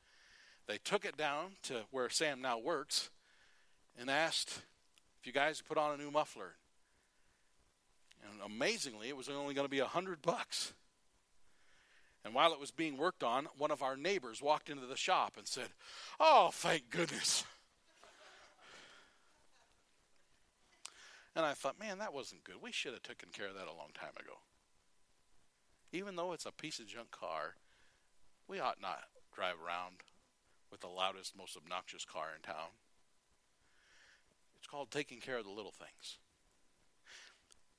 they 0.66 0.78
took 0.78 1.04
it 1.04 1.16
down 1.16 1.56
to 1.64 1.82
where 1.90 2.08
Sam 2.08 2.40
now 2.40 2.58
works 2.58 3.10
and 3.98 4.08
asked 4.08 4.62
if 5.20 5.26
you 5.26 5.32
guys 5.32 5.60
put 5.60 5.76
on 5.76 5.92
a 5.92 6.02
new 6.02 6.10
muffler. 6.10 6.54
And 8.22 8.40
amazingly, 8.44 9.08
it 9.08 9.16
was 9.16 9.28
only 9.28 9.54
going 9.54 9.66
to 9.66 9.70
be 9.70 9.80
a 9.80 9.86
hundred 9.86 10.22
bucks. 10.22 10.72
And 12.24 12.34
while 12.34 12.52
it 12.52 12.60
was 12.60 12.70
being 12.70 12.96
worked 12.96 13.24
on, 13.24 13.48
one 13.56 13.70
of 13.70 13.82
our 13.82 13.96
neighbors 13.96 14.42
walked 14.42 14.70
into 14.70 14.86
the 14.86 14.96
shop 14.96 15.34
and 15.36 15.46
said, 15.46 15.68
Oh, 16.18 16.50
thank 16.52 16.90
goodness. 16.90 17.44
And 21.36 21.46
I 21.46 21.52
thought, 21.54 21.78
man, 21.78 21.98
that 21.98 22.12
wasn't 22.12 22.44
good. 22.44 22.56
We 22.60 22.72
should 22.72 22.92
have 22.92 23.02
taken 23.02 23.28
care 23.32 23.48
of 23.48 23.54
that 23.54 23.68
a 23.68 23.76
long 23.76 23.90
time 23.94 24.14
ago. 24.18 24.38
Even 25.92 26.16
though 26.16 26.32
it's 26.32 26.46
a 26.46 26.52
piece 26.52 26.78
of 26.78 26.86
junk 26.86 27.10
car, 27.10 27.56
we 28.48 28.58
ought 28.58 28.80
not 28.80 29.04
drive 29.34 29.56
around 29.64 29.96
with 30.70 30.80
the 30.80 30.88
loudest, 30.88 31.36
most 31.36 31.56
obnoxious 31.56 32.04
car 32.04 32.28
in 32.34 32.42
town. 32.42 32.70
It's 34.58 34.68
called 34.68 34.90
taking 34.90 35.20
care 35.20 35.38
of 35.38 35.44
the 35.44 35.50
little 35.50 35.72
things. 35.72 36.18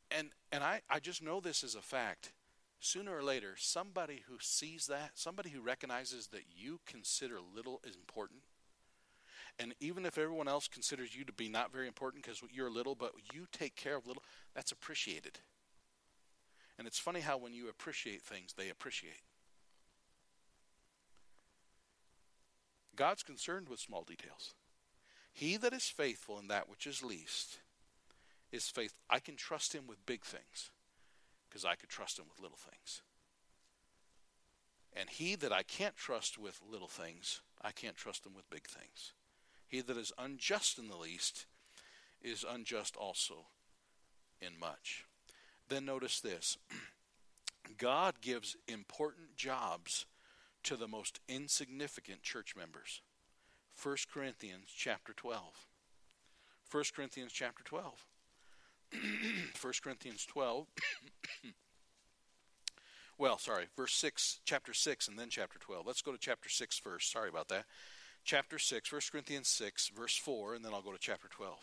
And 0.09 0.29
and 0.51 0.63
I, 0.63 0.81
I 0.89 0.99
just 0.99 1.23
know 1.23 1.39
this 1.39 1.63
is 1.63 1.75
a 1.75 1.81
fact. 1.81 2.33
Sooner 2.79 3.15
or 3.15 3.23
later, 3.23 3.53
somebody 3.57 4.23
who 4.27 4.37
sees 4.41 4.87
that, 4.87 5.11
somebody 5.13 5.51
who 5.51 5.61
recognizes 5.61 6.27
that 6.27 6.45
you 6.51 6.79
consider 6.85 7.37
little 7.39 7.79
is 7.83 7.95
important, 7.95 8.41
and 9.61 9.75
even 9.79 10.07
if 10.07 10.17
everyone 10.17 10.47
else 10.47 10.67
considers 10.67 11.15
you 11.15 11.23
to 11.23 11.31
be 11.31 11.47
not 11.47 11.71
very 11.71 11.85
important 11.85 12.23
because 12.23 12.41
you're 12.51 12.71
little, 12.71 12.95
but 12.95 13.11
you 13.31 13.45
take 13.51 13.75
care 13.75 13.95
of 13.95 14.07
little, 14.07 14.23
that's 14.55 14.71
appreciated. 14.71 15.37
And 16.79 16.87
it's 16.87 16.97
funny 16.97 17.19
how 17.19 17.37
when 17.37 17.53
you 17.53 17.69
appreciate 17.69 18.23
things, 18.23 18.53
they 18.53 18.69
appreciate. 18.69 19.21
God's 22.95 23.21
concerned 23.21 23.69
with 23.69 23.79
small 23.79 24.03
details. 24.03 24.55
He 25.31 25.57
that 25.57 25.73
is 25.73 25.85
faithful 25.85 26.39
in 26.39 26.47
that 26.47 26.67
which 26.67 26.87
is 26.87 27.03
least 27.03 27.59
is 28.51 28.67
faithful. 28.67 28.97
I 29.11 29.19
can 29.19 29.35
trust 29.35 29.75
him 29.75 29.83
with 29.87 30.03
big 30.07 30.25
things 30.25 30.71
because 31.47 31.65
I 31.65 31.75
could 31.75 31.89
trust 31.89 32.17
him 32.17 32.25
with 32.27 32.41
little 32.41 32.57
things. 32.57 33.03
And 34.93 35.07
he 35.07 35.35
that 35.35 35.53
I 35.53 35.61
can't 35.61 35.95
trust 35.95 36.39
with 36.39 36.59
little 36.67 36.87
things, 36.87 37.41
I 37.61 37.71
can't 37.71 37.95
trust 37.95 38.25
him 38.25 38.33
with 38.35 38.49
big 38.49 38.67
things. 38.67 39.13
He 39.71 39.79
that 39.79 39.95
is 39.95 40.11
unjust 40.17 40.77
in 40.77 40.89
the 40.89 40.97
least 40.97 41.45
is 42.21 42.43
unjust 42.47 42.97
also 42.97 43.45
in 44.41 44.59
much. 44.59 45.05
Then 45.69 45.85
notice 45.85 46.19
this 46.19 46.57
God 47.77 48.15
gives 48.19 48.57
important 48.67 49.37
jobs 49.37 50.05
to 50.63 50.75
the 50.75 50.89
most 50.89 51.21
insignificant 51.29 52.21
church 52.21 52.53
members. 52.53 53.01
1 53.81 53.95
Corinthians 54.13 54.67
chapter 54.75 55.13
12. 55.13 55.41
1 56.69 56.83
Corinthians 56.93 57.31
chapter 57.31 57.63
12. 57.63 58.05
1 59.61 59.73
Corinthians 59.81 60.25
12. 60.25 60.67
well, 63.17 63.37
sorry, 63.37 63.67
verse 63.77 63.93
6, 63.93 64.41
chapter 64.43 64.73
6, 64.73 65.07
and 65.07 65.17
then 65.17 65.29
chapter 65.29 65.59
12. 65.59 65.87
Let's 65.87 66.01
go 66.01 66.11
to 66.11 66.17
chapter 66.17 66.49
6 66.49 66.77
first. 66.77 67.09
Sorry 67.09 67.29
about 67.29 67.47
that 67.47 67.63
chapter 68.23 68.59
6, 68.59 68.91
1 68.91 69.01
Corinthians 69.11 69.47
6, 69.47 69.89
verse 69.89 70.17
4, 70.17 70.55
and 70.55 70.65
then 70.65 70.73
I'll 70.73 70.81
go 70.81 70.91
to 70.91 70.99
chapter 70.99 71.27
12. 71.27 71.57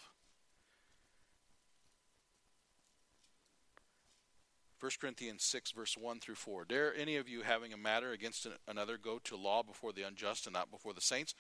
1 4.80 4.92
Corinthians 5.00 5.42
6, 5.42 5.72
verse 5.72 5.96
1 5.96 6.20
through 6.20 6.36
4. 6.36 6.64
Dare 6.64 6.94
any 6.94 7.16
of 7.16 7.28
you 7.28 7.42
having 7.42 7.72
a 7.72 7.76
matter 7.76 8.12
against 8.12 8.46
another 8.68 8.96
go 8.96 9.18
to 9.24 9.36
law 9.36 9.62
before 9.62 9.92
the 9.92 10.02
unjust 10.02 10.46
and 10.46 10.54
not 10.54 10.70
before 10.70 10.94
the 10.94 11.00
saints? 11.00 11.34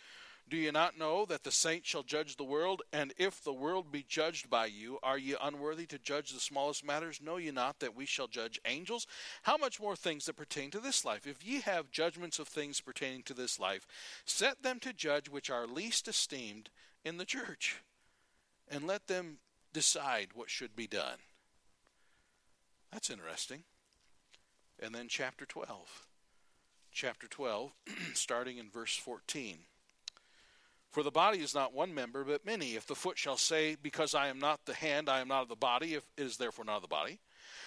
Do 0.48 0.56
you 0.56 0.72
not 0.72 0.96
know 0.96 1.26
that 1.26 1.42
the 1.42 1.50
saints 1.50 1.88
shall 1.88 2.02
judge 2.02 2.36
the 2.36 2.44
world? 2.44 2.82
And 2.90 3.12
if 3.18 3.42
the 3.42 3.52
world 3.52 3.92
be 3.92 4.04
judged 4.08 4.48
by 4.48 4.66
you, 4.66 4.98
are 5.02 5.18
ye 5.18 5.36
unworthy 5.42 5.84
to 5.86 5.98
judge 5.98 6.32
the 6.32 6.40
smallest 6.40 6.84
matters? 6.84 7.20
Know 7.22 7.36
ye 7.36 7.50
not 7.50 7.80
that 7.80 7.94
we 7.94 8.06
shall 8.06 8.28
judge 8.28 8.58
angels? 8.64 9.06
How 9.42 9.58
much 9.58 9.78
more 9.78 9.94
things 9.94 10.24
that 10.24 10.36
pertain 10.36 10.70
to 10.70 10.80
this 10.80 11.04
life? 11.04 11.26
If 11.26 11.44
ye 11.44 11.60
have 11.60 11.90
judgments 11.90 12.38
of 12.38 12.48
things 12.48 12.80
pertaining 12.80 13.24
to 13.24 13.34
this 13.34 13.60
life, 13.60 13.86
set 14.24 14.62
them 14.62 14.80
to 14.80 14.94
judge 14.94 15.28
which 15.28 15.50
are 15.50 15.66
least 15.66 16.08
esteemed 16.08 16.70
in 17.04 17.18
the 17.18 17.26
church, 17.26 17.82
and 18.68 18.86
let 18.86 19.06
them 19.06 19.38
decide 19.74 20.28
what 20.34 20.50
should 20.50 20.74
be 20.74 20.86
done. 20.86 21.18
That's 22.90 23.10
interesting. 23.10 23.64
And 24.80 24.94
then 24.94 25.08
chapter 25.08 25.44
12. 25.44 26.06
Chapter 26.90 27.26
12, 27.26 27.72
starting 28.14 28.56
in 28.56 28.70
verse 28.70 28.96
14. 28.96 29.58
For 30.90 31.02
the 31.02 31.10
body 31.10 31.38
is 31.38 31.54
not 31.54 31.74
one 31.74 31.94
member, 31.94 32.24
but 32.24 32.46
many. 32.46 32.74
If 32.74 32.86
the 32.86 32.94
foot 32.94 33.18
shall 33.18 33.36
say, 33.36 33.76
Because 33.80 34.14
I 34.14 34.28
am 34.28 34.38
not 34.38 34.64
the 34.64 34.74
hand, 34.74 35.08
I 35.08 35.20
am 35.20 35.28
not 35.28 35.42
of 35.42 35.48
the 35.48 35.56
body, 35.56 35.94
if 35.94 36.04
it 36.16 36.22
is 36.22 36.36
therefore 36.38 36.64
not 36.64 36.76
of 36.76 36.82
the 36.82 36.88
body. 36.88 37.20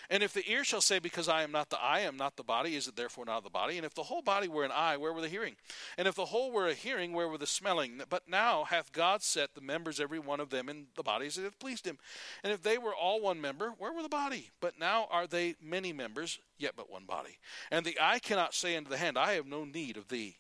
And 0.10 0.24
if 0.24 0.34
the 0.34 0.50
ear 0.52 0.64
shall 0.64 0.82
say, 0.82 1.00
Because 1.00 1.30
I 1.30 1.44
am 1.44 1.52
not 1.52 1.70
the 1.70 1.80
eye, 1.80 2.00
I 2.00 2.00
am 2.02 2.18
not 2.18 2.36
the 2.36 2.44
body, 2.44 2.76
is 2.76 2.88
it 2.88 2.96
therefore 2.96 3.26
not 3.26 3.38
of 3.38 3.44
the 3.44 3.50
body? 3.50 3.78
And 3.78 3.86
if 3.86 3.94
the 3.94 4.04
whole 4.04 4.24
body 4.24 4.48
were 4.48 4.66
an 4.66 4.72
eye, 4.72 4.98
where 4.98 5.14
were 5.14 5.22
the 5.22 5.30
hearing? 5.30 5.56
And 5.98 6.08
if 6.08 6.16
the 6.16 6.26
whole 6.26 6.52
were 6.52 6.68
a 6.68 6.74
hearing, 6.74 7.14
where 7.14 7.28
were 7.28 7.38
the 7.38 7.48
smelling? 7.48 8.02
But 8.10 8.28
now 8.28 8.64
hath 8.64 8.92
God 8.92 9.22
set 9.22 9.54
the 9.54 9.62
members, 9.62 10.00
every 10.00 10.20
one 10.20 10.40
of 10.40 10.50
them, 10.50 10.68
in 10.68 10.88
the 10.96 11.04
bodies 11.04 11.38
it 11.38 11.44
hath 11.44 11.60
pleased 11.60 11.86
him. 11.86 12.00
And 12.44 12.52
if 12.52 12.64
they 12.64 12.78
were 12.78 12.96
all 12.96 13.22
one 13.22 13.40
member, 13.40 13.74
where 13.78 13.94
were 13.94 14.04
the 14.04 14.10
body? 14.10 14.50
But 14.60 14.80
now 14.80 15.08
are 15.12 15.28
they 15.28 15.56
many 15.62 15.94
members, 15.94 16.40
yet 16.58 16.74
but 16.76 16.92
one 16.92 17.06
body. 17.06 17.38
And 17.70 17.86
the 17.86 17.98
eye 18.02 18.20
cannot 18.20 18.56
say 18.56 18.76
unto 18.76 18.90
the 18.90 18.98
hand, 18.98 19.18
I 19.18 19.34
have 19.34 19.46
no 19.46 19.64
need 19.64 19.96
of 19.96 20.08
thee. 20.08 20.38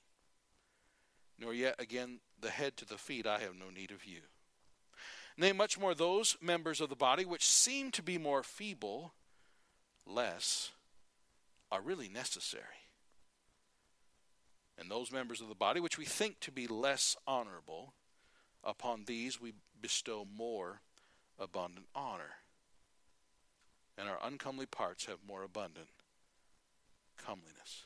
Nor 1.42 1.56
yet 1.56 1.76
again 1.80 2.20
the 2.40 2.52
head 2.52 2.78
to 2.78 2.86
the 2.86 3.00
feet, 3.00 3.26
I 3.26 3.40
have 3.40 3.56
no 3.56 3.72
need 3.74 3.90
of 3.90 4.06
you. 4.06 4.20
Nay, 5.38 5.54
much 5.54 5.80
more 5.80 5.96
those 5.96 6.38
members 6.40 6.80
of 6.80 6.90
the 6.90 6.96
body 6.96 7.26
which 7.26 7.46
seem 7.46 7.90
to 7.92 8.04
be 8.04 8.20
more 8.20 8.44
feeble, 8.44 9.14
less, 10.06 10.70
are 11.72 11.82
really 11.82 12.10
necessary. 12.10 12.64
And 14.78 14.90
those 14.90 15.12
members 15.12 15.42
of 15.42 15.50
the 15.50 15.56
body 15.56 15.80
which 15.80 15.98
we 15.98 16.06
think 16.06 16.40
to 16.42 16.52
be 16.52 16.68
less 16.68 17.16
honorable, 17.26 17.94
upon 18.64 19.06
these 19.06 19.42
we 19.42 19.54
bestow 19.82 20.28
more 20.38 20.82
abundant 21.40 21.88
honor. 21.96 22.36
And 23.98 24.08
our 24.08 24.20
uncomely 24.24 24.68
parts 24.68 25.06
have 25.06 25.20
more 25.28 25.44
abundant 25.44 25.90
comeliness. 27.18 27.86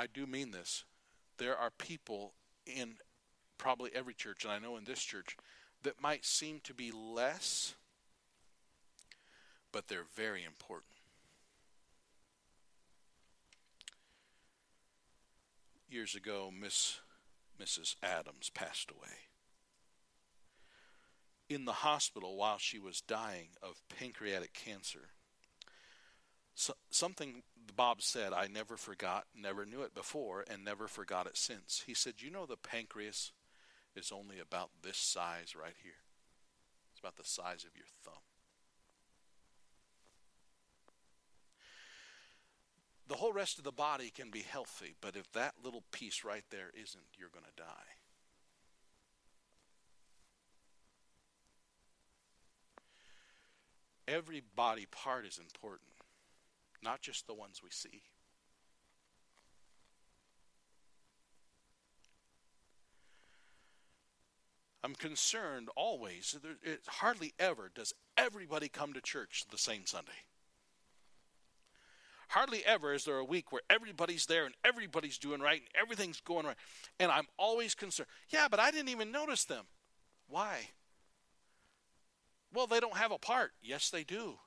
I 0.00 0.06
do 0.06 0.26
mean 0.26 0.50
this 0.50 0.84
there 1.36 1.58
are 1.58 1.70
people 1.70 2.32
in 2.64 2.94
probably 3.58 3.90
every 3.94 4.14
church, 4.14 4.44
and 4.44 4.52
I 4.52 4.58
know 4.58 4.78
in 4.78 4.84
this 4.84 5.02
church, 5.02 5.36
that 5.82 6.00
might 6.00 6.24
seem 6.24 6.60
to 6.64 6.72
be 6.72 6.90
less, 6.90 7.74
but 9.72 9.88
they're 9.88 10.06
very 10.16 10.42
important. 10.42 10.92
Years 15.90 16.14
ago, 16.14 16.50
Miss 16.50 17.00
Mrs. 17.60 17.96
Adams 18.02 18.48
passed 18.48 18.90
away. 18.90 19.28
In 21.50 21.66
the 21.66 21.72
hospital 21.72 22.36
while 22.36 22.56
she 22.56 22.78
was 22.78 23.02
dying 23.02 23.48
of 23.62 23.82
pancreatic 23.90 24.54
cancer, 24.54 25.10
so, 26.54 26.74
something 26.90 27.42
Bob 27.76 28.02
said 28.02 28.32
I 28.32 28.46
never 28.46 28.76
forgot, 28.76 29.24
never 29.34 29.64
knew 29.64 29.82
it 29.82 29.94
before, 29.94 30.44
and 30.50 30.64
never 30.64 30.88
forgot 30.88 31.26
it 31.26 31.36
since. 31.36 31.84
He 31.86 31.94
said, 31.94 32.14
You 32.18 32.30
know, 32.30 32.46
the 32.46 32.56
pancreas 32.56 33.32
is 33.96 34.12
only 34.12 34.38
about 34.38 34.70
this 34.82 34.98
size 34.98 35.54
right 35.56 35.74
here. 35.82 35.92
It's 36.92 37.00
about 37.00 37.16
the 37.16 37.24
size 37.24 37.64
of 37.64 37.76
your 37.76 37.86
thumb. 38.04 38.22
The 43.08 43.16
whole 43.16 43.32
rest 43.32 43.58
of 43.58 43.64
the 43.64 43.72
body 43.72 44.10
can 44.10 44.30
be 44.30 44.42
healthy, 44.42 44.94
but 45.00 45.16
if 45.16 45.32
that 45.32 45.54
little 45.64 45.82
piece 45.90 46.22
right 46.22 46.44
there 46.50 46.70
isn't, 46.74 47.02
you're 47.18 47.28
going 47.28 47.44
to 47.44 47.62
die. 47.62 47.64
Every 54.06 54.42
body 54.54 54.86
part 54.90 55.26
is 55.26 55.38
important, 55.38 55.90
not 56.82 57.00
just 57.00 57.26
the 57.26 57.34
ones 57.34 57.60
we 57.62 57.70
see. 57.70 58.02
I'm 64.82 64.94
concerned 64.94 65.68
always. 65.76 66.36
It 66.62 66.80
hardly 66.86 67.34
ever 67.38 67.70
does 67.74 67.92
everybody 68.16 68.68
come 68.68 68.94
to 68.94 69.00
church 69.00 69.44
the 69.50 69.58
same 69.58 69.84
Sunday. 69.84 70.12
Hardly 72.28 72.64
ever 72.64 72.94
is 72.94 73.04
there 73.04 73.18
a 73.18 73.24
week 73.24 73.50
where 73.52 73.62
everybody's 73.68 74.26
there 74.26 74.46
and 74.46 74.54
everybody's 74.64 75.18
doing 75.18 75.40
right 75.40 75.60
and 75.60 75.68
everything's 75.74 76.20
going 76.20 76.46
right. 76.46 76.56
And 76.98 77.10
I'm 77.10 77.26
always 77.36 77.74
concerned. 77.74 78.08
Yeah, 78.28 78.46
but 78.48 78.60
I 78.60 78.70
didn't 78.70 78.88
even 78.88 79.10
notice 79.10 79.44
them. 79.44 79.64
Why? 80.28 80.70
Well, 82.52 82.66
they 82.66 82.80
don't 82.80 82.96
have 82.96 83.12
a 83.12 83.18
part. 83.18 83.52
Yes, 83.60 83.90
they 83.90 84.04
do. 84.04 84.38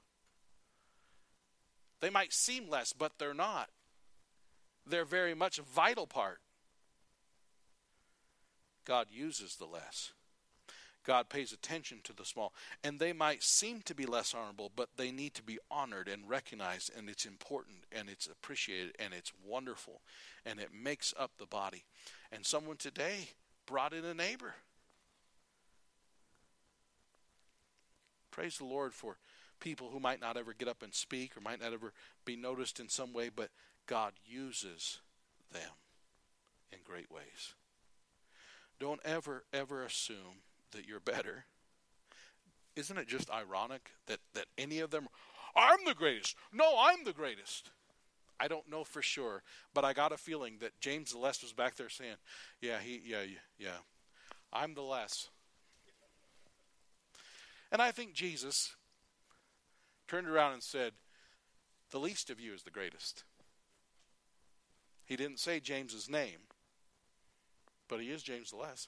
They 2.04 2.10
might 2.10 2.34
seem 2.34 2.70
less, 2.70 2.92
but 2.92 3.14
they're 3.18 3.34
not. 3.34 3.70
They're 4.86 5.06
very 5.06 5.34
much 5.34 5.58
a 5.58 5.62
vital 5.62 6.06
part. 6.06 6.40
God 8.84 9.08
uses 9.10 9.56
the 9.56 9.64
less. 9.66 10.12
God 11.06 11.30
pays 11.30 11.54
attention 11.54 12.00
to 12.04 12.12
the 12.12 12.26
small. 12.26 12.52
And 12.84 13.00
they 13.00 13.14
might 13.14 13.42
seem 13.42 13.84
to 13.84 13.96
be 13.96 14.06
less 14.06 14.36
honorable, 14.36 14.70
but 14.76 14.90
they 14.98 15.12
need 15.12 15.34
to 15.36 15.44
be 15.44 15.60
honored 15.72 16.10
and 16.10 16.28
recognized, 16.28 16.92
and 16.94 17.10
it's 17.10 17.26
important, 17.26 17.86
and 17.90 18.10
it's 18.10 18.28
appreciated, 18.28 18.98
and 19.00 19.14
it's 19.14 19.32
wonderful, 19.48 20.02
and 20.46 20.60
it 20.60 20.72
makes 20.74 21.14
up 21.18 21.32
the 21.38 21.46
body. 21.46 21.86
And 22.34 22.46
someone 22.46 22.76
today 22.76 23.30
brought 23.66 23.94
in 23.94 24.04
a 24.04 24.14
neighbor. 24.14 24.56
Praise 28.30 28.58
the 28.58 28.66
Lord 28.66 28.94
for 28.94 29.16
people 29.64 29.90
who 29.92 30.00
might 30.00 30.20
not 30.20 30.36
ever 30.36 30.54
get 30.54 30.68
up 30.68 30.84
and 30.84 30.94
speak 30.94 31.38
or 31.38 31.42
might 31.42 31.62
not 31.62 31.72
ever 31.72 31.94
be 32.26 32.36
noticed 32.36 32.82
in 32.82 32.90
some 32.90 33.14
way, 33.14 33.30
but 33.34 33.50
God 33.88 34.12
uses 34.26 35.00
them 35.54 35.72
in 36.74 36.80
great 36.86 37.10
ways. 37.10 37.54
Don't 38.78 39.00
ever, 39.06 39.46
ever 39.54 39.86
assume 39.86 40.42
that 40.74 40.86
you're 40.86 41.00
better. 41.00 41.46
Isn't 42.76 42.98
it 42.98 43.08
just 43.08 43.32
ironic 43.32 43.92
that, 44.08 44.20
that 44.34 44.48
any 44.58 44.80
of 44.80 44.92
them, 44.92 45.08
I'm 45.56 45.86
the 45.86 45.94
greatest? 45.94 46.36
No, 46.52 46.76
I'm 46.78 47.06
the 47.06 47.14
greatest. 47.14 47.72
I 48.42 48.50
don't 48.50 48.70
know 48.70 48.84
for 48.84 49.02
sure, 49.02 49.44
but 49.74 49.86
I 49.86 49.94
got 49.94 50.12
a 50.12 50.18
feeling 50.18 50.58
that 50.60 50.78
James 50.82 51.14
the 51.14 51.20
Less 51.20 51.42
was 51.42 51.54
back 51.54 51.76
there 51.76 51.88
saying, 51.88 52.16
"Yeah, 52.60 52.80
he, 52.80 53.00
yeah, 53.06 53.22
yeah, 53.58 53.78
I'm 54.52 54.74
the 54.74 54.82
less." 54.82 55.30
And 57.72 57.82
I 57.82 57.92
think 57.92 58.14
Jesus 58.14 58.76
turned 60.08 60.28
around 60.28 60.54
and 60.54 60.64
said, 60.64 60.94
"The 61.92 62.00
least 62.00 62.30
of 62.30 62.40
you 62.40 62.54
is 62.54 62.64
the 62.64 62.72
greatest." 62.72 63.24
He 65.06 65.16
didn't 65.16 65.40
say 65.40 65.60
James's 65.60 66.10
name, 66.10 66.48
but 67.88 68.00
he 68.00 68.10
is 68.10 68.24
James 68.24 68.52
the 68.52 68.58
Less. 68.58 68.88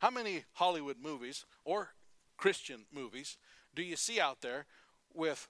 How 0.00 0.10
many 0.10 0.44
Hollywood 0.54 0.98
movies 1.00 1.46
or 1.64 1.94
Christian 2.36 2.86
movies 2.92 3.38
do 3.74 3.82
you 3.82 3.96
see 3.96 4.20
out 4.20 4.40
there 4.40 4.66
with 5.14 5.48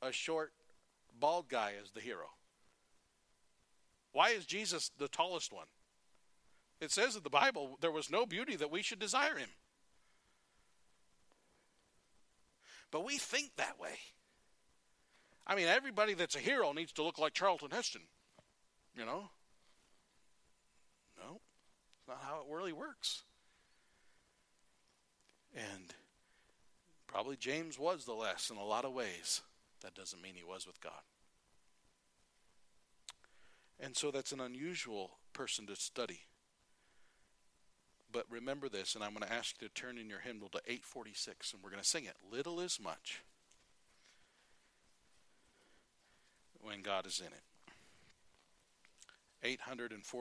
a 0.00 0.12
short, 0.12 0.52
bald 1.12 1.48
guy 1.48 1.74
as 1.80 1.90
the 1.90 2.00
hero? 2.00 2.30
Why 4.12 4.30
is 4.30 4.46
Jesus 4.46 4.90
the 4.96 5.08
tallest 5.08 5.52
one? 5.52 5.66
It 6.80 6.90
says 6.90 7.16
in 7.16 7.22
the 7.22 7.30
Bible 7.30 7.78
there 7.80 7.90
was 7.90 8.10
no 8.10 8.26
beauty 8.26 8.56
that 8.56 8.70
we 8.70 8.82
should 8.82 8.98
desire 8.98 9.36
him. 9.36 9.50
But 12.92 13.04
we 13.04 13.18
think 13.18 13.56
that 13.56 13.80
way. 13.80 13.98
I 15.44 15.56
mean, 15.56 15.66
everybody 15.66 16.14
that's 16.14 16.36
a 16.36 16.40
hero 16.40 16.72
needs 16.72 16.92
to 16.92 17.02
look 17.02 17.18
like 17.18 17.32
Charlton 17.32 17.70
Heston. 17.72 18.02
You 18.96 19.04
know? 19.04 19.30
No, 21.18 21.40
it's 21.98 22.08
not 22.08 22.20
how 22.22 22.42
it 22.42 22.54
really 22.54 22.72
works. 22.72 23.22
And 25.54 25.94
probably 27.06 27.36
James 27.36 27.78
was 27.78 28.04
the 28.04 28.12
less 28.12 28.50
in 28.50 28.56
a 28.56 28.64
lot 28.64 28.84
of 28.84 28.92
ways. 28.92 29.40
That 29.82 29.94
doesn't 29.94 30.22
mean 30.22 30.34
he 30.36 30.44
was 30.44 30.66
with 30.66 30.80
God. 30.80 30.92
And 33.80 33.96
so 33.96 34.10
that's 34.10 34.32
an 34.32 34.40
unusual 34.40 35.18
person 35.32 35.66
to 35.66 35.76
study. 35.76 36.20
But 38.12 38.26
remember 38.30 38.68
this, 38.68 38.94
and 38.94 39.02
I'm 39.02 39.14
going 39.14 39.26
to 39.26 39.32
ask 39.32 39.60
you 39.60 39.68
to 39.68 39.74
turn 39.74 39.96
in 39.96 40.10
your 40.10 40.20
hymnal 40.20 40.50
to 40.50 40.58
846, 40.66 41.54
and 41.54 41.62
we're 41.62 41.70
going 41.70 41.82
to 41.82 41.88
sing 41.88 42.04
it. 42.04 42.16
Little 42.30 42.60
is 42.60 42.78
much 42.82 43.22
when 46.60 46.82
God 46.82 47.06
is 47.06 47.20
in 47.20 47.28
it. 47.28 47.42
840. 49.42 50.02